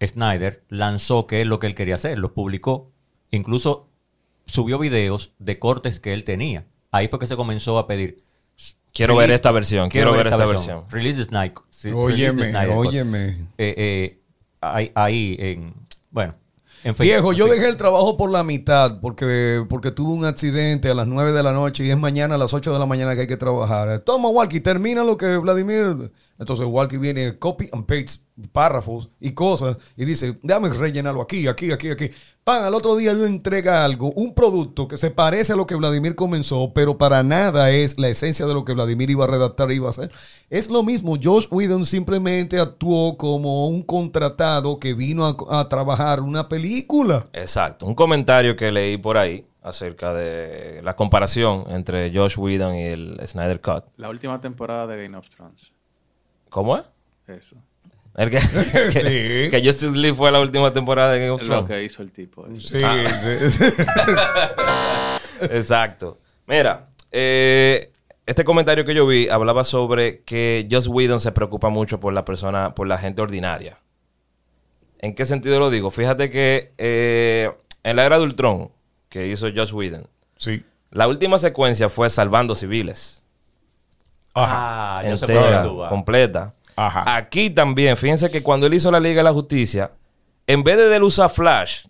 Snyder, 0.00 0.62
lanzó 0.68 1.26
que 1.26 1.40
es 1.40 1.46
lo 1.48 1.58
que 1.58 1.66
él 1.66 1.74
quería 1.74 1.96
hacer, 1.96 2.20
lo 2.20 2.34
publicó, 2.34 2.92
incluso 3.32 3.88
subió 4.44 4.78
videos 4.78 5.32
de 5.40 5.58
cortes 5.58 5.98
que 5.98 6.14
él 6.14 6.22
tenía. 6.22 6.64
Ahí 6.92 7.08
fue 7.08 7.18
que 7.18 7.26
se 7.26 7.34
comenzó 7.34 7.78
a 7.78 7.88
pedir. 7.88 8.18
Quiero 8.92 9.16
ver 9.16 9.32
esta 9.32 9.50
versión, 9.50 9.88
quiero 9.88 10.12
ver 10.12 10.28
esta 10.28 10.46
versión. 10.46 10.84
Release 10.88 11.18
the 11.18 11.24
Snyder. 11.24 11.54
sí, 11.68 11.90
release 11.90 12.36
the 12.36 12.42
Óyeme, 12.42 12.44
Snyder 12.44 12.76
óyeme. 12.76 13.26
Eh, 13.58 13.74
eh, 13.76 14.20
ahí, 14.60 14.92
ahí 14.94 15.36
en. 15.40 15.74
Bueno, 16.12 16.36
en 16.84 16.94
fin. 16.94 17.06
Viejo, 17.06 17.32
yo 17.32 17.48
dejé 17.48 17.66
el 17.66 17.76
trabajo 17.76 18.16
por 18.16 18.30
la 18.30 18.44
mitad 18.44 19.00
porque, 19.00 19.66
porque 19.68 19.90
tuve 19.90 20.12
un 20.12 20.24
accidente 20.24 20.90
a 20.90 20.94
las 20.94 21.08
9 21.08 21.32
de 21.32 21.42
la 21.42 21.50
noche 21.50 21.84
y 21.84 21.90
es 21.90 21.98
mañana 21.98 22.36
a 22.36 22.38
las 22.38 22.54
8 22.54 22.72
de 22.72 22.78
la 22.78 22.86
mañana 22.86 23.16
que 23.16 23.22
hay 23.22 23.26
que 23.26 23.36
trabajar. 23.36 23.98
Toma, 24.04 24.28
Walkie, 24.28 24.60
termina 24.60 25.02
lo 25.02 25.16
que 25.16 25.38
Vladimir. 25.38 26.12
Entonces, 26.38 26.66
Walkie 26.66 26.98
viene, 26.98 27.38
copy 27.38 27.68
and 27.72 27.86
paste 27.86 28.26
párrafos 28.52 29.08
y 29.18 29.32
cosas 29.32 29.78
y 29.96 30.04
dice, 30.04 30.38
déjame 30.42 30.68
rellenarlo 30.68 31.22
aquí, 31.22 31.46
aquí, 31.46 31.72
aquí, 31.72 31.88
aquí. 31.88 32.10
Pan, 32.44 32.64
al 32.64 32.74
otro 32.74 32.94
día 32.94 33.10
él 33.10 33.22
le 33.22 33.26
entrega 33.26 33.84
algo, 33.84 34.12
un 34.12 34.34
producto 34.34 34.86
que 34.86 34.96
se 34.96 35.10
parece 35.10 35.54
a 35.54 35.56
lo 35.56 35.66
que 35.66 35.74
Vladimir 35.74 36.14
comenzó, 36.14 36.72
pero 36.74 36.98
para 36.98 37.22
nada 37.22 37.70
es 37.70 37.98
la 37.98 38.08
esencia 38.08 38.46
de 38.46 38.54
lo 38.54 38.64
que 38.64 38.74
Vladimir 38.74 39.10
iba 39.10 39.24
a 39.24 39.28
redactar 39.28 39.70
y 39.70 39.76
iba 39.76 39.86
a 39.86 39.90
hacer. 39.90 40.12
Es 40.50 40.68
lo 40.68 40.82
mismo, 40.82 41.16
Josh 41.20 41.46
Whedon 41.50 41.86
simplemente 41.86 42.60
actuó 42.60 43.16
como 43.16 43.68
un 43.68 43.82
contratado 43.82 44.78
que 44.78 44.94
vino 44.94 45.26
a, 45.26 45.60
a 45.60 45.68
trabajar 45.68 46.20
una 46.20 46.48
película. 46.48 47.26
Exacto. 47.32 47.86
Un 47.86 47.94
comentario 47.94 48.54
que 48.54 48.70
leí 48.70 48.96
por 48.96 49.16
ahí 49.16 49.46
acerca 49.62 50.14
de 50.14 50.80
la 50.82 50.94
comparación 50.94 51.64
entre 51.70 52.14
Josh 52.14 52.38
Whedon 52.38 52.76
y 52.76 52.84
el 52.84 53.20
Snyder 53.26 53.60
Cut. 53.60 53.84
La 53.96 54.08
última 54.08 54.40
temporada 54.40 54.86
de 54.86 55.02
Game 55.02 55.16
of 55.16 55.28
Thrones. 55.28 55.72
¿Cómo 56.48 56.76
es? 56.78 56.84
Eso. 57.26 57.56
El 58.16 58.30
que, 58.30 58.38
que, 58.72 58.92
Sí. 58.92 59.50
que 59.50 59.60
Justice 59.64 59.92
League 59.96 60.16
fue 60.16 60.32
la 60.32 60.40
última 60.40 60.72
temporada 60.72 61.12
de 61.12 61.18
Game 61.20 61.30
of 61.32 61.42
Lo 61.42 61.46
Thrones. 61.46 61.66
que 61.68 61.84
hizo 61.84 62.02
el 62.02 62.12
tipo. 62.12 62.46
eso. 62.46 62.78
Sí, 62.78 63.50
sí. 63.50 63.64
Exacto. 65.50 66.18
Mira, 66.46 66.88
eh, 67.12 67.90
este 68.24 68.44
comentario 68.44 68.84
que 68.84 68.94
yo 68.94 69.06
vi 69.06 69.28
hablaba 69.28 69.64
sobre 69.64 70.22
que 70.22 70.66
Joss 70.70 70.88
Whedon 70.88 71.20
se 71.20 71.32
preocupa 71.32 71.68
mucho 71.68 72.00
por 72.00 72.12
la 72.12 72.24
persona, 72.24 72.74
por 72.74 72.86
la 72.86 72.98
gente 72.98 73.22
ordinaria. 73.22 73.78
¿En 74.98 75.14
qué 75.14 75.24
sentido 75.26 75.58
lo 75.60 75.70
digo? 75.70 75.90
Fíjate 75.90 76.30
que 76.30 76.72
eh, 76.78 77.50
en 77.82 77.96
la 77.96 78.06
era 78.06 78.18
de 78.18 78.24
Ultron, 78.24 78.70
que 79.08 79.26
hizo 79.28 79.46
Joss 79.54 79.72
Whedon, 79.72 80.08
Sí. 80.36 80.64
la 80.90 81.06
última 81.08 81.38
secuencia 81.38 81.88
fue 81.88 82.08
salvando 82.10 82.54
civiles. 82.54 83.22
Ah, 84.38 85.02
ya 85.04 85.16
sé 85.16 85.26
por 85.26 85.36
entera, 85.36 85.66
vas. 85.66 85.88
completa. 85.88 86.54
Ajá. 86.76 87.16
Aquí 87.16 87.50
también, 87.50 87.96
fíjense 87.96 88.30
que 88.30 88.42
cuando 88.42 88.66
él 88.66 88.74
hizo 88.74 88.90
la 88.90 89.00
Liga 89.00 89.16
de 89.20 89.24
la 89.24 89.32
Justicia, 89.32 89.92
en 90.46 90.62
vez 90.62 90.76
de 90.76 90.94
él 90.94 91.02
usar 91.02 91.30
Flash 91.30 91.86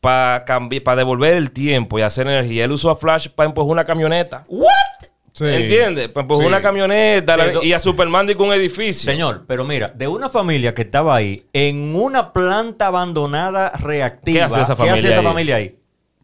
para 0.00 0.44
para 0.84 0.96
devolver 0.96 1.34
el 1.34 1.50
tiempo 1.50 1.98
y 1.98 2.02
hacer 2.02 2.26
energía, 2.26 2.64
él 2.64 2.72
usó 2.72 2.90
a 2.90 2.96
Flash 2.96 3.28
para 3.28 3.48
empujar 3.48 3.72
una 3.72 3.84
camioneta. 3.84 4.44
Sí. 5.32 5.44
¿Entiendes? 5.44 6.08
Para 6.08 6.22
empujar 6.22 6.44
Sí. 6.44 6.48
una 6.48 6.62
camioneta 6.62 7.36
la- 7.36 7.62
y 7.62 7.72
a 7.72 7.78
Superman 7.78 8.26
con 8.34 8.48
un 8.48 8.54
edificio. 8.54 9.10
Señor, 9.10 9.44
pero 9.46 9.64
mira, 9.64 9.88
de 9.94 10.08
una 10.08 10.30
familia 10.30 10.72
que 10.72 10.82
estaba 10.82 11.14
ahí 11.16 11.44
en 11.52 11.94
una 11.94 12.32
planta 12.32 12.86
abandonada 12.86 13.70
reactiva. 13.70 14.38
¿Qué 14.38 14.42
hace 14.44 14.60
esa 14.62 14.76
familia 14.76 15.10
esa 15.10 15.18
ahí? 15.20 15.24
familia 15.26 15.56
ahí? 15.56 15.78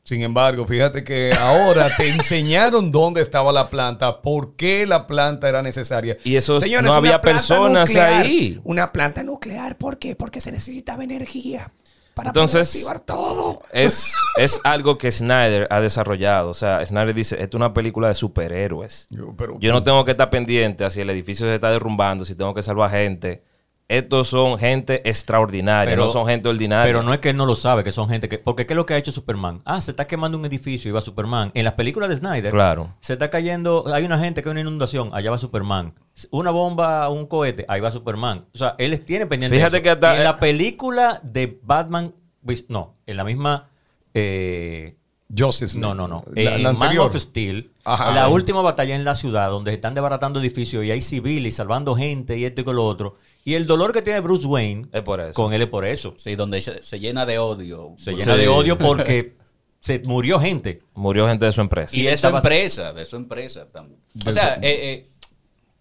Sin 0.05 0.23
embargo, 0.23 0.67
fíjate 0.67 1.05
que 1.05 1.33
ahora 1.39 1.89
te 1.97 2.09
enseñaron 2.15 2.91
dónde 2.91 3.21
estaba 3.21 3.53
la 3.53 3.71
planta, 3.71 4.21
por 4.21 4.57
qué 4.57 4.85
la 4.87 5.07
planta 5.07 5.49
era 5.49 5.63
necesaria. 5.63 6.17
Y 6.25 6.35
eso 6.37 6.59
Señores, 6.59 6.87
no 6.87 6.95
había 6.95 7.21
personas 7.21 7.89
nuclear, 7.89 8.13
ahí. 8.25 8.61
Una 8.65 8.93
planta 8.93 9.23
nuclear, 9.23 9.79
¿por 9.79 9.99
qué? 9.99 10.17
Porque 10.17 10.41
se 10.41 10.51
necesitaba 10.51 11.05
energía 11.05 11.73
para 12.15 12.31
Entonces- 12.31 12.69
poder 12.73 12.97
activar 12.97 13.01
todo. 13.01 13.63
Es, 13.73 14.13
es 14.37 14.61
algo 14.65 14.99
que 14.99 15.11
Snyder 15.13 15.69
ha 15.71 15.81
desarrollado. 15.81 16.49
O 16.51 16.55
sea, 16.55 16.85
Snyder 16.85 17.15
dice, 17.15 17.37
esto 17.41 17.57
es 17.57 17.61
una 17.61 17.73
película 17.73 18.09
de 18.09 18.17
superhéroes. 18.17 19.07
Yo, 19.09 19.35
pero- 19.37 19.57
Yo 19.61 19.73
no 19.73 19.85
tengo 19.85 20.05
que 20.05 20.11
estar 20.11 20.31
pendiente 20.31 20.85
a 20.85 20.91
si 20.91 21.01
el 21.01 21.11
edificio 21.11 21.47
se 21.47 21.55
está 21.55 21.71
derrumbando, 21.71 22.25
si 22.25 22.35
tengo 22.35 22.53
que 22.55 22.63
salvar 22.63 22.91
gente. 22.91 23.45
Estos 23.89 24.29
son 24.29 24.59
gente 24.59 25.07
extraordinaria, 25.09 25.97
no 25.97 26.11
son 26.11 26.27
gente 26.27 26.49
ordinaria. 26.49 26.87
Pero 26.91 27.03
no 27.03 27.13
es 27.13 27.19
que 27.21 27.31
él 27.31 27.37
no 27.37 27.45
lo 27.45 27.55
sabe, 27.57 27.85
que 27.85 27.93
son 27.93 28.09
gente 28.09 28.29
que. 28.29 28.39
Porque 28.39 28.65
¿qué 28.65 28.73
es 28.73 28.77
lo 28.77 28.87
que 28.87 28.95
ha 28.95 28.97
hecho 28.97 29.13
Superman? 29.13 29.61
Ah, 29.67 29.81
se 29.83 29.91
está 29.91 30.07
quemando 30.07 30.39
un 30.39 30.47
edificio 30.47 30.89
y 30.89 30.93
va 30.93 31.03
Superman. 31.03 31.51
En 31.53 31.65
las 31.65 31.75
películas 31.75 32.09
de 32.09 32.17
Snyder, 32.17 32.51
Claro. 32.53 32.95
se 33.01 33.13
está 33.15 33.29
cayendo. 33.29 33.85
Hay 33.93 34.05
una 34.05 34.19
gente 34.19 34.43
que 34.43 34.49
hay 34.49 34.53
una 34.53 34.61
inundación, 34.63 35.11
allá 35.13 35.31
va 35.31 35.37
Superman. 35.39 35.93
Una 36.31 36.51
bomba, 36.51 37.09
un 37.11 37.27
cohete, 37.27 37.67
ahí 37.69 37.81
va 37.81 37.91
Superman. 37.91 38.47
O 38.55 38.59
sea, 38.59 38.77
él 38.79 38.99
tiene 39.01 39.27
pendiente. 39.27 39.57
Fíjate 39.57 39.77
eso. 39.77 39.83
que 39.83 39.91
hasta- 39.91 40.17
en 40.17 40.25
la 40.25 40.39
película 40.39 41.21
de 41.23 41.59
Batman. 41.63 42.15
pues, 42.45 42.65
No, 42.69 42.97
en 43.07 43.17
la 43.19 43.25
misma. 43.25 43.69
eh, 44.15 44.97
Justice 45.37 45.79
no, 45.79 45.95
no, 45.95 46.07
no. 46.09 46.25
La, 46.35 46.57
En 46.57 46.63
la 46.63 46.73
Man 46.75 46.99
of 46.99 47.17
Steel, 47.17 47.71
Ajá. 47.85 48.11
la 48.13 48.29
última 48.29 48.61
batalla 48.61 48.95
en 48.95 49.03
la 49.05 49.15
ciudad, 49.15 49.49
donde 49.49 49.71
se 49.71 49.77
están 49.77 49.95
desbaratando 49.95 50.41
edificios 50.41 50.85
y 50.85 50.91
hay 50.91 51.01
civiles 51.01 51.55
salvando 51.57 51.95
gente 51.95 52.37
y 52.39 52.45
esto 52.45 52.61
y 52.61 52.65
con 52.65 52.77
lo 52.77 52.85
otro. 52.85 53.17
Y 53.45 53.55
el 53.55 53.67
dolor 53.67 53.93
que 53.93 54.03
tiene 54.03 54.21
Bruce 54.21 54.47
Wayne 54.47 54.87
Es 54.93 55.03
por 55.03 55.21
eso. 55.21 55.33
con 55.35 55.53
él 55.53 55.63
es 55.63 55.69
por 55.69 55.85
eso. 55.85 56.15
Sí, 56.17 56.37
donde 56.37 56.63
se, 56.63 56.83
se 56.83 57.01
llena 57.01 57.27
de 57.27 57.39
odio. 57.39 57.95
Se 57.99 58.13
Sí. 58.13 58.17
llena 58.19 58.37
de 58.37 58.49
odio 58.49 58.79
porque 58.79 59.35
se 59.81 59.99
murió 60.01 60.39
gente. 60.39 60.79
Murió 60.95 61.27
gente 61.27 61.47
de 61.47 61.53
su 61.53 61.61
empresa. 61.61 61.97
Y 61.97 62.03
de 62.03 62.17
su 62.17 62.29
empresa, 62.29 62.93
de 62.93 63.05
su 63.05 63.17
empresa 63.17 63.69
también. 63.71 63.99
O 64.27 64.31
sea, 64.33 64.55
eh, 64.57 64.61
eh, 64.63 65.09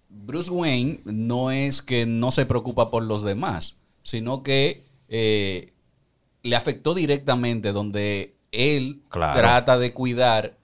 Bruce 0.09 0.49
Wayne 0.49 1.01
no 1.05 1.51
es 1.51 1.81
que 1.81 2.05
no 2.05 2.31
se 2.31 2.45
preocupa 2.45 2.89
por 2.89 3.03
los 3.03 3.23
demás, 3.23 3.75
sino 4.03 4.41
que 4.43 4.83
eh, 5.07 5.71
le 6.43 6.55
afectó 6.55 6.93
directamente 6.95 7.71
donde 7.73 8.36
él 8.51 9.01
Claro. 9.09 9.38
trata 9.39 9.77
de 9.77 9.93
cuidar 9.93 10.57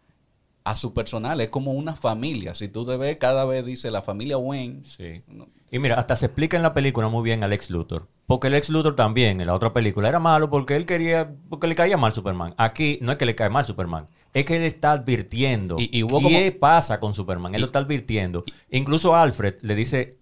a 0.63 0.76
su 0.76 0.93
personal. 0.93 1.39
Es 1.41 1.49
como 1.49 1.74
una 1.74 1.95
familia. 1.95 2.55
Si 2.55 2.67
tú 2.69 2.86
te 2.86 2.97
ves, 2.97 3.17
cada 3.17 3.45
vez 3.45 3.63
dice 3.65 3.91
la 3.91 4.01
familia 4.01 4.38
Wayne. 4.38 4.84
Sí. 4.84 5.22
No. 5.28 5.47
Y 5.72 5.80
mira, 5.80 5.95
hasta 5.95 6.15
se 6.15 6.28
explica 6.28 6.55
en 6.57 6.63
la 6.63 6.74
película 6.74 7.09
muy 7.09 7.24
bien 7.24 7.43
al 7.43 7.51
ex 7.53 7.70
Luthor. 7.70 8.07
Porque 8.26 8.47
el 8.47 8.55
ex 8.55 8.70
Luthor 8.70 8.95
también 8.95 9.39
en 9.41 9.47
la 9.47 9.53
otra 9.53 9.74
película 9.74 10.07
era 10.09 10.20
malo 10.20 10.49
porque 10.49 10.76
él 10.76 10.86
quería, 10.86 11.34
porque 11.49 11.68
le 11.68 11.76
caía 11.76 11.97
mal 11.97 12.13
Superman. 12.13 12.53
Aquí 12.57 12.99
no 13.01 13.11
es 13.11 13.18
que 13.18 13.26
le 13.26 13.36
cae 13.36 13.49
mal 13.49 13.65
Superman, 13.65 14.05
es 14.34 14.45
que 14.45 14.55
él 14.55 14.63
está 14.63 14.93
advirtiendo 14.93 15.76
Y- 15.80 15.89
y 15.91 16.03
hubo 16.03 16.20
qué 16.20 16.49
como- 16.51 16.59
pasa 16.59 16.99
con 16.99 17.13
Superman. 17.13 17.53
Él 17.55 17.61
lo 17.61 17.68
está 17.68 17.80
advirtiendo. 17.80 18.43
Incluso 18.70 19.15
Alfred 19.15 19.55
le 19.61 19.76
dice, 19.76 20.18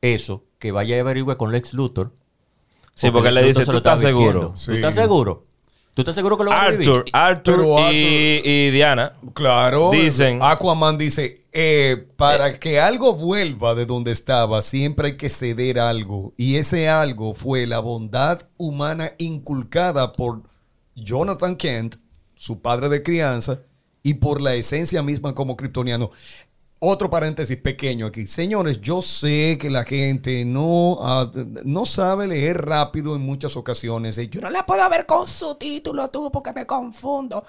eso, 0.00 0.44
que 0.58 0.72
vaya 0.72 0.96
y 0.96 1.00
averigüe 1.00 1.36
con 1.36 1.52
Lex 1.52 1.74
Luthor. 1.74 2.12
Sí, 2.94 3.10
porque 3.10 3.28
él 3.28 3.34
le 3.34 3.42
dice, 3.42 3.64
¿tú 3.66 3.72
lo 3.72 3.78
está 3.78 3.94
estás 3.94 4.00
seguro? 4.08 4.52
Sí. 4.56 4.66
¿Tú 4.66 4.72
estás 4.74 4.94
seguro? 4.94 5.44
¿Tú 5.96 6.02
estás 6.02 6.14
seguro 6.14 6.36
que 6.36 6.44
lo 6.44 6.50
va 6.50 6.60
a? 6.60 6.66
Arthur, 6.66 7.06
Arthur 7.10 7.56
Pero 7.56 7.90
y, 7.90 8.42
y 8.44 8.70
Diana. 8.70 9.14
Claro. 9.32 9.90
Dicen- 9.90 10.40
Aquaman 10.42 10.98
dice, 10.98 11.46
eh, 11.52 12.06
para 12.18 12.60
que 12.60 12.78
algo 12.78 13.14
vuelva 13.14 13.74
de 13.74 13.86
donde 13.86 14.12
estaba, 14.12 14.60
siempre 14.60 15.06
hay 15.08 15.16
que 15.16 15.30
ceder 15.30 15.78
algo. 15.80 16.34
Y 16.36 16.56
ese 16.56 16.90
algo 16.90 17.34
fue 17.34 17.66
la 17.66 17.78
bondad 17.78 18.42
humana 18.58 19.12
inculcada 19.16 20.12
por 20.12 20.42
Jonathan 20.94 21.56
Kent, 21.56 21.96
su 22.34 22.60
padre 22.60 22.90
de 22.90 23.02
crianza, 23.02 23.60
y 24.02 24.12
por 24.14 24.42
la 24.42 24.52
esencia 24.54 25.02
misma 25.02 25.34
como 25.34 25.56
kryptoniano. 25.56 26.10
Otro 26.78 27.08
paréntesis 27.08 27.56
pequeño 27.56 28.06
aquí. 28.06 28.26
Señores, 28.26 28.80
yo 28.82 29.00
sé 29.00 29.56
que 29.58 29.70
la 29.70 29.84
gente 29.84 30.44
no, 30.44 30.98
ah, 31.00 31.32
no 31.64 31.86
sabe 31.86 32.26
leer 32.26 32.66
rápido 32.66 33.16
en 33.16 33.22
muchas 33.22 33.56
ocasiones. 33.56 34.18
Eh, 34.18 34.28
Yo 34.28 34.42
no 34.42 34.50
la 34.50 34.66
puedo 34.66 34.88
ver 34.90 35.06
con 35.06 35.26
su 35.26 35.54
título, 35.54 36.08
tú, 36.08 36.30
porque 36.30 36.52
me 36.52 36.66
confundo. 36.66 37.44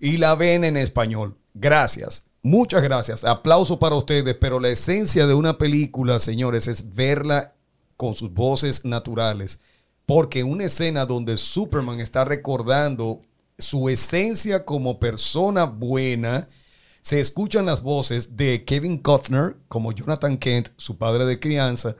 Y 0.00 0.18
la 0.18 0.36
ven 0.36 0.64
en 0.64 0.76
español. 0.76 1.36
Gracias. 1.52 2.24
Muchas 2.42 2.82
gracias. 2.82 3.24
Aplauso 3.24 3.78
para 3.78 3.96
ustedes. 3.96 4.36
Pero 4.40 4.60
la 4.60 4.68
esencia 4.68 5.26
de 5.26 5.34
una 5.34 5.58
película, 5.58 6.20
señores, 6.20 6.68
es 6.68 6.94
verla 6.94 7.54
con 7.96 8.14
sus 8.14 8.32
voces 8.32 8.84
naturales. 8.84 9.60
Porque 10.06 10.44
una 10.44 10.64
escena 10.64 11.06
donde 11.06 11.36
Superman 11.36 12.00
está 12.00 12.24
recordando 12.24 13.20
su 13.58 13.88
esencia 13.88 14.64
como 14.64 14.98
persona 14.98 15.64
buena, 15.64 16.48
se 17.02 17.20
escuchan 17.20 17.66
las 17.66 17.82
voces 17.82 18.36
de 18.36 18.64
Kevin 18.64 18.98
Costner 18.98 19.56
como 19.68 19.92
Jonathan 19.92 20.36
Kent, 20.38 20.68
su 20.76 20.96
padre 20.98 21.24
de 21.26 21.38
crianza, 21.40 21.96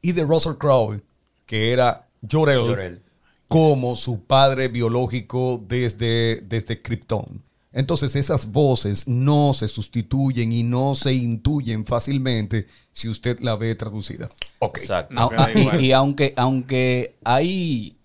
y 0.00 0.12
de 0.12 0.22
Russell 0.24 0.54
Crowe, 0.58 1.00
que 1.46 1.72
era 1.72 2.08
Jor-El, 2.30 2.60
Jor-El. 2.60 3.02
como 3.48 3.96
su 3.96 4.20
padre 4.24 4.68
biológico 4.68 5.62
desde, 5.66 6.40
desde 6.42 6.80
Krypton. 6.82 7.42
Entonces 7.74 8.14
esas 8.16 8.52
voces 8.52 9.08
no 9.08 9.54
se 9.54 9.66
sustituyen 9.66 10.52
y 10.52 10.62
no 10.62 10.94
se 10.94 11.14
intuyen 11.14 11.86
fácilmente 11.86 12.66
si 12.92 13.08
usted 13.08 13.40
la 13.40 13.56
ve 13.56 13.74
traducida. 13.74 14.28
Ok. 14.58 14.76
Exacto. 14.78 15.14
Ah, 15.16 15.30
ah, 15.38 15.48
y- 15.78 15.86
y, 15.86 15.92
aunque, 15.92 16.34
aunque 16.36 17.16
hay 17.24 17.96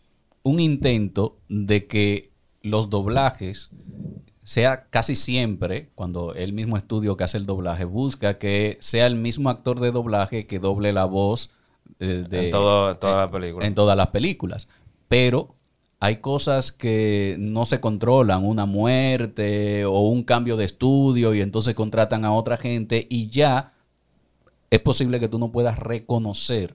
un 0.43 0.61
intento 0.61 1.37
de 1.49 1.85
que 1.85 2.31
los 2.61 2.89
doblajes 2.89 3.69
sea 4.47 4.85
casi 4.89 5.15
siempre, 5.17 5.89
cuando 5.93 6.33
el 6.33 6.53
mismo 6.53 6.77
estudio 6.77 7.17
que 7.17 7.25
hace 7.25 7.37
el 7.37 7.45
doblaje 7.45 7.83
busca 7.83 8.37
que 8.37 8.77
sea 8.79 9.05
el 9.05 9.17
mismo 9.17 9.49
actor 9.49 9.81
de 9.81 9.91
doblaje 9.91 10.47
que 10.47 10.57
doble 10.59 10.93
la 10.93 11.03
voz 11.03 11.49
eh, 11.99 12.23
de, 12.29 12.45
En 12.45 12.51
todo- 12.51 12.95
toda 12.95 13.25
la 13.25 13.29
película. 13.29 13.65
En 13.67 13.75
todas 13.75 13.97
las 13.97 14.07
películas. 14.07 14.69
Pero 15.09 15.53
hay 15.99 16.17
cosas 16.17 16.71
que 16.71 17.35
no 17.39 17.65
se 17.65 17.81
controlan, 17.81 18.45
una 18.45 18.65
muerte 18.65 19.83
o 19.83 19.99
un 19.99 20.23
cambio 20.23 20.55
de 20.55 20.63
estudio 20.63 21.33
y 21.33 21.41
entonces 21.41 21.75
contratan 21.75 22.23
a 22.23 22.31
otra 22.31 22.55
gente 22.55 23.05
y 23.09 23.27
ya 23.27 23.73
es 24.69 24.79
posible 24.79 25.19
que 25.19 25.27
tú 25.27 25.39
no 25.39 25.51
puedas 25.51 25.77
reconocer 25.77 26.73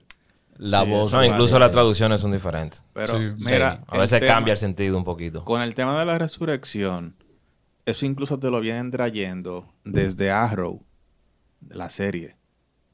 la 0.57 0.83
Sí, 0.83 0.89
voz. 0.91 1.11
No, 1.11 1.25
incluso 1.25 1.57
las 1.57 1.71
traducciones 1.71 2.21
son 2.21 2.31
diferentes. 2.33 2.83
Pero 2.93 3.17
Sí, 3.17 3.23
mira, 3.43 3.83
A 3.87 3.97
veces 3.97 4.19
tema- 4.19 4.33
cambia 4.35 4.51
el 4.51 4.57
sentido 4.59 4.95
un 4.95 5.03
poquito. 5.03 5.43
Con 5.43 5.61
el 5.63 5.73
tema 5.73 5.97
de 5.97 6.05
la 6.05 6.19
resurrección, 6.19 7.15
eso 7.85 8.05
incluso 8.05 8.39
te 8.39 8.49
lo 8.49 8.59
vienen 8.61 8.91
trayendo 8.91 9.73
desde 9.83 10.31
Arrow, 10.31 10.83
la 11.69 11.89
serie. 11.89 12.37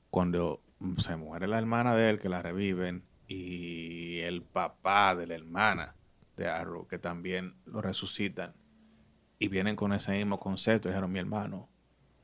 Cuando 0.09 0.61
se 0.97 1.15
muere 1.15 1.47
la 1.47 1.57
hermana 1.59 1.95
de 1.95 2.09
él, 2.09 2.19
que 2.19 2.29
la 2.29 2.41
reviven, 2.41 3.03
y 3.27 4.19
el 4.21 4.41
papá 4.41 5.15
de 5.15 5.27
la 5.27 5.35
hermana 5.35 5.95
de 6.35 6.47
Arrow, 6.47 6.87
que 6.87 6.97
también 6.97 7.53
lo 7.65 7.81
resucitan. 7.81 8.53
Y 9.37 9.47
vienen 9.49 9.75
con 9.75 9.93
ese 9.93 10.13
mismo 10.13 10.39
concepto. 10.39 10.89
Dijeron, 10.89 11.11
mi 11.11 11.19
hermano, 11.19 11.69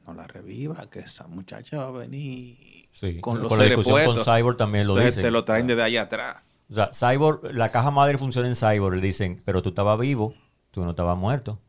no 0.08 0.14
la 0.14 0.26
reviva, 0.26 0.90
que 0.90 1.00
esa 1.00 1.28
muchacha 1.28 1.78
va 1.78 1.88
a 1.88 1.92
venir 1.92 2.88
Sí. 2.92 3.20
con 3.22 3.40
los 3.42 3.50
Por 3.50 3.58
la 3.60 3.66
discusión 3.66 3.96
con 4.06 4.16
puestos". 4.16 4.26
Cyborg 4.36 4.58
también 4.58 4.88
lo 4.88 4.94
Entonces 4.94 5.16
dicen. 5.16 5.24
te 5.28 5.32
lo 5.32 5.44
traen 5.46 5.68
desde 5.68 5.84
allá 5.84 6.04
atrás. 6.04 6.38
O 6.70 6.74
sea, 6.74 6.90
Cyborg, 6.94 7.54
la 7.54 7.70
caja 7.70 7.92
madre 7.92 8.18
funciona 8.18 8.48
en 8.48 8.56
Cyborg. 8.56 8.96
Le 8.96 9.02
dicen, 9.02 9.42
pero 9.46 9.62
tú 9.62 9.70
estabas 9.70 10.00
vivo, 10.00 10.34
tú 10.72 10.84
no 10.84 10.90
estabas 10.92 11.18
muerto. 11.18 11.60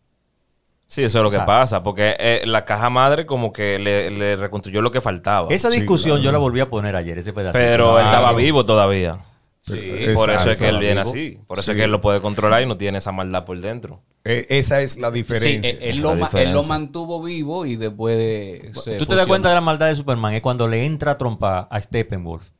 Sí, 0.88 1.02
eso 1.02 1.18
es 1.18 1.22
lo 1.24 1.30
que 1.30 1.36
Exacto. 1.36 1.50
pasa, 1.52 1.82
porque 1.82 2.14
eh, 2.18 2.42
la 2.46 2.64
caja 2.64 2.88
madre 2.90 3.26
como 3.26 3.52
que 3.52 3.78
le, 3.78 4.10
le 4.10 4.36
reconstruyó 4.36 4.82
lo 4.82 4.90
que 4.92 5.00
faltaba. 5.00 5.48
Esa 5.50 5.70
Sí, 5.70 5.78
discusión 5.80 6.16
claro. 6.18 6.24
yo 6.24 6.32
la 6.32 6.38
volví 6.38 6.60
a 6.60 6.66
poner 6.66 6.94
ayer, 6.94 7.18
ese 7.18 7.32
pedacito. 7.32 7.58
Pero 7.58 7.98
él 7.98 8.04
estaba 8.06 8.32
vivo 8.32 8.64
todavía. 8.64 9.18
Sí, 9.62 9.80
Por 10.14 10.30
eso 10.30 10.52
es 10.52 10.58
que 10.60 10.68
él 10.68 10.78
viene 10.78 11.00
así. 11.00 11.40
Por 11.48 11.58
eso 11.58 11.66
Sí. 11.66 11.70
es 11.72 11.76
que 11.78 11.84
él 11.84 11.90
lo 11.90 12.00
puede 12.00 12.20
controlar 12.20 12.62
y 12.62 12.66
no 12.66 12.76
tiene 12.76 12.98
esa 12.98 13.10
maldad 13.10 13.44
por 13.44 13.60
dentro. 13.60 14.00
Eh, 14.22 14.46
esa 14.48 14.80
es 14.80 14.96
la 14.96 15.08
Sí, 15.08 15.14
diferencia. 15.14 15.70
él, 15.72 15.78
él 15.80 15.96
la 15.96 16.02
lo, 16.02 16.08
ma- 16.10 16.14
él 16.14 16.20
diferencia. 16.22 16.54
lo 16.54 16.62
mantuvo 16.62 17.20
vivo 17.20 17.66
y 17.66 17.74
después 17.74 18.16
de- 18.16 18.70
se 18.74 18.92
Tú 18.96 19.06
te 19.06 19.14
das 19.14 19.22
fusionó. 19.22 19.26
cuenta 19.26 19.48
de 19.48 19.54
la 19.56 19.60
maldad 19.60 19.88
de 19.88 19.96
Superman, 19.96 20.34
es 20.34 20.40
cuando 20.40 20.68
le 20.68 20.86
entra 20.86 21.10
a 21.12 21.18
trompa 21.18 21.66
a 21.68 21.80
Steppenwolf. 21.80 22.50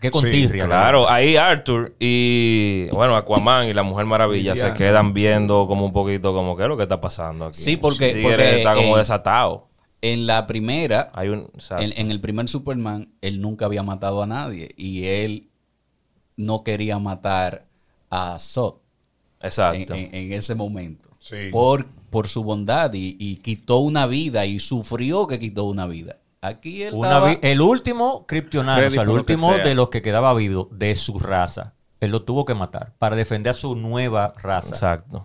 Qué 0.00 0.10
con 0.12 0.22
Sí, 0.22 0.30
tirria, 0.30 0.64
Claro, 0.66 1.10
ahí 1.10 1.34
Arthur 1.36 1.94
y, 1.98 2.88
bueno, 2.92 3.16
Aquaman 3.16 3.66
y 3.68 3.74
la 3.74 3.82
Mujer 3.82 4.06
Maravilla 4.06 4.54
se 4.54 4.72
quedan 4.74 5.12
viendo 5.12 5.66
como 5.66 5.84
un 5.86 5.92
poquito 5.92 6.32
como 6.32 6.56
qué 6.56 6.62
es 6.64 6.68
lo 6.68 6.76
que 6.76 6.84
está 6.84 7.00
pasando 7.00 7.46
aquí. 7.46 7.60
Sí, 7.60 7.76
porque- 7.76 8.20
porque, 8.22 8.58
está 8.58 8.74
como 8.74 8.94
eh, 8.96 9.00
desatado. 9.00 9.66
En 10.00 10.28
la 10.28 10.46
primera, 10.46 11.10
Hay 11.14 11.28
un... 11.30 11.50
exacto. 11.54 11.82
en, 11.82 11.92
en 11.96 12.10
el 12.12 12.20
primer 12.20 12.48
Superman, 12.48 13.08
él 13.20 13.40
nunca 13.40 13.64
había 13.66 13.82
matado 13.82 14.22
a 14.22 14.26
nadie 14.28 14.68
y 14.76 15.04
él 15.06 15.48
no 16.36 16.62
quería 16.62 17.00
matar 17.00 17.66
a 18.08 18.38
Zod 18.38 18.74
en, 19.40 19.46
Exacto. 19.46 19.94
en- 19.94 20.14
en 20.14 20.32
ese 20.32 20.54
momento. 20.54 21.08
Sí. 21.18 21.48
Por, 21.50 21.86
por 22.10 22.28
su 22.28 22.44
bondad 22.44 22.92
y, 22.94 23.16
y 23.18 23.38
quitó 23.38 23.78
una 23.78 24.06
vida 24.06 24.46
y 24.46 24.60
sufrió 24.60 25.26
que 25.26 25.40
quitó 25.40 25.64
una 25.64 25.88
vida. 25.88 26.18
Aquí 26.40 26.82
él 26.84 26.94
Una 26.94 27.08
estaba- 27.08 27.32
el 27.32 27.60
último 27.60 28.24
kryptoniano, 28.26 28.86
o 28.86 28.90
sea, 28.90 29.02
el 29.02 29.08
último 29.08 29.54
sea. 29.54 29.64
de 29.64 29.74
los 29.74 29.88
que 29.90 30.02
quedaba 30.02 30.32
vivo 30.34 30.68
de 30.70 30.94
su 30.94 31.18
raza, 31.18 31.74
él 32.00 32.12
lo 32.12 32.22
tuvo 32.22 32.44
que 32.44 32.54
matar 32.54 32.92
para 32.98 33.16
defender 33.16 33.50
a 33.50 33.54
su 33.54 33.74
nueva 33.74 34.34
raza. 34.40 34.68
Exacto. 34.74 35.24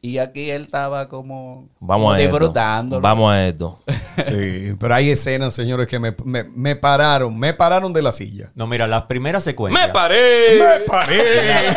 y 0.00 0.18
aquí 0.18 0.48
él 0.50 0.62
estaba 0.62 1.08
como, 1.08 1.68
Vamos 1.80 2.04
como 2.04 2.12
a 2.12 2.18
esto. 2.20 2.30
disfrutando. 2.30 3.00
Vamos 3.00 3.32
a 3.32 3.46
esto. 3.46 3.80
Sí, 4.28 4.74
pero 4.80 4.96
hay 4.96 5.10
escenas, 5.10 5.54
señores, 5.54 5.86
que 5.86 6.00
me, 6.00 6.12
me- 6.24 6.42
me 6.42 6.74
pararon, 6.74 7.38
me 7.38 7.54
pararon 7.54 7.92
de 7.92 8.02
la 8.02 8.10
silla. 8.10 8.50
No, 8.56 8.66
mira, 8.66 8.88
las 8.88 9.02
primeras 9.04 9.44
secuencias. 9.44 9.86
¡Me 9.86 9.92
paré! 9.92 10.58
¡Me 10.58 10.80
paré! 10.86 11.68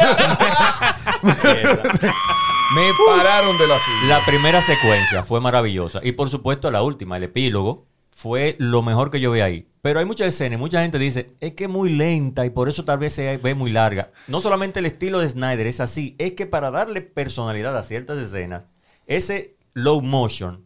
me 1.21 2.91
pararon 3.07 3.57
de 3.59 3.67
la 3.67 3.77
silla. 3.79 4.07
La 4.19 4.25
primera 4.25 4.61
secuencia 4.61 5.23
fue 5.23 5.39
maravillosa. 5.39 5.99
Y 6.03 6.13
por 6.13 6.29
supuesto 6.29 6.71
la 6.71 6.81
última, 6.81 7.17
el 7.17 7.23
epílogo, 7.23 7.85
fue 8.21 8.55
lo 8.59 8.83
mejor 8.83 9.09
que 9.09 9.19
yo 9.19 9.31
vi 9.31 9.39
ahí. 9.39 9.67
Pero 9.81 9.99
hay 9.99 10.05
muchas 10.05 10.27
escenas, 10.27 10.59
mucha 10.59 10.83
gente 10.83 10.99
dice, 10.99 11.31
es 11.39 11.53
que 11.53 11.63
es 11.63 11.69
muy 11.69 11.89
lenta 11.89 12.45
y 12.45 12.51
por 12.51 12.69
eso 12.69 12.85
tal 12.85 12.99
vez 12.99 13.13
se 13.13 13.37
ve 13.37 13.55
muy 13.55 13.71
larga. 13.71 14.11
No 14.27 14.41
solamente 14.41 14.77
el 14.77 14.85
estilo 14.85 15.17
de 15.17 15.27
Snyder 15.27 15.65
es 15.65 15.79
así, 15.79 16.15
es 16.19 16.33
que 16.33 16.45
para 16.45 16.69
darle 16.69 17.01
personalidad 17.01 17.75
a 17.75 17.81
ciertas 17.81 18.19
escenas, 18.19 18.67
ese 19.07 19.55
low 19.73 20.03
motion 20.03 20.63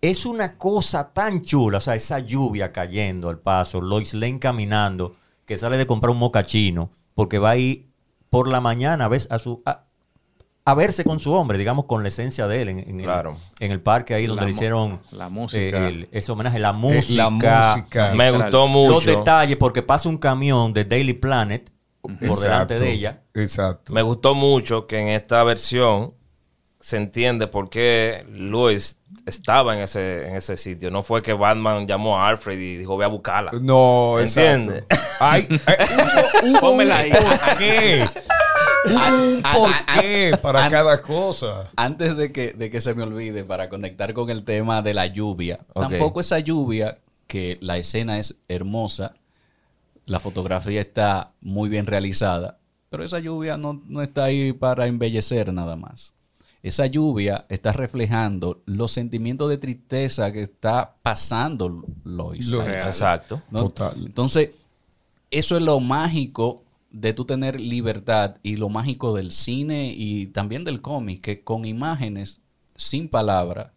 es 0.00 0.24
una 0.26 0.58
cosa 0.58 1.12
tan 1.12 1.42
chula. 1.42 1.78
O 1.78 1.80
sea, 1.80 1.96
esa 1.96 2.20
lluvia 2.20 2.70
cayendo 2.70 3.30
al 3.30 3.38
paso, 3.38 3.80
Lois 3.80 4.14
Lane 4.14 4.38
caminando, 4.38 5.16
que 5.46 5.56
sale 5.56 5.76
de 5.76 5.88
comprar 5.88 6.12
un 6.12 6.18
mocachino, 6.18 6.92
porque 7.16 7.38
va 7.40 7.50
ahí 7.50 7.88
por 8.30 8.46
la 8.46 8.60
mañana 8.60 9.06
a, 9.06 9.08
ver- 9.08 9.26
a 9.30 9.40
su... 9.40 9.60
a 10.64 10.74
verse 10.74 11.04
con 11.04 11.18
su 11.20 11.32
hombre, 11.32 11.58
digamos, 11.58 11.86
con 11.86 12.02
la 12.02 12.08
esencia 12.08 12.46
de 12.46 12.62
él 12.62 12.68
en, 12.68 12.78
en 12.80 12.98
Claro. 13.00 13.36
el, 13.58 13.66
en 13.66 13.72
el 13.72 13.80
parque 13.80 14.14
ahí 14.14 14.26
donde 14.26 14.42
La 14.42 14.46
le 14.46 14.52
hicieron 14.52 15.00
la 15.12 15.28
música. 15.28 15.60
eh, 15.60 15.88
el- 15.88 16.08
ese 16.12 16.30
homenaje, 16.32 16.58
la 16.58 16.70
Eh, 16.70 16.78
música, 16.78 17.22
la 17.24 17.30
música. 17.30 18.12
Me 18.14 18.30
gustó 18.30 18.60
los 18.66 18.70
mucho. 18.70 19.00
detalles, 19.18 19.56
porque 19.56 19.82
pasa 19.82 20.08
un 20.08 20.18
camión 20.18 20.72
de 20.72 20.84
Daily 20.84 21.14
Planet 21.14 21.70
por 22.02 22.38
delante 22.40 22.78
de 22.78 22.90
ella. 22.92 23.20
Exacto. 23.34 23.92
Me 23.92 24.02
gustó 24.02 24.34
mucho 24.34 24.86
que 24.86 24.98
en 24.98 25.08
esta 25.08 25.42
versión 25.44 26.14
se 26.78 26.96
entiende 26.96 27.46
por 27.46 27.68
qué 27.68 28.24
Luis 28.30 28.98
estaba 29.26 29.74
en 29.76 29.82
ese, 29.82 30.28
en 30.28 30.36
ese 30.36 30.56
sitio. 30.56 30.90
No 30.90 31.02
fue 31.02 31.20
que 31.22 31.32
Batman 31.34 31.86
llamó 31.86 32.18
a 32.18 32.28
Alfred 32.28 32.58
y 32.58 32.76
dijo, 32.78 32.94
voy 32.96 33.04
a 33.04 33.08
buscarla. 33.08 33.50
No, 33.60 34.18
¿Entiendes? 34.18 34.84
exacto. 34.88 35.16
Hay, 35.20 35.42
eh, 35.50 35.58
hubo, 36.44 36.50
hubo 36.52 36.60
Pónmela 36.60 37.02
un 38.86 39.42
porqué. 39.42 39.42
Ah, 39.42 39.42
ah, 39.44 39.84
ah, 39.86 39.94
porqué 39.94 40.36
para 40.40 40.70
cada 40.70 41.02
cosa. 41.02 41.70
Antes 41.76 42.16
de 42.16 42.32
que, 42.32 42.52
de 42.52 42.70
que 42.70 42.80
se 42.80 42.94
me 42.94 43.02
olvide, 43.02 43.44
para 43.44 43.68
conectar 43.68 44.12
con 44.14 44.30
el 44.30 44.44
tema 44.44 44.82
de 44.82 44.94
la 44.94 45.06
lluvia, 45.06 45.60
tampoco 45.74 46.20
esa 46.20 46.38
lluvia, 46.38 46.98
que 47.26 47.58
la 47.60 47.76
escena 47.76 48.18
es 48.18 48.40
hermosa, 48.48 49.14
la 50.06 50.18
fotografía 50.18 50.80
está 50.80 51.32
muy 51.40 51.68
bien 51.68 51.86
realizada, 51.86 52.58
pero 52.90 53.04
esa 53.04 53.20
lluvia 53.20 53.56
no, 53.56 53.80
no 53.86 54.02
está 54.02 54.24
ahí 54.24 54.52
para 54.52 54.88
embellecer 54.88 55.52
nada 55.52 55.76
más. 55.76 56.12
Esa 56.62 56.86
lluvia 56.86 57.46
está 57.48 57.72
reflejando 57.72 58.62
los 58.66 58.90
sentimientos 58.90 59.48
de 59.48 59.56
tristeza 59.56 60.30
que 60.30 60.42
está 60.42 60.96
pasando 61.00 61.84
Lois. 62.04 62.48
Lo. 62.48 62.68
Exacto. 62.68 63.40
¿no? 63.50 63.70
Total. 63.70 63.94
Entonces, 64.04 64.50
eso 65.30 65.56
es 65.56 65.62
lo 65.62 65.80
mágico 65.80 66.64
de 66.90 67.12
tú 67.12 67.24
tener 67.24 67.60
libertad 67.60 68.36
y 68.42 68.56
lo 68.56 68.68
mágico 68.68 69.14
del 69.14 69.32
cine 69.32 69.92
y 69.96 70.26
también 70.26 70.64
del 70.64 70.80
cómic, 70.82 71.20
que 71.22 71.42
con 71.44 71.64
imágenes, 71.64 72.40
sin 72.74 73.08
palabras, 73.08 73.70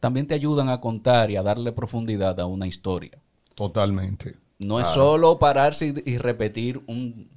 también 0.00 0.26
te 0.26 0.34
ayudan 0.34 0.68
a 0.68 0.80
contar 0.80 1.30
y 1.30 1.36
a 1.36 1.42
darle 1.42 1.72
profundidad 1.72 2.38
a 2.40 2.46
una 2.46 2.66
historia. 2.66 3.18
Totalmente. 3.54 4.36
No 4.58 4.78
es 4.80 4.86
solo 4.86 5.38
pararse 5.38 5.94
y, 6.06 6.10
y 6.12 6.18
repetir 6.18 6.80
un, 6.86 7.28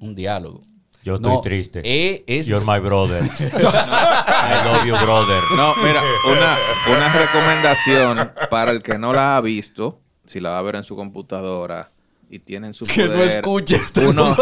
un 0.00 0.14
diálogo. 0.14 0.62
Yo 1.02 1.14
estoy 1.14 1.32
No, 1.34 1.40
triste. 1.40 1.80
eh, 1.84 2.24
es- 2.26 2.46
You're 2.46 2.64
my 2.66 2.80
brother. 2.80 3.22
I 3.40 4.64
love 4.64 4.84
you, 4.84 4.94
brother. 5.04 5.42
No, 5.56 5.74
mira, 5.76 6.02
una, 6.30 6.58
una 6.88 7.12
recomendación 7.12 8.32
para 8.50 8.72
el 8.72 8.82
que 8.82 8.98
no 8.98 9.12
la 9.12 9.36
ha 9.36 9.40
visto, 9.40 10.00
si 10.24 10.40
la 10.40 10.50
va 10.50 10.58
a 10.58 10.62
ver 10.62 10.76
en 10.76 10.84
su 10.84 10.96
computadora 10.96 11.92
y 12.30 12.38
tienen 12.40 12.74
su 12.74 12.86
Que 12.86 13.04
no 13.04 13.12
poder, 13.14 13.28
escuche 13.38 13.76
este 13.76 14.06
uno- 14.06 14.36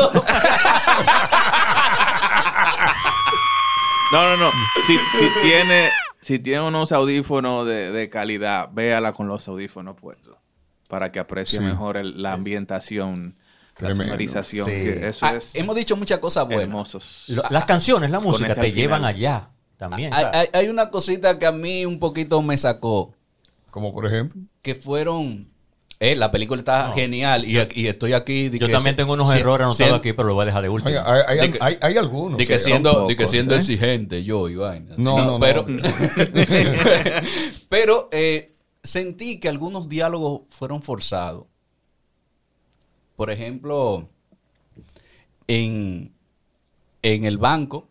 No, 4.13 4.23
no, 4.31 4.37
no. 4.37 4.51
Si, 4.87 4.97
si 5.19 5.29
tiene, 5.43 5.91
si 6.21 6.39
tiene 6.39 6.63
unos 6.63 6.93
audífonos 6.93 7.67
de, 7.67 7.91
de 7.91 8.09
calidad, 8.11 8.69
véala 8.73 9.13
con 9.13 9.27
los 9.29 9.49
audífonos 9.49 9.97
puestos. 9.97 10.37
Para 10.89 11.11
que 11.11 11.19
aprecie 11.19 11.59
Sí. 11.59 11.65
mejor 11.65 11.97
el- 11.97 12.23
la 12.23 12.33
ambientación, 12.33 13.37
Tremendo. 13.77 14.03
la 14.05 14.09
sonorización. 14.11 14.67
Sí. 14.69 14.73
que 14.75 15.09
eso 15.09 15.27
Ah, 15.27 15.35
es 15.37 15.57
hemos 15.57 15.75
dicho 15.75 15.97
muchas 15.97 16.19
cosas 16.21 16.45
buenas. 16.47 16.65
hermosos. 16.65 17.25
Lo- 17.29 17.43
las 17.51 17.65
canciones, 17.65 18.11
la 18.11 18.21
música 18.21 18.55
te 18.55 18.71
llevan 18.71 19.05
allá 19.05 19.51
también. 19.77 20.13
Hay, 20.15 20.23
¿sabes? 20.25 20.39
hay- 20.53 20.61
hay 20.61 20.69
una 20.69 20.91
cosita 20.91 21.39
que 21.39 21.47
a 21.47 21.53
mí 21.53 21.85
un 21.85 21.99
poquito 21.99 22.41
me 22.43 22.57
sacó, 22.57 23.15
Como 23.71 23.93
por 23.93 24.07
ejemplo. 24.07 24.41
que 24.63 24.75
fueron... 24.77 25.49
Eh, 26.01 26.17
la 26.17 26.31
película 26.31 26.59
está 26.59 26.93
genial 26.93 27.45
y, 27.45 27.57
y 27.81 27.87
estoy 27.87 28.13
aquí... 28.15 28.49
de 28.49 28.59
Yo 28.59 28.67
que 28.67 28.73
también 28.73 28.95
se- 28.95 28.97
tengo 28.97 29.13
unos 29.15 29.31
si- 29.33 29.39
errores 29.39 29.65
anotados 29.65 29.93
si- 29.93 29.99
aquí, 29.99 30.13
pero 30.13 30.29
lo 30.29 30.35
voy 30.35 30.43
a 30.43 30.47
dejar 30.47 30.63
de 30.63 30.69
último. 30.69 30.91
Hay, 31.07 31.23
hay, 31.27 31.39
De 31.39 31.51
que- 31.53 31.59
hay- 31.63 31.79
hay 31.81 31.97
algunos. 31.97 32.37
De 32.37 32.47
que 32.47 32.59
siendo, 32.59 32.93
son 32.93 33.07
de 33.07 33.17
que 33.17 33.23
pocos, 33.23 33.31
siendo 33.31 33.55
¿eh? 33.55 33.59
exigente 33.59 34.25
yo 34.25 34.49
y 34.49 34.57
vaina. 34.57 34.95
No, 34.99 35.17
no, 35.19 35.25
no. 35.39 35.41
Pero, 35.41 35.65
pero 37.69 38.09
eh, 38.13 38.55
sentí 38.83 39.39
que 39.41 39.49
algunos 39.49 39.89
diálogos 39.89 40.43
fueron 40.49 40.83
forzados. 40.83 41.47
Por 43.17 43.31
ejemplo, 43.31 44.09
en, 45.47 46.13
en 47.03 47.25
el 47.25 47.39
banco, 47.39 47.89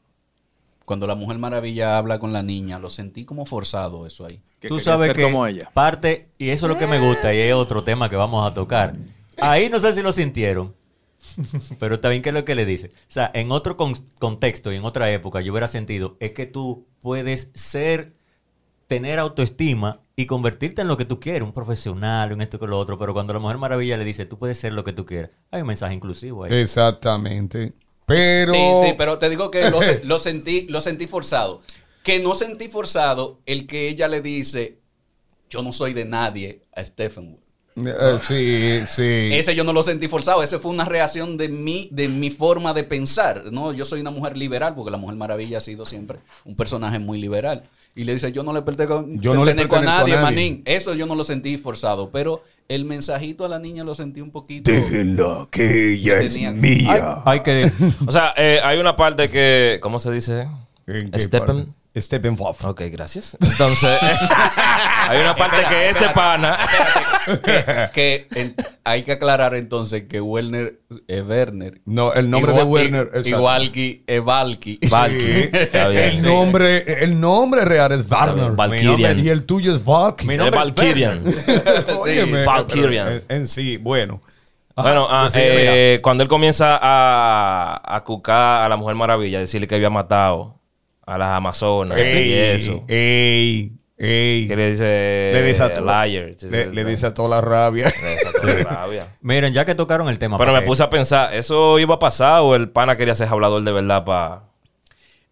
cuando 0.94 1.08
la 1.08 1.16
Mujer 1.16 1.40
Maravilla 1.40 1.98
habla 1.98 2.20
con 2.20 2.32
la 2.34 2.44
niña, 2.44 2.78
lo 2.78 2.88
sentí 2.92 3.26
como 3.26 3.48
forzado 3.48 4.06
eso 4.06 4.28
ahí. 4.28 4.40
Que 4.60 4.68
Tú 4.68 4.80
sabes 4.80 5.08
ser 5.08 5.16
que 5.16 5.24
como 5.24 5.48
ella. 5.48 5.72
parte, 5.74 6.30
y 6.38 6.50
eso 6.52 6.68
es 6.68 6.72
lo 6.72 6.78
que 6.78 6.86
me 6.86 7.00
gusta, 7.00 7.34
y 7.34 7.40
es 7.40 7.54
otro 7.56 7.84
tema 7.84 8.10
que 8.10 8.16
vamos 8.16 8.46
a 8.50 8.54
tocar. 8.54 8.94
Ahí 9.42 9.70
no 9.70 9.80
sé 9.80 9.92
si 9.94 10.04
lo 10.04 10.12
sintieron, 10.12 10.76
pero 11.80 12.00
también 12.00 12.22
que 12.22 12.30
es 12.30 12.36
lo 12.36 12.46
que 12.46 12.54
le 12.54 12.64
dice. 12.66 12.88
O 12.90 12.92
sea, 13.08 13.32
en 13.34 13.52
otro 13.52 13.76
con- 13.76 13.96
contexto 14.20 14.72
y 14.72 14.76
en 14.76 14.86
otra 14.86 15.12
época 15.12 15.42
yo 15.42 15.52
hubiera 15.52 15.68
sentido, 15.68 16.16
es 16.20 16.32
que 16.32 16.46
tú 16.46 16.86
puedes 17.02 17.50
ser, 17.56 18.14
tener 18.86 19.18
autoestima 19.18 20.02
y 20.16 20.28
convertirte 20.28 20.84
en 20.84 20.88
lo 20.90 20.96
que 20.98 21.06
tú 21.06 21.20
quieres, 21.20 21.42
un 21.42 21.54
profesional, 21.54 22.32
en 22.34 22.42
esto 22.42 22.58
y 22.58 22.60
con 22.60 22.70
lo 22.70 22.78
otro, 22.78 23.00
pero 23.00 23.14
cuando 23.14 23.34
la 23.34 23.40
Mujer 23.40 23.58
Maravilla 23.58 23.98
le 23.98 24.06
dice, 24.06 24.28
tú 24.28 24.38
puedes 24.38 24.60
ser 24.60 24.74
lo 24.74 24.84
que 24.84 24.94
tú 24.94 25.08
quieras, 25.08 25.32
hay 25.50 25.62
un 25.62 25.68
mensaje 25.68 25.96
inclusivo 25.96 26.44
ahí. 26.44 26.54
Exactamente. 26.54 27.74
Pero. 28.06 28.54
Sí, 28.54 28.60
sí, 28.88 28.94
pero 28.98 29.18
te 29.20 29.30
digo 29.30 29.50
que 29.52 29.70
lo, 29.70 29.82
se- 29.82 30.02
lo 30.04 30.20
sentí, 30.20 30.68
lo 30.70 30.82
sentí 30.82 31.08
forzado. 31.08 31.62
Que 32.04 32.20
no 32.20 32.36
sentí 32.36 32.68
forzado 32.68 33.40
el 33.46 33.66
que 33.66 33.88
ella 33.88 34.08
le 34.08 34.22
dice, 34.22 34.80
yo 35.50 35.62
no 35.62 35.72
soy 35.72 35.94
de 35.94 36.06
nadie 36.06 36.62
a 36.76 36.84
Stephen. 36.84 37.40
Eh, 37.76 38.18
sí, 38.22 38.82
sí. 38.86 39.30
Ese 39.34 39.56
yo 39.56 39.64
no 39.64 39.74
lo 39.74 39.82
sentí 39.82 40.08
forzado, 40.08 40.44
ese 40.44 40.60
fue 40.60 40.70
una 40.72 40.86
reacción 40.86 41.38
de 41.38 41.50
mí, 41.50 41.88
de 41.92 42.08
mi 42.10 42.30
forma 42.30 42.74
de 42.74 42.84
pensar. 42.84 43.46
No, 43.52 43.74
yo 43.74 43.84
soy 43.86 44.02
una 44.02 44.12
mujer 44.12 44.38
liberal, 44.38 44.76
porque 44.76 44.92
la 44.92 44.98
Mujer 44.98 45.16
Maravilla 45.16 45.58
ha 45.58 45.62
sido 45.62 45.86
siempre 45.86 46.20
un 46.46 46.56
personaje 46.56 47.00
muy 47.00 47.20
liberal. 47.20 47.64
Y 47.96 48.04
le 48.04 48.14
dice, 48.14 48.32
yo 48.32 48.44
no 48.44 48.54
le 48.54 48.62
pertenezco, 48.64 49.06
Yo 49.08 49.34
no 49.34 49.46
le 49.46 49.52
pertenezco 49.54 49.76
a 49.76 49.80
pertenezco 49.80 49.80
a 49.80 49.82
nadie, 50.02 50.16
nadie. 50.16 50.24
manín. 50.24 50.62
Eso 50.66 50.94
yo 50.94 51.06
no 51.06 51.16
lo 51.16 51.24
sentí 51.24 51.58
forzado, 51.58 52.10
pero 52.12 52.44
el 52.70 52.86
mensajito 52.86 53.46
a 53.46 53.50
la 53.50 53.60
niña 53.60 53.84
lo 53.84 53.96
sentí 53.96 54.22
un 54.22 54.32
poquito. 54.32 54.72
Déjenla, 54.72 55.48
que 55.52 55.94
ella 55.94 56.20
es 56.22 56.34
Tenía- 56.34 56.52
mía. 56.52 57.22
Hay 57.26 57.42
que... 57.42 57.72
O 58.08 58.12
sea, 58.12 58.34
eh, 58.38 58.60
hay 58.64 58.80
una 58.80 58.96
parte 58.96 59.30
que. 59.30 59.80
¿Cómo 59.82 60.00
se 60.00 60.12
dice? 60.12 60.48
¿En 60.88 61.10
qué 61.12 61.20
Steppen. 61.20 61.74
Parte? 61.94 62.02
Steppenwolf. 62.02 62.66
Ok, 62.66 62.82
gracias. 62.92 63.38
Entonces, 63.42 63.98
hay 65.10 65.22
una 65.22 65.36
parte 65.36 65.58
que 65.70 65.90
ese 65.90 66.10
pana. 66.10 66.58
que 67.94 68.28
en- 68.36 68.56
hay 68.84 69.04
que 69.04 69.14
aclarar 69.14 69.56
entonces 69.56 70.04
que 70.10 70.20
Werner 70.22 70.80
es 71.08 71.24
Werner. 71.26 71.82
No, 71.86 72.14
el 72.14 72.30
nombre 72.30 72.54
de 72.54 72.64
Werner. 72.64 73.06
i- 73.14 73.18
exacto. 73.18 73.30
Igual 73.30 73.72
que 73.72 74.04
es 74.08 74.24
Valky. 74.24 74.80
Valky. 74.90 75.50
El 75.74 76.18
sí. 76.18 76.26
nombre, 76.26 77.04
el 77.04 77.20
nombre 77.20 77.64
real 77.66 77.92
es 77.92 78.10
Warner. 78.10 78.52
Valkyrian. 78.52 79.24
Y 79.26 79.30
el 79.30 79.46
tuyo 79.46 79.74
es 79.76 79.84
Valky. 79.84 80.28
Mi 80.28 80.34
Es 80.34 80.40
nombre 80.40 80.60
es 80.60 80.66
Valkyrian. 80.66 81.24
Óyeme, 82.00 82.46
Valkyrian. 82.46 83.08
En, 83.08 83.24
en 83.30 83.48
sí, 83.48 83.78
bueno. 83.78 84.22
Bueno, 84.76 85.06
ah, 85.08 85.30
pues 85.32 85.34
sí, 85.36 85.40
eh, 85.44 86.00
cuando 86.02 86.24
él 86.24 86.28
comienza 86.28 86.80
a, 86.82 87.80
a 87.96 88.04
cucar 88.04 88.66
a 88.66 88.70
la 88.70 88.76
Mujer 88.76 88.96
Maravilla, 88.96 89.38
decirle 89.40 89.68
que 89.68 89.76
había 89.76 89.92
matado 89.92 90.60
a 91.06 91.18
las 91.18 91.38
Amazonas 91.38 91.98
y 91.98 92.34
eso. 92.34 92.84
Ey, 92.88 93.74
ey. 93.98 94.48
Que 94.48 94.56
le 94.56 94.72
dice 94.72 95.32
Le 95.34 95.42
desató, 95.42 95.82
liar. 95.82 96.32
Sí, 96.38 96.48
sí, 96.48 96.50
le, 96.50 96.68
le 96.74 96.84
sí. 96.84 96.90
desató 96.90 97.28
la 97.28 97.42
rabia. 97.42 97.86
Le 97.86 98.10
desató 98.10 98.48
la 98.48 98.64
rabia. 98.64 99.08
Miren, 99.22 99.54
ya 99.54 99.66
que 99.66 99.76
tocaron 99.76 100.10
el 100.10 100.20
tema... 100.20 100.38
Pero 100.38 100.54
me 100.54 100.62
puse 100.62 100.84
a 100.84 100.90
pensar, 100.90 101.34
¿eso 101.34 101.80
iba 101.80 101.96
a 101.96 102.00
pasar 102.00 102.42
o 102.42 102.56
el 102.56 102.70
pana 102.70 102.96
quería 102.96 103.16
ser 103.16 103.28
hablador 103.28 103.64
de 103.64 103.72
verdad 103.72 104.06
para... 104.06 104.54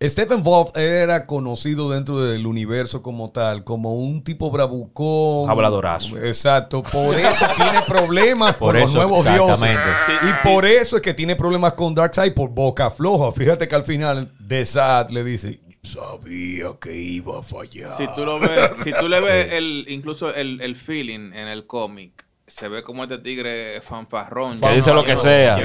Steppenwolf 0.03 0.75
era 0.75 1.27
conocido 1.27 1.91
dentro 1.91 2.19
del 2.23 2.47
universo 2.47 3.03
como 3.03 3.29
tal, 3.29 3.63
como 3.63 3.93
un 3.93 4.23
tipo 4.23 4.49
bravucón. 4.49 5.47
Habladorazo. 5.47 6.17
Exacto. 6.17 6.81
Por 6.81 7.15
eso 7.19 7.45
tiene 7.55 7.83
problemas 7.83 8.55
Por 8.55 8.71
con 8.71 8.81
los 8.81 8.89
eso, 8.89 8.97
nuevos 8.97 9.23
dioses. 9.23 9.77
Sí, 10.07 10.11
y 10.23 10.31
sí. 10.31 10.49
por 10.51 10.65
eso 10.65 10.95
es 10.95 11.03
que 11.03 11.13
tiene 11.13 11.35
problemas 11.35 11.73
con 11.73 11.93
Darkseid 11.93 12.33
por 12.33 12.49
boca 12.49 12.89
floja. 12.89 13.31
Fíjate 13.31 13.67
que 13.67 13.75
al 13.75 13.83
final 13.83 14.31
de 14.39 14.65
Sad 14.65 15.11
le 15.11 15.23
dice, 15.23 15.59
sabía 15.83 16.67
que 16.79 16.95
iba 16.95 17.39
a 17.39 17.43
fallar. 17.43 17.89
Si 17.89 18.07
tú 18.15 18.25
lo 18.25 18.39
ves, 18.39 18.71
si 18.83 18.91
tú 18.93 19.07
le 19.07 19.19
ves 19.21 19.51
el, 19.53 19.85
incluso 19.89 20.33
el, 20.33 20.61
el 20.61 20.75
feeling 20.75 21.33
en 21.33 21.47
el 21.47 21.65
cómic, 21.65 22.25
se 22.47 22.67
ve 22.67 22.83
como 22.83 23.03
este 23.03 23.17
tigre 23.17 23.79
fanfarrón. 23.81 24.59
Que 24.59 24.73
dice 24.73 24.93
lo 24.93 25.03
que 25.05 25.15
sea. 25.15 25.55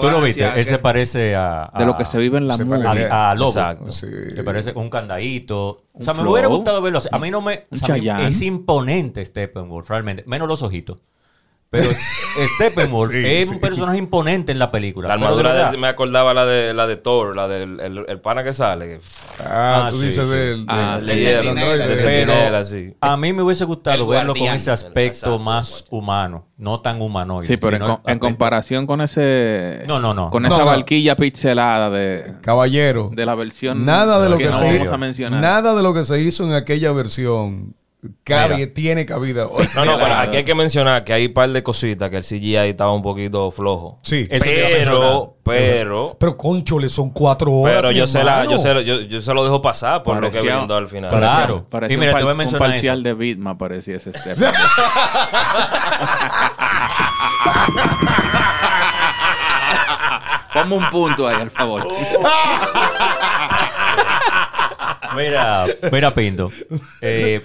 Tú 0.00 0.10
lo 0.10 0.20
viste, 0.20 0.44
él 0.44 0.64
se 0.64 0.78
parece 0.78 1.34
a... 1.34 1.72
de 1.76 1.84
lo 1.84 1.96
que 1.96 2.04
se 2.04 2.18
vive 2.18 2.38
en 2.38 2.46
la 2.46 2.56
se 2.56 2.62
a, 3.10 3.30
a 3.32 3.34
Lobo. 3.34 3.48
Exacto. 3.50 3.90
Sí. 3.90 4.06
Le 4.06 4.44
parece 4.44 4.72
con 4.72 4.84
un 4.84 4.90
candadito. 4.90 5.82
O 5.92 6.02
sea, 6.02 6.14
me 6.14 6.22
hubiera 6.28 6.46
gustado 6.48 6.80
verlo 6.80 6.98
así. 6.98 7.08
A 7.10 7.18
mí 7.18 7.30
no 7.30 7.42
me... 7.42 7.66
O 7.70 7.76
sea, 7.76 7.96
mí- 7.96 8.08
es 8.28 8.42
imponente 8.42 9.24
Steppenwolf, 9.24 9.88
realmente. 9.90 10.22
Menos 10.26 10.46
los 10.46 10.62
ojitos. 10.62 11.00
Pero 11.68 11.90
Steppenwolf 12.56 13.12
Sí, 13.12 13.22
es 13.24 13.48
sí. 13.48 13.54
un 13.54 13.60
personaje 13.60 13.98
imponente 13.98 14.52
en 14.52 14.58
la 14.58 14.70
película. 14.70 15.08
La 15.08 15.16
de 15.16 15.24
armadura 15.24 15.70
de- 15.70 15.76
me 15.76 15.88
acordaba 15.88 16.32
la 16.32 16.46
de 16.46 16.72
la 16.72 16.86
de 16.86 16.96
Thor, 16.96 17.34
la 17.34 17.48
del 17.48 17.80
el, 17.80 18.04
el 18.06 18.20
pana 18.20 18.44
que 18.44 18.52
sale. 18.52 19.00
Ah, 19.40 19.86
Ah, 19.86 19.88
tú 19.90 19.98
sí, 19.98 20.06
dices 20.06 20.24
sí. 20.24 20.30
del... 20.30 20.64
Ah, 20.68 20.98
Pero-. 21.06 22.32
A 23.00 23.16
mí 23.16 23.32
me 23.32 23.42
hubiese 23.42 23.64
gustado 23.64 24.02
El 24.04 24.08
verlo 24.08 24.34
con 24.34 24.48
ese 24.48 24.70
aspecto 24.70 25.06
Exacto. 25.06 25.38
más 25.38 25.84
humano, 25.90 26.46
no 26.56 26.80
tan 26.80 27.00
humanoide. 27.02 27.46
Sí, 27.46 27.56
pero 27.56 27.76
en, 27.76 27.82
aspecto- 27.82 28.18
comparación 28.26 28.86
con 28.86 29.00
ese. 29.00 29.82
No, 29.86 30.00
no, 30.00 30.14
no. 30.14 30.30
Con 30.30 30.42
No, 30.42 30.48
esa 30.48 30.58
no. 30.58 30.66
valquilla 30.66 31.16
pixelada 31.16 31.90
de, 31.90 32.34
Caballero. 32.42 33.10
de 33.12 33.26
la 33.26 33.34
versión. 33.34 33.84
Nada 33.84 34.20
de 34.20 34.28
lo 34.28 34.36
que, 34.38 34.52
se 34.52 34.64
vamos 34.64 34.82
hizo. 34.84 34.94
a 34.94 34.98
mencionar. 34.98 35.40
Nada 35.40 35.74
de 35.74 35.82
lo 35.82 35.92
que 35.94 36.04
se 36.04 36.20
hizo 36.20 36.44
en 36.44 36.52
aquella 36.52 36.92
versión 36.92 37.74
cabe, 38.24 38.56
Mira. 38.56 38.72
tiene 38.74 39.06
cabida 39.06 39.46
hoy. 39.46 39.66
No, 39.74 39.84
no, 39.84 39.94
pero 39.94 40.06
Claro. 40.06 40.28
aquí 40.28 40.36
hay 40.38 40.44
que 40.44 40.54
mencionar 40.54 41.04
que 41.04 41.12
hay 41.12 41.26
un 41.26 41.34
par 41.34 41.48
de 41.50 41.62
cositas 41.62 42.08
que 42.10 42.16
el 42.18 42.24
CGI 42.24 42.56
estaba 42.56 42.92
un 42.92 43.02
poquito 43.02 43.50
flojo. 43.50 43.98
Sí. 44.02 44.26
Eso 44.30 44.44
te 44.44 44.56
iba 44.58 44.66
a 44.66 44.70
mencionar. 44.70 45.00
Pero, 45.00 45.36
pero, 45.44 46.16
Pero 46.18 46.36
conchole, 46.36 46.88
son 46.88 47.10
cuatro 47.10 47.52
horas. 47.52 47.76
pero 47.76 47.88
mi 47.90 47.94
yo 47.94 48.06
se 48.06 48.24
la, 48.24 48.40
hermano. 48.40 48.50
yo 48.50 48.58
se, 48.58 48.74
lo- 48.74 48.80
yo, 48.80 49.00
yo 49.02 49.22
se 49.22 49.32
lo 49.34 49.44
dejo 49.44 49.62
pasar 49.62 50.02
por 50.02 50.16
lo 50.16 50.22
que 50.30 50.38
Parecía- 50.38 50.56
brindó 50.56 50.76
al 50.76 50.88
final. 50.88 51.10
Claro. 51.10 51.66
Parecía 51.70 51.94
Y 51.94 51.98
mira, 52.00 52.12
un, 52.12 52.18
te 52.18 52.22
voy 52.24 52.30
a 52.30 52.32
par- 52.32 52.32
un 52.34 52.38
mencionar 52.38 52.68
parcial 52.70 52.98
eso. 52.98 53.04
de 53.04 53.14
Bitma, 53.14 53.56
parecía 53.58 53.96
ese 53.96 54.12
Stephen. 54.12 54.48
Ponme 60.52 60.74
un 60.76 60.90
punto 60.90 61.28
ahí, 61.28 61.36
al 61.40 61.50
favor. 61.50 61.86
Mira, 65.16 65.64
mira, 65.90 66.10
Pinto. 66.14 66.50
Eh, 67.00 67.40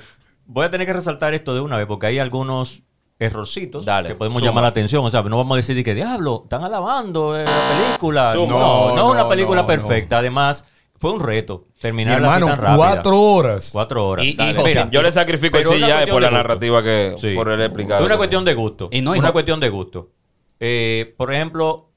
voy 0.51 0.65
a 0.65 0.71
tener 0.71 0.85
que 0.87 0.93
resaltar 0.93 1.33
esto 1.33 1.53
de 1.53 1.61
una 1.61 1.77
vez 1.77 1.87
porque 1.87 2.07
hay 2.07 2.19
algunos 2.19 2.83
errorcitos 3.19 3.85
Dale, 3.85 4.09
que 4.09 4.15
podemos 4.15 4.39
suma. 4.39 4.49
llamar 4.49 4.63
la 4.63 4.67
atención. 4.69 5.05
O 5.05 5.09
sea, 5.09 5.21
no 5.21 5.37
vamos 5.37 5.53
a 5.55 5.57
decir 5.57 5.75
de 5.75 5.83
que 5.83 5.93
diablo, 5.93 6.41
están 6.43 6.63
alabando 6.63 7.37
eh, 7.39 7.45
la 7.45 7.85
película. 7.87 8.33
Suma. 8.33 8.47
No, 8.53 8.59
no, 8.89 8.95
No, 8.95 9.07
es 9.07 9.13
una 9.13 9.29
película 9.29 9.61
no, 9.61 9.67
perfecta. 9.67 10.17
Además, 10.17 10.65
fue 10.97 11.11
un 11.11 11.19
reto 11.19 11.67
Mi 11.83 12.03
así 12.03 12.11
hermano, 12.13 12.47
tan 12.47 12.57
rápida. 12.59 12.77
cuatro 12.77 13.19
horas. 13.21 13.69
Cuatro 13.71 14.07
horas. 14.07 14.25
Y- 14.25 14.29
y 14.31 14.35
Dale. 14.35 14.53
José, 14.55 14.69
Mira, 14.79 14.89
Yo 14.91 15.01
le 15.03 15.11
sacrifico 15.11 15.57
el 15.57 15.65
cuestión 15.65 15.89
por 16.09 16.21
la 16.21 16.27
gusto. 16.29 16.31
narrativa 16.31 16.83
que, 16.83 17.13
Sí. 17.17 17.33
por 17.35 17.49
el 17.49 17.61
explicar. 17.61 17.99
Es 18.01 18.05
una 18.05 18.17
cuestión 18.17 18.43
de 18.45 18.53
gusto. 18.55 18.89
Y 18.91 19.01
no, 19.01 19.11
una 19.11 19.19
hijo- 19.19 19.31
cuestión 19.33 19.59
de 19.59 19.69
gusto. 19.69 20.11
Eh, 20.59 21.13
por 21.17 21.31
ejemplo, 21.33 21.89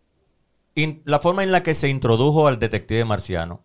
in- 0.75 1.03
la 1.05 1.21
forma 1.21 1.43
en 1.43 1.53
la 1.53 1.63
que 1.63 1.75
se 1.75 1.89
introdujo 1.89 2.49
al 2.49 2.59
detective 2.59 3.05
marciano 3.05 3.63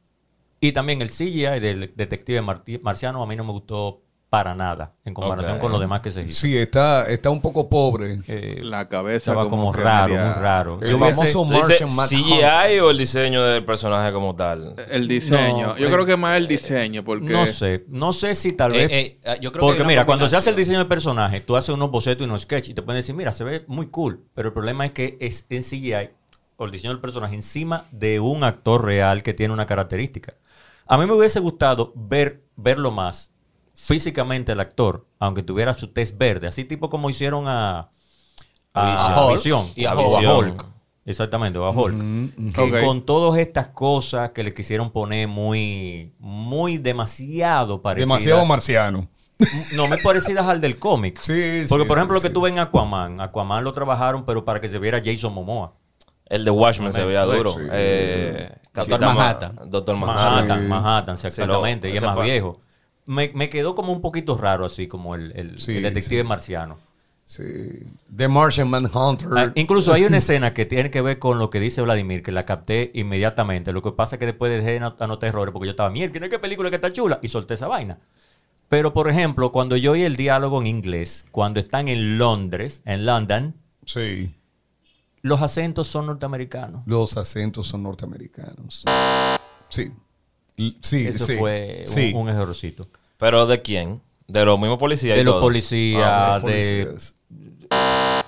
y 0.61 0.71
también 0.73 1.01
el 1.01 1.09
CGI 1.09 1.59
del 1.59 1.93
detective 1.95 2.41
marti- 2.41 2.79
marciano 2.81 3.21
a 3.23 3.25
mí 3.25 3.35
no 3.35 3.43
me 3.45 3.51
gustó 3.53 4.01
para 4.29 4.53
nada 4.53 4.93
en 5.05 5.13
comparación 5.15 5.57
con 5.57 5.71
lo 5.71 5.79
demás 5.79 6.01
que 6.01 6.11
se 6.11 6.21
hizo. 6.21 6.39
Sí, 6.41 6.55
está, 6.55 7.07
está 7.09 7.31
un 7.31 7.41
poco 7.41 7.67
pobre. 7.67 8.19
Eh, 8.27 8.59
La 8.63 8.87
cabeza 8.87 9.31
estaba 9.31 9.49
como, 9.49 9.71
que 9.71 9.81
raro, 9.81 10.13
media- 10.13 10.25
muy 10.25 10.33
raro. 10.41 10.79
El 10.83 10.97
famoso 10.99 11.43
¿Tú 11.45 11.49
dices 11.53 11.81
Martian 11.81 11.95
Manhunter. 11.95 12.69
CGI 12.69 12.79
o 12.79 12.91
el 12.91 12.97
diseño 12.99 13.43
del 13.43 13.65
personaje 13.65 14.13
como 14.13 14.35
tal? 14.35 14.75
El 14.91 15.07
diseño. 15.07 15.67
No, 15.69 15.77
Yo 15.77 15.87
eh, 15.87 15.91
creo 15.91 16.05
que 16.05 16.15
más 16.15 16.37
el 16.37 16.47
diseño, 16.47 17.03
porque... 17.03 17.33
No 17.33 17.47
sé, 17.47 17.85
no 17.87 18.13
sé 18.13 18.35
si 18.35 18.51
tal 18.53 18.75
Eh, 18.75 18.77
vez... 18.77 18.89
eh, 18.91 19.19
ah, 19.25 19.35
yo 19.41 19.51
creo 19.51 19.63
que 19.63 19.67
Porque 19.67 19.81
una 19.81 19.87
mira, 19.89 20.05
cuando 20.05 20.29
se 20.29 20.37
hace 20.37 20.51
el 20.51 20.55
diseño 20.55 20.77
del 20.77 20.87
personaje, 20.87 21.41
tú 21.41 21.55
haces 21.55 21.73
unos 21.73 21.89
bocetos 21.89 22.21
y 22.25 22.29
unos 22.29 22.43
sketches 22.43 22.69
y 22.69 22.73
te 22.75 22.83
pueden 22.83 22.99
decir, 22.99 23.15
mira, 23.15 23.31
se 23.33 23.43
ve 23.43 23.65
muy 23.67 23.87
cool, 23.87 24.23
pero 24.35 24.49
el 24.49 24.53
problema 24.53 24.85
es 24.85 24.91
que 24.91 25.17
es 25.19 25.47
en 25.49 25.63
CGI 25.63 26.11
o 26.57 26.65
el 26.65 26.71
diseño 26.71 26.91
del 26.93 27.01
personaje 27.01 27.33
encima 27.33 27.85
de 27.91 28.19
un 28.19 28.43
actor 28.43 28.85
real 28.85 29.23
que 29.23 29.33
tiene 29.33 29.53
una 29.53 29.65
característica. 29.65 30.35
A 30.85 30.97
mí 30.99 31.05
me 31.07 31.13
hubiese 31.13 31.39
gustado 31.39 31.93
ver, 31.95 32.43
verlo 32.55 32.91
más 32.91 33.31
físicamente 33.83 34.51
el 34.51 34.59
actor, 34.59 35.05
aunque 35.19 35.43
tuviera 35.43 35.73
su 35.73 35.87
test 35.87 36.17
verde, 36.17 36.47
así 36.47 36.63
tipo 36.65 36.89
como 36.89 37.09
hicieron 37.09 37.45
a, 37.47 37.89
a, 38.73 39.15
A 39.15 39.25
Hulk 39.25 39.35
Visión 39.35 39.65
y 39.75 39.85
a. 39.85 39.95
Hulk. 39.95 40.65
Exactamente, 41.05 41.57
a 41.57 41.69
Hulk. 41.69 42.53
Que 42.53 42.81
con 42.85 43.03
todas 43.03 43.39
estas 43.39 43.67
cosas 43.69 44.29
que 44.31 44.43
le 44.43 44.53
quisieron 44.53 44.91
poner 44.91 45.27
muy, 45.27 46.13
muy 46.19 46.77
demasiado 46.77 47.81
parecidas. 47.81 48.07
Demasiado 48.09 48.45
marciano. 48.45 49.07
No 49.75 49.87
me 49.87 49.97
parecidas 49.97 50.45
al 50.45 50.61
del 50.61 50.77
cómic. 50.77 51.17
Sí, 51.19 51.63
Porque, 51.67 51.67
sí, 51.67 51.67
por 51.69 51.79
sí, 51.79 51.93
ejemplo, 51.93 52.15
lo 52.15 52.21
que 52.21 52.29
ves 52.29 52.51
en 52.51 52.59
Aquaman. 52.59 53.21
Aquaman 53.21 53.63
lo 53.63 53.71
trabajaron, 53.71 54.23
pero 54.25 54.43
para 54.45 54.59
que 54.61 54.67
se 54.67 54.77
viera 54.77 55.01
Jason 55.03 55.33
Momoa. 55.33 55.73
El 56.25 56.45
de 56.45 56.51
Watchmen 56.51 56.93
se 56.93 57.03
veía 57.03 57.23
duro. 57.23 57.53
sí. 57.53 57.61
Eh, 57.71 58.51
Doctor 58.71 58.99
Manhattan. 59.01 59.55
Doctor 59.69 59.95
Manhattan. 59.95 60.29
Manhattan, 60.31 60.67
Manhattan, 60.67 61.15
exactamente. 61.15 61.87
lo- 61.87 61.93
y 61.93 61.97
es 61.97 62.03
más 62.03 62.21
viejo. 62.21 62.59
Me, 63.09 63.31
me 63.33 63.49
quedó 63.49 63.73
como 63.75 63.91
un 63.91 64.01
poquito 64.01 64.37
raro 64.37 64.65
así, 64.65 64.87
como 64.87 65.15
el, 65.15 65.31
el- 65.35 65.59
Sí, 65.59 65.77
el 65.77 65.83
detective 65.83 66.21
sí. 66.21 66.27
marciano. 66.27 66.77
Sí. 67.25 67.43
The 68.15 68.27
Martian 68.27 68.69
Manhunter. 68.69 69.27
Ah, 69.35 69.51
incluso 69.55 69.93
hay 69.93 70.03
una 70.05 70.17
escena 70.23 70.53
que 70.53 70.65
tiene 70.65 70.89
que 70.91 71.01
ver 71.01 71.17
con 71.19 71.39
lo 71.39 71.49
que 71.49 71.59
dice 71.59 71.81
Vladimir, 71.81 72.21
que 72.23 72.31
la 72.31 72.43
capté 72.43 72.91
inmediatamente. 72.93 73.71
Lo 73.73 73.81
que 73.81 73.91
pasa 73.91 74.15
es 74.15 74.19
que 74.19 74.25
después 74.25 74.51
dejé 74.51 74.73
de 74.73 74.79
not- 74.79 75.01
anotar 75.01 75.29
errores 75.29 75.51
porque 75.53 75.67
yo 75.67 75.71
estaba, 75.71 75.89
mierda, 75.89 76.27
qué 76.29 76.39
película 76.39 76.69
que 76.69 76.75
está 76.77 76.91
chula, 76.91 77.19
y 77.21 77.27
solté 77.29 77.55
esa 77.55 77.67
vaina. 77.67 77.99
Pero, 78.67 78.93
por 78.93 79.09
ejemplo, 79.09 79.51
cuando 79.51 79.75
yo 79.75 79.93
oí 79.93 80.03
el 80.03 80.15
diálogo 80.15 80.59
en 80.61 80.67
inglés, 80.67 81.25
cuando 81.31 81.59
están 81.59 81.87
en 81.87 82.17
Londres, 82.19 82.83
en 82.85 83.05
London, 83.07 83.55
Sí. 83.85 84.35
los 85.23 85.41
acentos 85.41 85.87
son 85.87 86.05
norteamericanos. 86.05 86.83
Los 86.85 87.17
acentos 87.17 87.65
son 87.67 87.81
norteamericanos. 87.83 88.85
Sí. 89.69 89.91
Sí, 90.81 91.07
Eso 91.07 91.25
sí. 91.25 91.37
fue 91.37 91.83
un, 91.87 91.93
sí. 91.93 92.11
un 92.13 92.27
errorcito. 92.29 92.83
¿Pero 93.19 93.45
de 93.45 93.61
quién? 93.61 94.01
¿De 94.27 94.45
los 94.45 94.57
mismos 94.59 94.77
policías? 94.79 95.15
y 95.15 95.19
De 95.19 95.23
los 95.25 95.33
todo? 95.35 95.41
policías, 95.41 96.03
Ah, 96.05 96.39
Los 96.41 96.43
de, 96.43 96.85
policías. 96.85 97.15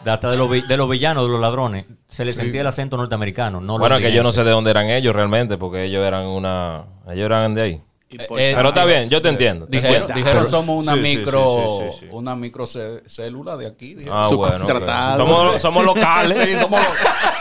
de 0.04 0.12
hasta 0.12 0.30
de 0.32 0.38
los, 0.38 0.50
vi- 0.52 0.62
de 0.68 0.78
los 0.78 0.90
villanos, 0.90 1.24
de 1.26 1.30
los 1.32 1.40
ladrones, 1.40 1.86
se 2.08 2.26
les 2.26 2.36
sentía 2.36 2.62
el 2.62 2.68
acento 2.68 2.98
norteamericano. 2.98 3.62
No 3.62 3.78
Bueno, 3.80 3.98
que 4.00 4.12
yo 4.12 4.22
no 4.24 4.32
sé 4.32 4.44
de 4.44 4.52
dónde 4.52 4.72
eran 4.72 4.90
ellos 4.90 5.16
realmente, 5.16 5.58
porque 5.58 5.84
ellos 5.86 6.06
eran 6.06 6.26
una... 6.26 6.84
Ellos 7.08 7.26
eran 7.26 7.54
de 7.56 7.62
ahí. 7.62 7.82
Eh, 8.14 8.28
eh, 8.38 8.54
Pero 8.56 8.70
está 8.70 8.86
bien, 8.86 9.10
yo 9.10 9.22
te 9.22 9.30
entiendo. 9.30 9.66
te 9.68 9.78
Dijeron, 10.14 10.48
somos 10.50 10.84
una 10.84 10.94
sí, 10.94 11.00
sí, 11.00 11.06
sí, 11.12 11.18
micro, 11.18 11.80
sí, 11.80 11.86
sí, 11.92 11.98
sí. 12.02 12.06
una 12.12 12.36
microcélula 12.36 13.58
de 13.58 13.68
aquí. 13.68 13.94
dijeron. 13.96 14.18
Ah, 14.18 14.30
bueno. 14.34 14.68
Somos, 15.18 15.62
somos 15.62 15.86
locales. 15.86 16.38
Sí, 16.52 16.58
somos, 16.58 16.82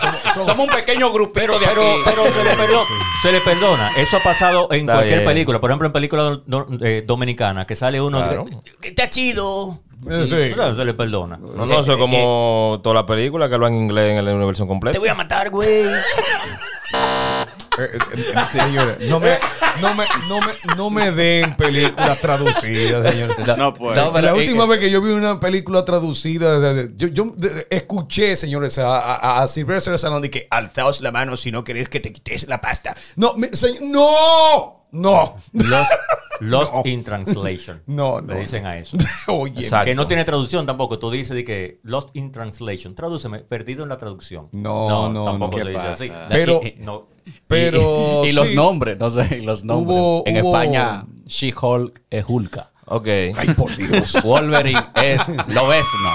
somos- 0.00 0.46
somos 0.46 0.68
un 0.68 0.74
pequeño 0.74 1.10
grupito 1.12 1.58
de 1.58 1.66
Pero, 1.66 1.82
aquí. 1.82 2.00
pero 2.04 2.22
se, 2.32 2.44
le 2.44 2.56
perdona, 2.56 2.84
se 3.22 3.32
le 3.32 3.40
perdona. 3.40 3.90
Eso 3.96 4.16
ha 4.18 4.22
pasado 4.22 4.68
en 4.70 4.80
Está 4.80 4.92
cualquier 4.94 5.18
bien. 5.20 5.28
película. 5.28 5.60
Por 5.60 5.70
ejemplo, 5.70 5.86
en 5.86 5.92
películas 5.92 6.38
do- 6.46 6.66
eh, 6.82 7.02
dominicanas, 7.06 7.66
que 7.66 7.74
sale 7.76 8.00
uno 8.00 8.18
Claro. 8.18 8.44
que 8.80 8.88
está 8.88 9.08
chido. 9.08 9.78
Eh, 10.08 10.24
sí. 10.26 10.52
O 10.52 10.54
sea, 10.54 10.74
se 10.74 10.84
le 10.84 10.94
perdona. 10.94 11.36
No, 11.36 11.66
no, 11.66 11.80
eso 11.80 11.92
es 11.92 11.98
como 11.98 12.80
toda 12.82 12.94
la 12.94 13.06
película 13.06 13.48
que 13.48 13.54
hablan 13.56 13.74
inglés 13.74 14.16
en 14.18 14.24
la 14.24 14.46
versión 14.46 14.66
completa. 14.68 14.94
Te 14.94 14.98
voy 15.00 15.08
a 15.08 15.14
matar, 15.14 15.50
güey. 15.50 15.82
Eh, 17.78 17.90
eh, 17.94 17.98
eh, 18.16 18.34
señores, 18.52 18.96
no 19.08 19.20
me, 19.20 19.38
no, 19.80 19.94
me, 19.94 20.04
no, 20.28 20.40
me, 20.40 20.76
no 20.76 20.90
me 20.90 21.10
den 21.12 21.56
películas 21.56 22.20
traducidas, 22.20 23.10
señores. 23.10 23.46
No. 23.46 23.56
No, 23.56 23.74
pero 23.74 24.20
la 24.20 24.34
última 24.34 24.64
que- 24.64 24.70
vez 24.70 24.80
que 24.80 24.90
yo 24.90 25.00
vi 25.00 25.12
una 25.12 25.38
película 25.38 25.84
traducida, 25.84 26.58
de- 26.58 26.74
de- 26.74 26.92
yo, 26.96 27.08
yo 27.08 27.32
de- 27.36 27.48
de- 27.54 27.66
escuché, 27.70 28.34
señores, 28.36 28.76
a, 28.78 28.98
a, 29.14 29.42
a 29.42 29.48
Sylvester 29.48 29.94
Stallone 29.94 30.22
de 30.22 30.30
que 30.30 30.46
alzaos 30.50 31.00
la 31.00 31.12
mano 31.12 31.36
si 31.36 31.50
no 31.52 31.62
queréis 31.64 31.88
que 31.88 32.00
te 32.00 32.12
quites 32.12 32.48
la 32.48 32.60
pasta. 32.60 32.94
No, 33.16 33.34
me- 33.34 33.48
señor, 33.54 33.82
no, 33.82 34.86
no, 34.92 35.36
Lost, 35.52 35.92
Lost 36.40 36.74
No. 36.74 36.82
in 36.84 37.04
Translation. 37.04 37.82
No, 37.86 38.20
no, 38.20 38.34
Le 38.34 38.40
dicen 38.40 38.66
a 38.66 38.76
eso. 38.78 38.96
Oye, 39.28 39.60
Exacto. 39.60 39.84
Que 39.86 39.94
no 39.94 40.06
tiene 40.08 40.24
traducción 40.24 40.66
tampoco. 40.66 40.98
Tú 40.98 41.10
dices 41.10 41.36
de 41.36 41.44
que 41.44 41.78
Lost 41.84 42.10
in 42.14 42.32
Translation. 42.32 42.94
Tradúceme, 42.96 43.38
perdido 43.40 43.84
en 43.84 43.88
la 43.90 43.96
traducción. 43.98 44.46
No, 44.52 45.08
no, 45.08 45.24
tampoco 45.26 45.58
no. 45.58 45.58
se 45.58 45.64
¿Qué 45.64 45.68
dice 45.70 45.80
pasa? 45.80 45.92
así. 45.92 46.12
Pero- 46.28 46.60
no. 46.78 47.08
Pero 47.46 48.24
y, 48.24 48.28
y 48.28 48.32
los 48.32 48.48
sí. 48.48 48.54
nombres, 48.54 48.98
no 48.98 49.10
sé, 49.10 49.38
y 49.38 49.44
los 49.44 49.64
nombres. 49.64 49.96
Hubo- 49.98 50.22
en 50.26 50.36
hubo- 50.44 50.48
España, 50.56 51.04
She-Hulk 51.26 52.00
es 52.10 52.24
Hulka. 52.26 52.70
Ok. 52.86 53.06
Ay, 53.06 53.54
por 53.56 53.74
Dios. 53.76 54.20
Wolverine 54.24 54.82
es 54.96 55.22
Lobezno. 55.48 56.10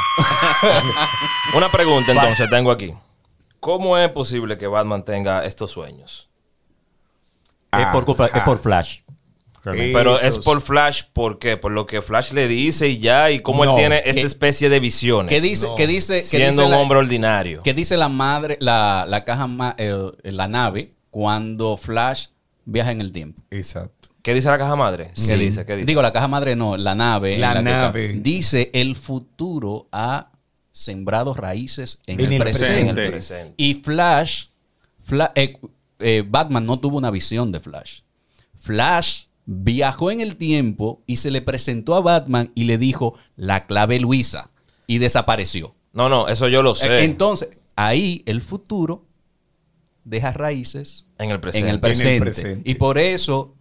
Una 1.56 1.72
pregunta 1.72 2.12
entonces 2.12 2.50
tengo 2.50 2.72
aquí. 2.72 2.94
¿Cómo 3.60 3.98
es 3.98 4.10
posible 4.10 4.58
que 4.58 4.68
Batman 4.68 5.04
tenga 5.04 5.46
estos 5.46 5.72
sueños? 5.72 6.30
Es 7.72 7.86
por, 7.88 8.06
culpa- 8.06 8.28
es 8.28 8.34
Ajá. 8.36 8.46
por 8.46 8.58
Flash. 8.60 9.00
Pero 9.64 10.16
Esos- 10.16 10.24
es 10.24 10.38
por 10.38 10.62
Flash, 10.62 11.04
¿por 11.12 11.40
qué? 11.40 11.58
Por 11.58 11.72
lo 11.72 11.88
que 11.88 12.02
Flash 12.04 12.32
le 12.34 12.48
dice 12.48 12.88
y 12.90 13.00
ya, 13.00 13.32
y 13.32 13.40
cómo 13.40 13.66
No. 13.66 13.72
él 13.72 13.78
tiene 13.78 13.98
esta 14.06 14.14
¿Qué- 14.14 14.22
especie 14.22 14.70
de 14.70 14.80
visiones. 14.80 15.30
¿Qué 15.30 15.42
dice, 15.42 15.68
No. 15.68 15.76
qué 15.76 15.88
dice, 15.88 16.18
qué 16.20 16.24
siendo 16.24 16.52
dice 16.52 16.64
un 16.66 16.72
la- 16.72 16.78
hombre 16.78 17.00
ordinario. 17.00 17.64
qué 17.64 17.74
dice 17.74 17.98
la 17.98 18.08
madre, 18.08 18.58
la, 18.60 19.06
la 19.08 19.24
caja, 19.26 19.48
ma- 19.48 19.74
eh, 19.80 19.98
la 20.24 20.48
nave, 20.48 20.94
cuando 21.16 21.78
Flash 21.78 22.26
viaja 22.66 22.92
en 22.92 23.00
el 23.00 23.14
tiempo? 23.14 23.42
Exacto. 23.50 24.10
¿Qué 24.22 24.34
dice 24.34 24.50
la 24.50 24.58
caja 24.58 24.76
madre? 24.76 25.12
¿Qué 25.16 25.38
dice? 25.38 25.66
¿Qué 25.66 25.78
dice? 25.78 25.86
Digo, 25.86 26.02
la 26.02 26.12
caja 26.12 26.28
madre 26.28 26.58
no, 26.58 26.76
la 26.76 26.94
nave. 26.94 27.38
La 27.38 27.62
nave. 27.62 28.20
dice, 28.22 28.70
el 28.74 28.98
futuro 28.98 29.88
ha 29.94 30.30
sembrado 30.72 31.34
raíces 31.34 32.00
en, 32.06 32.20
En 32.20 32.26
el, 32.26 32.34
el 32.34 32.40
presente. 32.40 32.82
en 32.82 32.88
el 32.90 32.96
presente. 32.96 33.12
presente. 33.12 33.54
Y 33.56 33.76
Flash, 33.76 34.48
Fla- 35.08 35.32
eh, 35.36 35.58
eh, 36.00 36.22
Batman 36.28 36.66
no 36.66 36.80
tuvo 36.82 36.98
una 36.98 37.12
visión 37.12 37.54
de 37.54 37.62
Flash. 37.62 38.02
Flash 38.60 39.28
viajó 39.46 40.12
en 40.12 40.20
el 40.20 40.36
tiempo 40.36 41.02
y 41.08 41.16
se 41.16 41.32
le 41.32 41.42
presentó 41.42 41.96
a 41.96 42.02
Batman 42.02 42.52
y 42.56 42.66
le 42.66 42.78
dijo 42.78 43.18
la 43.38 43.68
clave 43.68 44.02
Luisa 44.02 44.50
y 44.86 44.98
desapareció. 44.98 45.76
No, 45.94 46.10
no, 46.10 46.28
eso 46.28 46.50
yo 46.50 46.62
lo 46.62 46.76
sé. 46.76 47.06
Entonces, 47.06 47.58
ahí 47.78 48.22
el 48.26 48.42
futuro 48.42 49.06
deja 50.06 50.32
raíces 50.32 51.06
en 51.18 51.32
el 51.32 51.40
presente. 51.42 51.68
en 51.68 51.74
el 51.76 51.80
presente. 51.82 52.22
presente. 52.22 52.70
Y 52.70 52.76
por 52.76 52.98
eso 52.98 53.52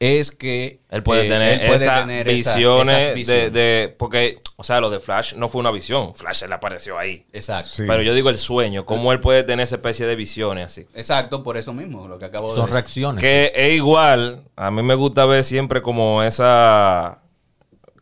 es 0.00 0.32
que 0.32 0.80
Él 0.90 1.02
puede 1.02 1.26
eh, 1.26 1.30
tener 1.30 1.52
él 1.60 1.66
puede 1.68 1.76
esas 1.76 2.00
tener 2.00 2.28
esa- 2.28 2.54
visiones, 2.54 2.88
esas 2.94 3.08
de, 3.08 3.14
visiones. 3.14 3.52
de- 3.52 3.94
Porque, 3.98 4.38
o 4.56 4.62
sea, 4.64 4.80
lo 4.80 4.90
de 4.90 5.00
Flash 5.00 5.34
no 5.34 5.48
fue 5.48 5.60
una 5.60 5.70
visión. 5.70 6.14
Flash 6.14 6.36
se 6.40 6.48
le 6.48 6.54
apareció 6.54 6.98
ahí. 6.98 7.24
Exacto. 7.32 7.70
Sí. 7.72 7.84
Pero 7.86 8.02
yo 8.02 8.12
digo 8.12 8.28
el 8.28 8.36
sueño. 8.36 8.84
¿Cómo 8.84 9.12
él 9.12 9.20
puede 9.20 9.44
tener 9.44 9.64
esa 9.64 9.76
especie 9.76 10.04
de 10.06 10.14
visiones 10.16 10.66
así? 10.66 10.86
Exacto, 10.94 11.42
por 11.42 11.56
eso 11.56 11.72
mismo, 11.72 12.06
lo 12.06 12.18
que 12.18 12.26
acabo 12.26 12.50
de 12.50 12.56
Son 12.60 12.70
reacciones. 12.70 13.22
Que 13.22 13.52
es 13.54 13.74
igual, 13.74 14.44
a 14.56 14.70
mí 14.70 14.82
me 14.82 14.94
gusta 14.94 15.24
ver 15.26 15.42
siempre 15.44 15.80
como 15.80 16.22
esa, 16.22 17.20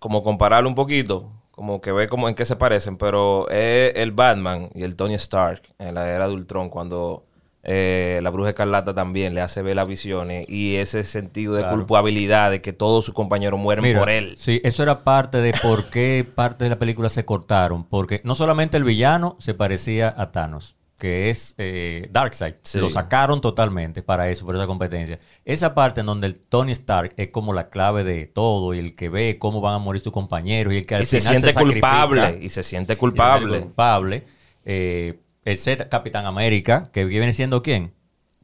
como 0.00 0.22
compararlo 0.24 0.68
un 0.68 0.74
poquito, 0.74 1.30
como 1.52 1.80
que 1.82 1.92
ve 1.92 2.08
como 2.08 2.28
en 2.28 2.34
qué 2.34 2.46
se 2.46 2.56
parecen, 2.56 2.96
pero 2.96 3.48
es 3.50 3.92
el 3.96 4.10
Batman 4.12 4.70
y 4.74 4.82
el 4.82 4.96
Tony 4.96 5.14
Stark 5.14 5.62
en 5.78 5.94
la 5.94 6.08
era 6.08 6.26
de 6.26 6.32
Ultron 6.34 6.68
cuando 6.70 7.22
eh, 7.64 8.18
la 8.22 8.30
Bruja 8.30 8.50
Escarlata 8.50 8.92
también 8.94 9.34
le 9.34 9.40
hace 9.40 9.62
ver 9.62 9.76
las 9.76 9.86
visiones 9.86 10.46
y 10.48 10.76
ese 10.76 11.04
sentido 11.04 11.54
de 11.54 11.60
Claro. 11.62 11.76
culpabilidad 11.76 12.50
de 12.50 12.60
que 12.60 12.72
todos 12.72 13.04
sus 13.04 13.14
compañeros 13.14 13.60
mueren 13.60 13.84
Mira, 13.84 14.00
por 14.00 14.10
él. 14.10 14.34
Sí, 14.36 14.60
eso 14.64 14.82
era 14.82 15.04
parte 15.04 15.40
de 15.40 15.52
por 15.62 15.88
qué 15.90 16.26
parte 16.34 16.64
de 16.64 16.70
la 16.70 16.78
película 16.78 17.08
se 17.08 17.24
cortaron. 17.24 17.84
Porque 17.84 18.20
no 18.24 18.34
solamente 18.34 18.76
el 18.76 18.84
villano 18.84 19.36
se 19.38 19.54
parecía 19.54 20.12
a 20.16 20.32
Thanos, 20.32 20.76
que 20.98 21.30
es 21.30 21.54
eh, 21.58 22.08
Darkseid. 22.10 22.54
Sí. 22.62 22.78
Lo 22.78 22.88
sacaron 22.88 23.40
totalmente 23.40 24.02
para 24.02 24.28
eso, 24.28 24.44
por 24.44 24.56
esa 24.56 24.66
competencia. 24.66 25.20
Esa 25.44 25.72
parte 25.74 26.00
en 26.00 26.06
donde 26.06 26.26
el 26.26 26.40
Tony 26.40 26.72
Stark 26.72 27.14
es 27.16 27.30
como 27.30 27.52
la 27.52 27.70
clave 27.70 28.02
de 28.02 28.26
todo 28.26 28.74
y 28.74 28.80
el 28.80 28.94
que 28.96 29.08
ve 29.08 29.36
cómo 29.38 29.60
van 29.60 29.74
a 29.74 29.78
morir 29.78 30.02
sus 30.02 30.12
compañeros 30.12 30.72
y 30.74 30.78
el 30.78 30.86
que 30.86 30.96
al 30.96 31.02
Y 31.02 31.06
se 31.06 31.20
final 31.20 31.34
siente 31.34 31.52
sacrifica. 31.52 32.06
culpable, 32.06 32.38
y 32.42 32.48
se 32.48 32.62
siente 32.64 32.92
Y 32.94 32.96
culpable. 32.96 34.24
Eh, 34.64 35.18
el 35.44 35.58
Z 35.58 35.88
Capitán 35.88 36.26
América, 36.26 36.90
que 36.92 37.04
viene 37.04 37.32
siendo 37.32 37.62
quién? 37.62 37.94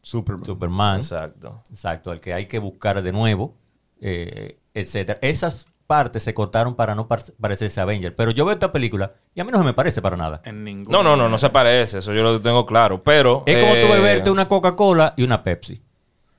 Superman. 0.03 0.44
Superman. 0.44 0.96
Exacto. 1.01 1.62
Exacto, 1.70 2.11
al 2.11 2.20
que 2.20 2.32
hay 2.34 2.46
que 2.46 2.59
buscar 2.59 3.03
de 3.03 3.12
nuevo, 3.12 3.57
eh, 4.01 4.59
etcétera. 4.74 5.18
Esas 5.22 5.66
partes 5.86 6.22
se 6.22 6.34
cortaron 6.34 6.74
para 6.74 6.94
no 6.94 7.09
par- 7.09 7.22
parecerse 7.40 7.80
a 7.80 7.82
Avenger. 7.84 8.14
Pero 8.14 8.30
yo 8.30 8.44
veo 8.44 8.53
esta 8.53 8.72
película 8.72 9.14
y 9.34 9.40
a 9.40 9.44
mí 9.44 9.51
no 9.51 9.59
se 9.59 9.64
me 9.64 9.72
parece 9.72 10.03
para 10.03 10.16
nada. 10.16 10.40
En 10.44 10.62
ningún 10.62 10.92
No, 10.92 11.03
no, 11.03 11.16
no, 11.16 11.28
no 11.28 11.38
se 11.38 11.49
parece. 11.51 11.99
Eso 11.99 12.12
yo 12.12 12.22
lo 12.22 12.40
tengo 12.40 12.66
claro. 12.66 13.03
Pero. 13.03 13.42
Es 13.46 13.59
como 13.61 13.72
tú 13.74 13.80
eh, 13.80 13.90
beberte 13.92 14.30
una 14.30 14.46
Coca-Cola 14.49 15.14
y 15.16 15.22
una 15.24 15.42
Pepsi. 15.42 15.82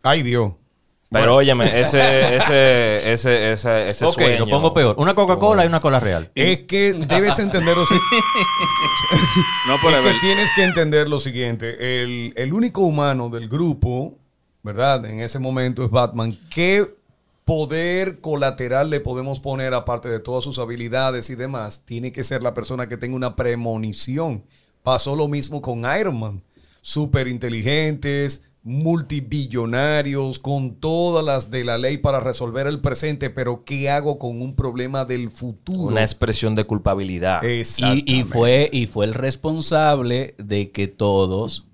Ay, 0.03 0.21
Dios. 0.23 0.53
Pero 1.11 1.35
óyeme, 1.37 1.65
ese, 1.65 2.35
ese, 2.35 3.11
ese, 3.11 3.51
ese, 3.51 3.89
ese 3.89 4.05
ok, 4.05 4.13
sueño. 4.13 4.39
lo 4.39 4.47
pongo 4.47 4.73
peor. 4.75 4.95
Una 4.99 5.15
Coca-Cola 5.15 5.65
y 5.65 5.67
una 5.67 5.79
cola 5.79 5.99
real. 5.99 6.29
Es 6.35 6.65
que 6.65 6.93
debes 6.93 7.39
entender 7.39 7.75
lo 7.75 7.85
siguiente. 7.85 8.07
No, 9.67 9.75
es 9.75 10.05
que 10.05 10.19
tienes 10.19 10.49
que 10.55 10.63
entender 10.63 11.09
lo 11.09 11.19
siguiente. 11.19 12.03
El, 12.03 12.33
el 12.35 12.53
único 12.53 12.81
humano 12.81 13.29
del 13.29 13.47
grupo, 13.47 14.17
¿verdad? 14.61 15.05
En 15.05 15.19
ese 15.19 15.39
momento 15.39 15.83
es 15.83 15.89
Batman. 15.89 16.37
¿Qué 16.49 16.95
poder 17.45 18.19
colateral 18.19 18.89
le 18.89 18.99
podemos 18.99 19.39
poner, 19.39 19.73
aparte 19.73 20.09
de 20.09 20.19
todas 20.19 20.43
sus 20.43 20.59
habilidades 20.59 21.29
y 21.29 21.35
demás? 21.35 21.83
Tiene 21.85 22.11
que 22.11 22.23
ser 22.23 22.43
la 22.43 22.53
persona 22.53 22.87
que 22.87 22.97
tenga 22.97 23.15
una 23.15 23.35
premonición. 23.35 24.43
Pasó 24.83 25.15
lo 25.15 25.27
mismo 25.27 25.61
con 25.61 25.83
Iron 25.99 26.19
Man. 26.19 26.43
Súper 26.81 27.27
inteligentes, 27.27 28.43
multibillonarios, 28.63 30.37
con 30.39 30.75
todas 30.75 31.23
las 31.23 31.49
de 31.49 31.63
la 31.63 31.77
ley 31.77 31.97
para 31.97 32.19
resolver 32.19 32.67
el 32.67 32.79
presente, 32.79 33.29
pero 33.29 33.63
¿qué 33.63 33.89
hago 33.89 34.19
con 34.19 34.41
un 34.41 34.55
problema 34.55 35.05
del 35.05 35.31
futuro? 35.31 35.91
Una 35.91 36.01
expresión 36.01 36.55
de 36.55 36.65
culpabilidad. 36.65 37.41
Y, 37.43 37.63
y 38.05 38.23
fue, 38.23 38.69
y 38.71 38.87
fue 38.87 39.05
el 39.05 39.13
responsable 39.13 40.35
de 40.37 40.71
que 40.71 40.87
todos 40.87 41.65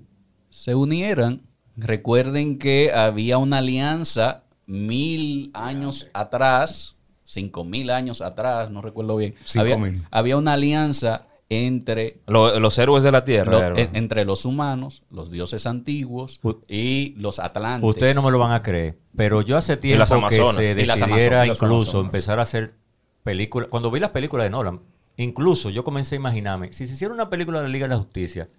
se 0.49 0.75
unieran. 0.75 1.41
Recuerden 1.75 2.57
que 2.57 2.91
había 2.93 3.37
una 3.37 3.57
alianza 3.57 4.43
mil 4.65 5.51
años 5.53 6.07
atrás, 6.13 6.95
cinco 7.23 7.65
mil 7.65 7.89
años 7.89 8.21
atrás, 8.21 8.71
no 8.71 8.81
recuerdo 8.81 9.17
bien. 9.17 9.35
Había, 9.55 9.77
había 10.11 10.37
una 10.37 10.53
alianza 10.53 11.27
entre, 11.49 12.21
Lo- 12.27 12.59
los 12.59 12.77
héroes 12.79 13.03
de 13.03 13.11
la 13.11 13.23
tierra. 13.23 13.51
lo- 13.51 13.59
héroe. 13.61 13.81
en- 13.81 13.95
entre 13.95 14.25
los 14.25 14.45
humanos, 14.45 15.03
los 15.11 15.29
dioses 15.31 15.67
antiguos 15.67 16.39
U- 16.43 16.61
y 16.67 17.13
los 17.17 17.39
atlantes. 17.39 17.87
Ustedes 17.87 18.15
no 18.15 18.21
me 18.23 18.31
lo 18.31 18.39
van 18.39 18.51
a 18.51 18.61
creer, 18.63 18.97
pero 19.15 19.41
yo 19.41 19.55
hace 19.57 19.77
tiempo 19.77 19.99
las 19.99 20.09
que 20.09 20.43
se 20.45 20.75
decidiera 20.75 21.45
incluso 21.45 22.01
empezar 22.01 22.39
a 22.39 22.43
hacer 22.43 22.75
películas. 23.23 23.69
Cuando 23.69 23.91
vi 23.91 23.99
las 23.99 24.09
películas 24.09 24.45
de 24.45 24.49
Nolan, 24.49 24.81
incluso 25.17 25.69
yo 25.69 25.83
comencé 25.83 26.15
a 26.15 26.19
imaginarme, 26.19 26.73
si 26.73 26.87
se 26.87 26.93
hiciera 26.95 27.13
una 27.13 27.29
película 27.29 27.59
de 27.59 27.65
la 27.67 27.69
Liga 27.71 27.85
de 27.87 27.89
la 27.95 27.97
Justicia, 28.01 28.49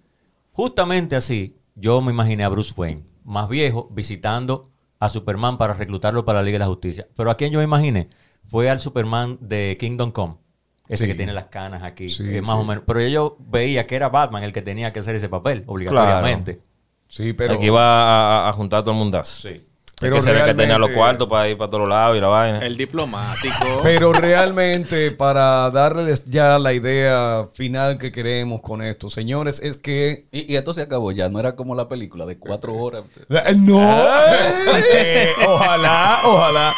justamente 0.53 1.15
así, 1.15 1.57
yo 1.75 2.01
me 2.01 2.11
imaginé 2.11 2.43
a 2.43 2.49
Bruce 2.49 2.73
Wayne, 2.75 3.03
más 3.23 3.49
viejo, 3.49 3.89
visitando 3.91 4.69
a 4.99 5.09
Superman 5.09 5.57
para 5.57 5.73
reclutarlo 5.73 6.25
para 6.25 6.39
la 6.39 6.43
Liga 6.45 6.55
de 6.55 6.59
la 6.59 6.67
Justicia. 6.67 7.07
Pero 7.15 7.29
a 7.29 7.35
quien 7.37 7.51
yo 7.51 7.59
me 7.59 7.65
imaginé 7.65 8.09
fue 8.45 8.69
al 8.69 8.79
Superman 8.79 9.37
de 9.41 9.77
Kingdom 9.79 10.11
Come. 10.11 10.35
Ese 10.89 11.03
Sí. 11.05 11.11
que 11.11 11.15
tiene 11.15 11.33
las 11.33 11.45
canas 11.45 11.83
aquí. 11.83 12.09
Sí, 12.09 12.23
que 12.23 12.41
más 12.41 12.51
sí. 12.51 12.61
o 12.61 12.63
menos. 12.63 12.83
Pero 12.87 13.01
yo 13.07 13.37
veía 13.39 13.85
que 13.85 13.95
era 13.95 14.09
Batman 14.09 14.43
el 14.43 14.53
que 14.53 14.61
tenía 14.61 14.93
que 14.93 14.99
hacer 14.99 15.15
ese 15.15 15.27
papel, 15.29 15.63
obligatoriamente. 15.67 16.61
Sí, 17.07 17.33
pero... 17.33 17.53
el 17.53 17.59
que 17.59 17.65
iba 17.67 18.45
a, 18.45 18.49
a 18.49 18.53
juntar 18.53 18.79
a 18.79 18.83
todo 18.83 18.91
el 18.91 18.97
mundazo. 18.99 19.47
Sí. 19.49 19.63
Pero 19.99 20.11
Pero 20.11 20.15
que 20.17 20.21
se 20.21 20.31
ve 20.31 20.39
que 20.45 20.53
tenía 20.53 20.77
los 20.77 20.89
realmente- 20.89 20.93
cuartos 20.95 21.27
para 21.27 21.49
ir 21.49 21.57
para 21.57 21.71
todos 21.71 21.89
lados 21.89 22.15
y 22.17 22.21
la 22.21 22.27
vaina. 22.27 22.59
El 22.59 22.77
diplomático. 22.77 23.55
Pero 23.83 24.13
realmente, 24.13 25.09
para 25.11 25.71
darles 25.71 26.23
ya 26.25 26.59
la 26.59 26.71
idea 26.73 27.47
final 27.55 27.97
que 27.97 28.11
queremos 28.11 28.61
con 28.61 28.83
esto, 28.83 29.09
señores, 29.09 29.59
es 29.59 29.75
que. 29.77 30.27
Y, 30.31 30.53
y 30.53 30.55
esto 30.55 30.71
se 30.75 30.83
acabó 30.83 31.11
ya, 31.13 31.29
no 31.29 31.39
era 31.39 31.55
como 31.55 31.73
la 31.73 31.89
película 31.89 32.27
de 32.27 32.37
cuatro 32.37 32.75
horas. 32.75 33.05
Eh, 33.27 33.55
¡No! 33.55 33.79
Eh, 34.93 35.31
ojalá, 35.47 36.19
ojalá. 36.23 36.73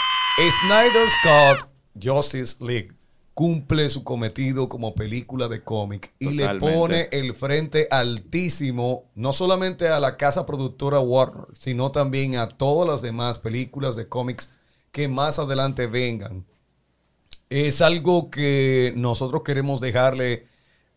Snyder 0.62 1.10
Scott 1.10 1.70
Justice 2.02 2.56
League 2.64 2.92
cumple 3.40 3.90
su 3.90 4.04
cometido 4.04 4.68
como 4.68 4.96
película 4.96 5.48
de 5.48 5.64
cómic 5.64 6.12
y 6.20 6.32
le 6.32 6.56
pone 6.56 7.08
el 7.14 7.34
frente 7.34 7.88
altísimo, 7.90 9.10
no 9.16 9.32
solamente 9.32 9.88
a 9.88 10.02
la 10.02 10.18
casa 10.18 10.46
productora 10.46 11.00
Warner, 11.00 11.46
sino 11.54 11.90
también 11.90 12.36
a 12.36 12.50
todas 12.50 12.86
las 12.86 13.02
demás 13.02 13.40
películas 13.40 13.96
de 13.96 14.10
cómics 14.10 14.50
que 14.92 15.08
más 15.08 15.40
adelante 15.40 15.88
vengan. 15.88 16.46
Es 17.50 17.80
algo 17.80 18.30
que 18.30 18.92
nosotros 18.98 19.44
queremos 19.46 19.80
dejarle 19.80 20.48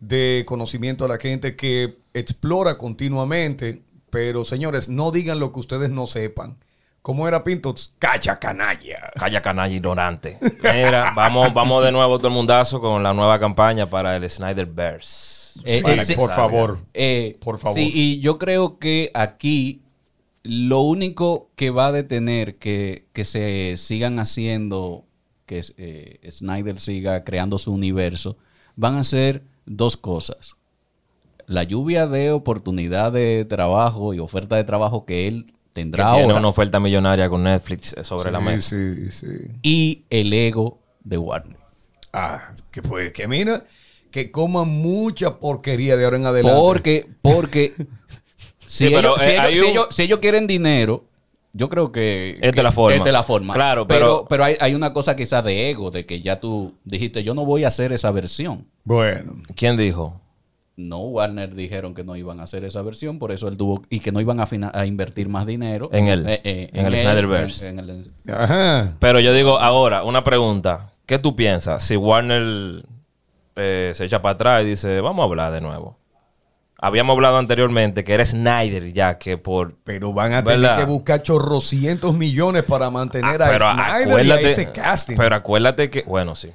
de 0.00 0.42
conocimiento 0.44 1.04
a 1.04 1.08
la 1.08 1.18
gente 1.18 1.54
que 1.54 1.98
explora 2.12 2.76
continuamente, 2.76 3.84
pero 4.10 4.42
señores, 4.42 4.88
no 4.88 5.12
digan 5.12 5.38
lo 5.38 5.52
que 5.52 5.60
ustedes 5.60 5.90
no 5.90 6.08
sepan. 6.08 6.58
¿Cómo 7.02 7.26
era 7.26 7.42
Pintos? 7.42 7.92
Calla 7.98 8.38
canalla. 8.38 9.10
Calla 9.16 9.42
canalla 9.42 9.74
ignorante. 9.74 10.38
Mira, 10.62 11.12
vamos, 11.16 11.52
vamos 11.52 11.84
de 11.84 11.90
nuevo 11.90 12.16
todo 12.18 12.28
el 12.28 12.34
mundazo 12.34 12.80
con 12.80 13.02
la 13.02 13.12
nueva 13.12 13.40
campaña 13.40 13.90
para 13.90 14.14
el 14.16 14.30
Snyderverse. 14.30 15.60
Eh, 15.64 15.82
Vale, 15.82 15.96
eh, 15.96 16.04
sí. 16.04 16.14
por 16.14 16.30
favor. 16.30 16.78
Eh, 16.94 17.38
Por 17.40 17.58
favor. 17.58 17.76
Sí, 17.76 17.90
y 17.92 18.20
yo 18.20 18.38
creo 18.38 18.78
que 18.78 19.10
aquí 19.14 19.82
lo 20.44 20.80
único 20.80 21.50
que 21.56 21.70
va 21.70 21.88
a 21.88 21.92
detener 21.92 22.56
que, 22.58 23.06
que 23.12 23.24
se 23.24 23.76
sigan 23.76 24.20
haciendo, 24.20 25.04
que 25.44 25.60
eh, 25.76 26.30
Snyder 26.30 26.78
siga 26.78 27.24
creando 27.24 27.58
su 27.58 27.72
universo, 27.72 28.36
van 28.76 28.94
a 28.96 29.04
ser 29.04 29.42
dos 29.66 29.96
cosas. 29.96 30.54
La 31.46 31.64
lluvia 31.64 32.06
de 32.06 32.30
oportunidad 32.30 33.12
de 33.12 33.44
trabajo 33.44 34.14
y 34.14 34.20
oferta 34.20 34.54
de 34.56 34.64
trabajo 34.64 35.04
que 35.04 35.26
él 35.26 35.52
Que 35.74 35.80
tendrá 35.80 36.10
tiene 36.12 36.24
ahora 36.24 36.38
una 36.38 36.48
oferta 36.48 36.78
millonaria 36.80 37.28
con 37.28 37.42
Netflix 37.42 37.94
eh, 37.96 38.04
sobre 38.04 38.30
la 38.30 38.40
mesa. 38.40 38.68
Sí, 38.70 39.10
sí. 39.10 39.26
y 39.62 40.04
el 40.10 40.32
ego 40.32 40.80
de 41.02 41.18
Warner. 41.18 41.56
Ah, 42.12 42.52
que 42.70 42.82
pues, 42.82 43.10
que 43.12 43.26
mira, 43.26 43.64
que 44.10 44.30
coman 44.30 44.68
mucha 44.68 45.38
porquería 45.40 45.96
de 45.96 46.04
ahora 46.04 46.16
en 46.18 46.26
adelante. 46.26 46.58
Porque, 46.60 47.08
porque 47.22 47.72
si, 48.66 48.86
Sí, 48.88 48.92
pero, 48.94 49.16
ellos, 49.16 49.22
si 49.22 49.30
eh, 49.30 49.36
ellos- 49.48 49.52
si 49.52 49.60
un- 49.64 49.70
ellos- 49.70 49.86
si 49.90 50.02
ellos 50.02 50.18
quieren 50.20 50.46
dinero, 50.46 51.04
yo 51.54 51.68
creo 51.68 51.90
que... 51.92 52.32
Es 52.36 52.40
de 52.40 52.52
que- 52.52 52.62
la 52.62 52.72
forma. 52.72 52.96
Es 52.96 53.04
de 53.04 53.12
la 53.12 53.22
forma. 53.22 53.52
Claro, 53.54 53.86
pero... 53.86 54.00
pero- 54.00 54.26
Pero, 54.28 54.44
hay, 54.44 54.56
hay 54.60 54.74
una 54.74 54.92
cosa 54.92 55.16
quizás 55.16 55.42
de 55.44 55.68
ego, 55.70 55.90
de 55.90 56.06
que 56.06 56.20
ya 56.22 56.38
tú 56.40 56.74
dijiste, 56.84 57.22
yo 57.22 57.34
no 57.34 57.44
voy 57.44 57.64
a 57.64 57.68
hacer 57.68 57.92
esa 57.92 58.10
versión. 58.10 58.66
Bueno. 58.84 59.34
¿Quién 59.56 59.76
dijo? 59.76 60.20
No, 60.76 61.00
Warner 61.00 61.54
dijeron 61.54 61.94
que 61.94 62.02
no 62.02 62.16
iban 62.16 62.40
a 62.40 62.44
hacer 62.44 62.64
esa 62.64 62.80
versión, 62.82 63.18
por 63.18 63.30
eso 63.30 63.46
él 63.48 63.56
tuvo... 63.58 63.82
Y 63.90 64.00
que 64.00 64.10
no 64.10 64.20
iban 64.22 64.40
a, 64.40 64.46
fina- 64.46 64.72
a 64.74 64.86
invertir 64.86 65.28
más 65.28 65.46
dinero. 65.46 65.90
En 65.92 66.08
él, 66.08 66.26
Eh, 66.26 66.40
eh, 66.44 66.70
en 66.72 66.86
el 66.86 66.94
él, 66.94 67.00
Snyderverse. 67.00 67.68
en- 67.68 67.78
en 67.78 67.88
el- 67.90 68.10
Ajá. 68.34 68.94
Pero 68.98 69.20
yo 69.20 69.34
digo 69.34 69.58
ahora, 69.58 70.02
una 70.02 70.24
pregunta. 70.24 70.90
¿Qué 71.04 71.18
tú 71.18 71.36
piensas 71.36 71.82
si 71.84 71.96
Warner 71.96 72.84
eh, 73.56 73.92
se 73.94 74.04
echa 74.06 74.22
para 74.22 74.34
atrás 74.34 74.62
y 74.62 74.66
dice, 74.66 75.00
vamos 75.02 75.22
a 75.22 75.26
hablar 75.26 75.52
de 75.52 75.60
nuevo? 75.60 75.98
Habíamos 76.78 77.14
hablado 77.14 77.36
anteriormente 77.38 78.02
que 78.02 78.14
era 78.14 78.24
Snyder 78.24 78.92
ya 78.92 79.18
que 79.18 79.36
por... 79.38 79.74
Pero 79.84 80.12
van 80.12 80.32
a 80.32 80.42
tener 80.42 80.76
que 80.78 80.84
buscar 80.84 81.22
chorrocientos 81.22 82.14
millones 82.14 82.64
para 82.64 82.90
mantener 82.90 83.40
Ah, 83.42 83.98
a 83.98 84.02
Snyder 84.02 84.26
y 84.26 84.30
a 84.32 84.40
ese 84.40 84.72
casting. 84.72 85.16
pero 85.16 85.36
acuérdate 85.36 85.90
que, 85.90 86.02
bueno, 86.02 86.34
sí. 86.34 86.48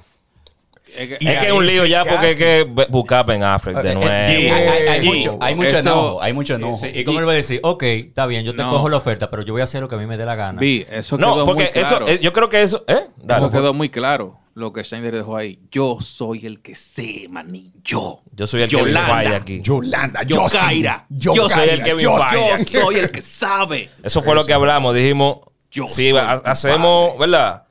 Es 0.96 1.08
que- 1.08 1.18
es 1.20 1.38
que 1.38 1.52
un 1.52 1.66
lío 1.66 1.84
ya 1.86 2.04
porque 2.04 2.26
hay 2.28 2.36
que 2.36 2.66
bu- 2.66 2.88
buscar 2.88 3.20
a 3.20 3.22
Ben 3.22 3.42
Affleck 3.42 3.76
de 3.82 3.94
nuevo. 3.94 4.10
hay, 4.10 4.48
hay- 4.48 4.88
hay 4.88 5.06
Y- 5.06 5.08
mucho, 5.08 5.38
hay 5.40 5.54
mucho 5.54 5.76
enojo, 5.78 6.22
hay 6.22 6.32
mucho 6.32 6.54
enojo. 6.54 6.78
Sí, 6.78 6.90
¿Y 6.94 7.04
cómo 7.04 7.20
él 7.20 7.28
va 7.28 7.32
a 7.32 7.36
decir? 7.36 7.60
Ok, 7.62 7.82
está 7.84 8.26
bien, 8.26 8.44
yo 8.44 8.52
te 8.52 8.62
No. 8.62 8.68
cojo 8.70 8.88
la 8.88 8.96
oferta, 8.96 9.30
pero 9.30 9.42
yo 9.42 9.52
voy 9.52 9.60
a 9.60 9.64
hacer 9.64 9.80
lo 9.80 9.88
que 9.88 9.94
a 9.94 9.98
mí 9.98 10.06
me 10.06 10.16
dé 10.16 10.24
la 10.24 10.34
gana. 10.34 10.60
Vi, 10.60 10.84
eso 10.90 11.16
no, 11.18 11.34
quedó 11.34 11.44
porque 11.44 11.64
muy 11.64 11.72
claro. 11.82 12.06
eso, 12.06 12.08
eh, 12.08 12.20
yo 12.22 12.32
creo 12.32 12.48
que 12.48 12.62
eso... 12.62 12.84
¿eh? 12.88 13.06
Dale. 13.16 13.40
Eso 13.40 13.50
quedó 13.50 13.72
muy 13.74 13.88
claro. 13.90 14.38
Lo 14.54 14.72
que 14.72 14.82
Schneider 14.82 15.14
dejó 15.14 15.36
ahí. 15.36 15.60
Yo 15.70 15.98
soy 16.00 16.44
el 16.44 16.60
que 16.60 16.74
sé, 16.74 17.28
manín. 17.30 17.72
Yo. 17.84 18.22
Yo 18.32 18.44
soy 18.48 18.62
el 18.62 18.68
Kevin 18.68 18.86
Yolanda. 18.88 19.14
Feige 19.14 19.34
aquí. 19.36 19.62
Yolanda, 19.62 20.22
Yo, 20.24 20.40
Justin, 20.40 20.60
Kaira. 20.60 21.06
Yo, 21.10 21.32
Yo 21.34 21.48
soy 21.48 21.68
el 21.68 21.82
Kevin 21.84 22.06
Justin. 22.08 22.40
Feige. 22.40 22.64
Yo 22.72 22.80
soy 22.82 22.94
el 22.96 23.10
que 23.12 23.20
sabe. 23.22 23.88
Eso 24.02 24.20
fue 24.20 24.34
lo 24.34 24.44
que 24.44 24.52
hablamos. 24.52 24.96
Dijimos, 24.96 25.38
Yo 25.70 25.86
si 25.86 26.10
soy 26.10 26.18
ha- 26.18 26.40
tu 26.40 26.50
hacemos, 26.50 27.10
padre. 27.12 27.18
¿verdad? 27.30 27.62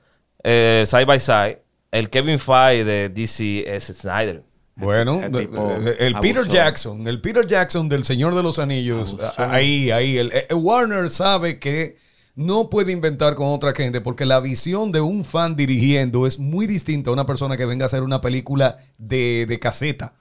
Eh, 0.43 0.83
side 0.87 1.03
by 1.05 1.19
side, 1.19 1.61
el 1.91 2.09
Kevin 2.09 2.39
Feige 2.39 2.83
de 2.83 3.09
DC 3.09 3.63
es 3.75 3.85
Snyder. 3.85 4.43
Bueno, 4.75 5.23
El 5.23 5.31
tipo 5.31 5.71
el, 5.71 5.87
el 5.87 6.13
Peter. 6.19 6.47
Jackson, 6.47 7.07
el 7.07 7.19
Peter 7.19 7.47
Jackson 7.47 7.89
del 7.89 8.03
Señor 8.03 8.35
de 8.35 8.43
los 8.43 8.59
Anillos, 8.59 9.13
Abusó. 9.19 9.43
ahí, 9.43 9.89
ahí, 9.89 10.17
el, 10.19 10.31
eh, 10.31 10.53
Warner 10.53 11.09
sabe 11.09 11.57
que 11.57 11.95
no 12.35 12.69
puede 12.69 12.91
inventar 12.91 13.33
con 13.33 13.47
otra 13.47 13.73
gente 13.73 14.01
porque 14.01 14.27
la 14.27 14.39
visión 14.39 14.91
de 14.91 15.01
un 15.01 15.25
fan 15.25 15.55
dirigiendo 15.55 16.27
es 16.27 16.37
muy 16.37 16.67
distinta 16.67 17.09
a 17.09 17.13
una 17.13 17.25
persona 17.25 17.57
que 17.57 17.65
venga 17.65 17.85
a 17.85 17.87
hacer 17.87 18.03
una 18.03 18.21
película 18.21 18.77
de, 18.99 19.45
de 19.47 19.57
caseta. 19.59 20.13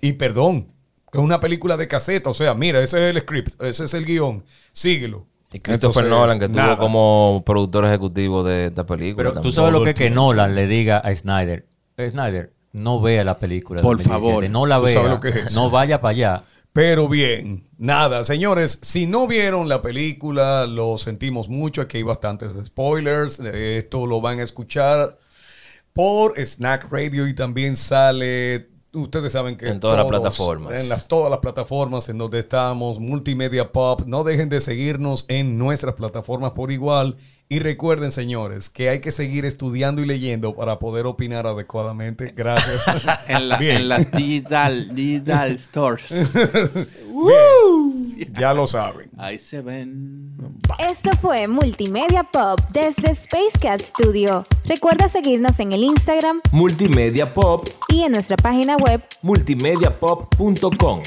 Y 0.00 0.14
perdón, 0.14 0.72
que 1.12 1.18
es 1.18 1.24
una 1.24 1.38
película 1.38 1.76
de 1.76 1.86
caseta, 1.86 2.28
o 2.30 2.34
sea, 2.34 2.54
mira, 2.54 2.82
ese 2.82 3.08
es 3.08 3.14
el 3.14 3.20
script, 3.22 3.62
ese 3.62 3.84
es 3.84 3.94
el 3.94 4.04
guion, 4.04 4.44
síguelo. 4.72 5.28
Y 5.56 5.60
Christopher 5.60 6.04
Entonces, 6.04 6.10
Nolan, 6.10 6.38
que 6.38 6.48
nada. 6.48 6.72
estuvo 6.72 6.86
como 6.86 7.42
productor 7.44 7.86
ejecutivo 7.86 8.42
de 8.44 8.66
esta 8.66 8.84
película. 8.84 9.30
Pero 9.30 9.40
tú 9.40 9.50
sabes 9.50 9.72
lo 9.72 9.82
que 9.82 9.90
es 9.90 9.94
que. 9.96 10.10
Nolan 10.10 10.54
le 10.54 10.66
diga 10.66 10.98
a 10.98 11.14
Snyder. 11.14 11.66
"Eh, 11.96 12.10
Snyder, 12.10 12.52
no 12.72 13.00
vea 13.00 13.24
la 13.24 13.38
película. 13.38 13.80
de 13.80 13.82
Por 13.82 13.96
2017, 13.96 14.30
favor. 14.30 14.50
No 14.50 14.66
la 14.66 14.78
vea. 14.78 14.94
sabes 14.94 15.10
lo 15.10 15.20
que 15.20 15.28
es. 15.30 15.54
No 15.54 15.70
vaya 15.70 16.00
para 16.00 16.10
allá. 16.10 16.42
Pero 16.72 17.08
bien, 17.08 17.64
nada, 17.78 18.22
señores, 18.24 18.78
si 18.82 19.06
no 19.06 19.26
vieron 19.26 19.66
la 19.66 19.80
película, 19.80 20.66
lo 20.66 20.98
sentimos 20.98 21.48
mucho, 21.48 21.80
aquí 21.80 21.96
hay 21.96 22.02
bastantes 22.02 22.50
spoilers, 22.66 23.40
eh, 23.40 23.78
esto 23.78 24.06
lo 24.06 24.20
van 24.20 24.40
a 24.40 24.42
escuchar. 24.42 25.18
por 25.94 26.38
Snack 26.38 26.88
Radio 26.92 27.26
y 27.26 27.34
también 27.34 27.74
sale, 27.76 28.68
ustedes 28.96 29.32
saben 29.32 29.56
que 29.56 29.68
En 29.68 29.80
todas 29.80 29.96
las 29.96 30.06
plataformas. 30.06 30.80
En 30.80 30.88
las, 30.88 31.08
todas 31.08 31.30
las 31.30 31.40
plataformas 31.40 32.08
en 32.08 32.18
donde 32.18 32.38
estamos, 32.38 32.98
Multimedia 32.98 33.72
Pop. 33.72 34.02
No 34.06 34.24
dejen 34.24 34.48
de 34.48 34.60
seguirnos 34.60 35.24
en 35.28 35.58
nuestras 35.58 35.94
plataformas 35.94 36.52
por 36.52 36.70
igual. 36.70 37.16
Y 37.48 37.60
recuerden, 37.60 38.10
señores, 38.10 38.68
que 38.68 38.88
hay 38.88 38.98
que 39.00 39.12
seguir 39.12 39.44
estudiando 39.44 40.02
y 40.02 40.06
leyendo 40.06 40.56
para 40.56 40.80
poder 40.80 41.06
opinar 41.06 41.46
adecuadamente. 41.46 42.32
Gracias. 42.36 42.82
En, 43.28 43.48
la- 43.48 43.56
Bien. 43.58 43.76
en 43.76 43.88
las 43.88 44.10
digital, 44.10 44.92
digital 44.94 45.56
stores. 45.58 46.10
Bien. 48.16 48.32
Ya 48.34 48.52
lo 48.52 48.66
saben. 48.66 49.10
Ahí 49.16 49.38
se 49.38 49.62
ven. 49.62 50.34
Esto 50.78 51.10
fue 51.20 51.46
Multimedia 51.46 52.24
Pop 52.24 52.58
desde 52.72 53.10
Space 53.12 53.58
Cat 53.60 53.80
Studio. 53.80 54.44
Recuerda 54.64 55.08
seguirnos 55.08 55.60
en 55.60 55.72
el 55.72 55.84
Instagram 55.84 56.40
Multimedia 56.50 57.32
Pop, 57.32 57.68
y 57.88 58.02
en 58.02 58.12
nuestra 58.12 58.36
página 58.36 58.76
web 58.76 59.02
multimediapop.com. 59.22 61.00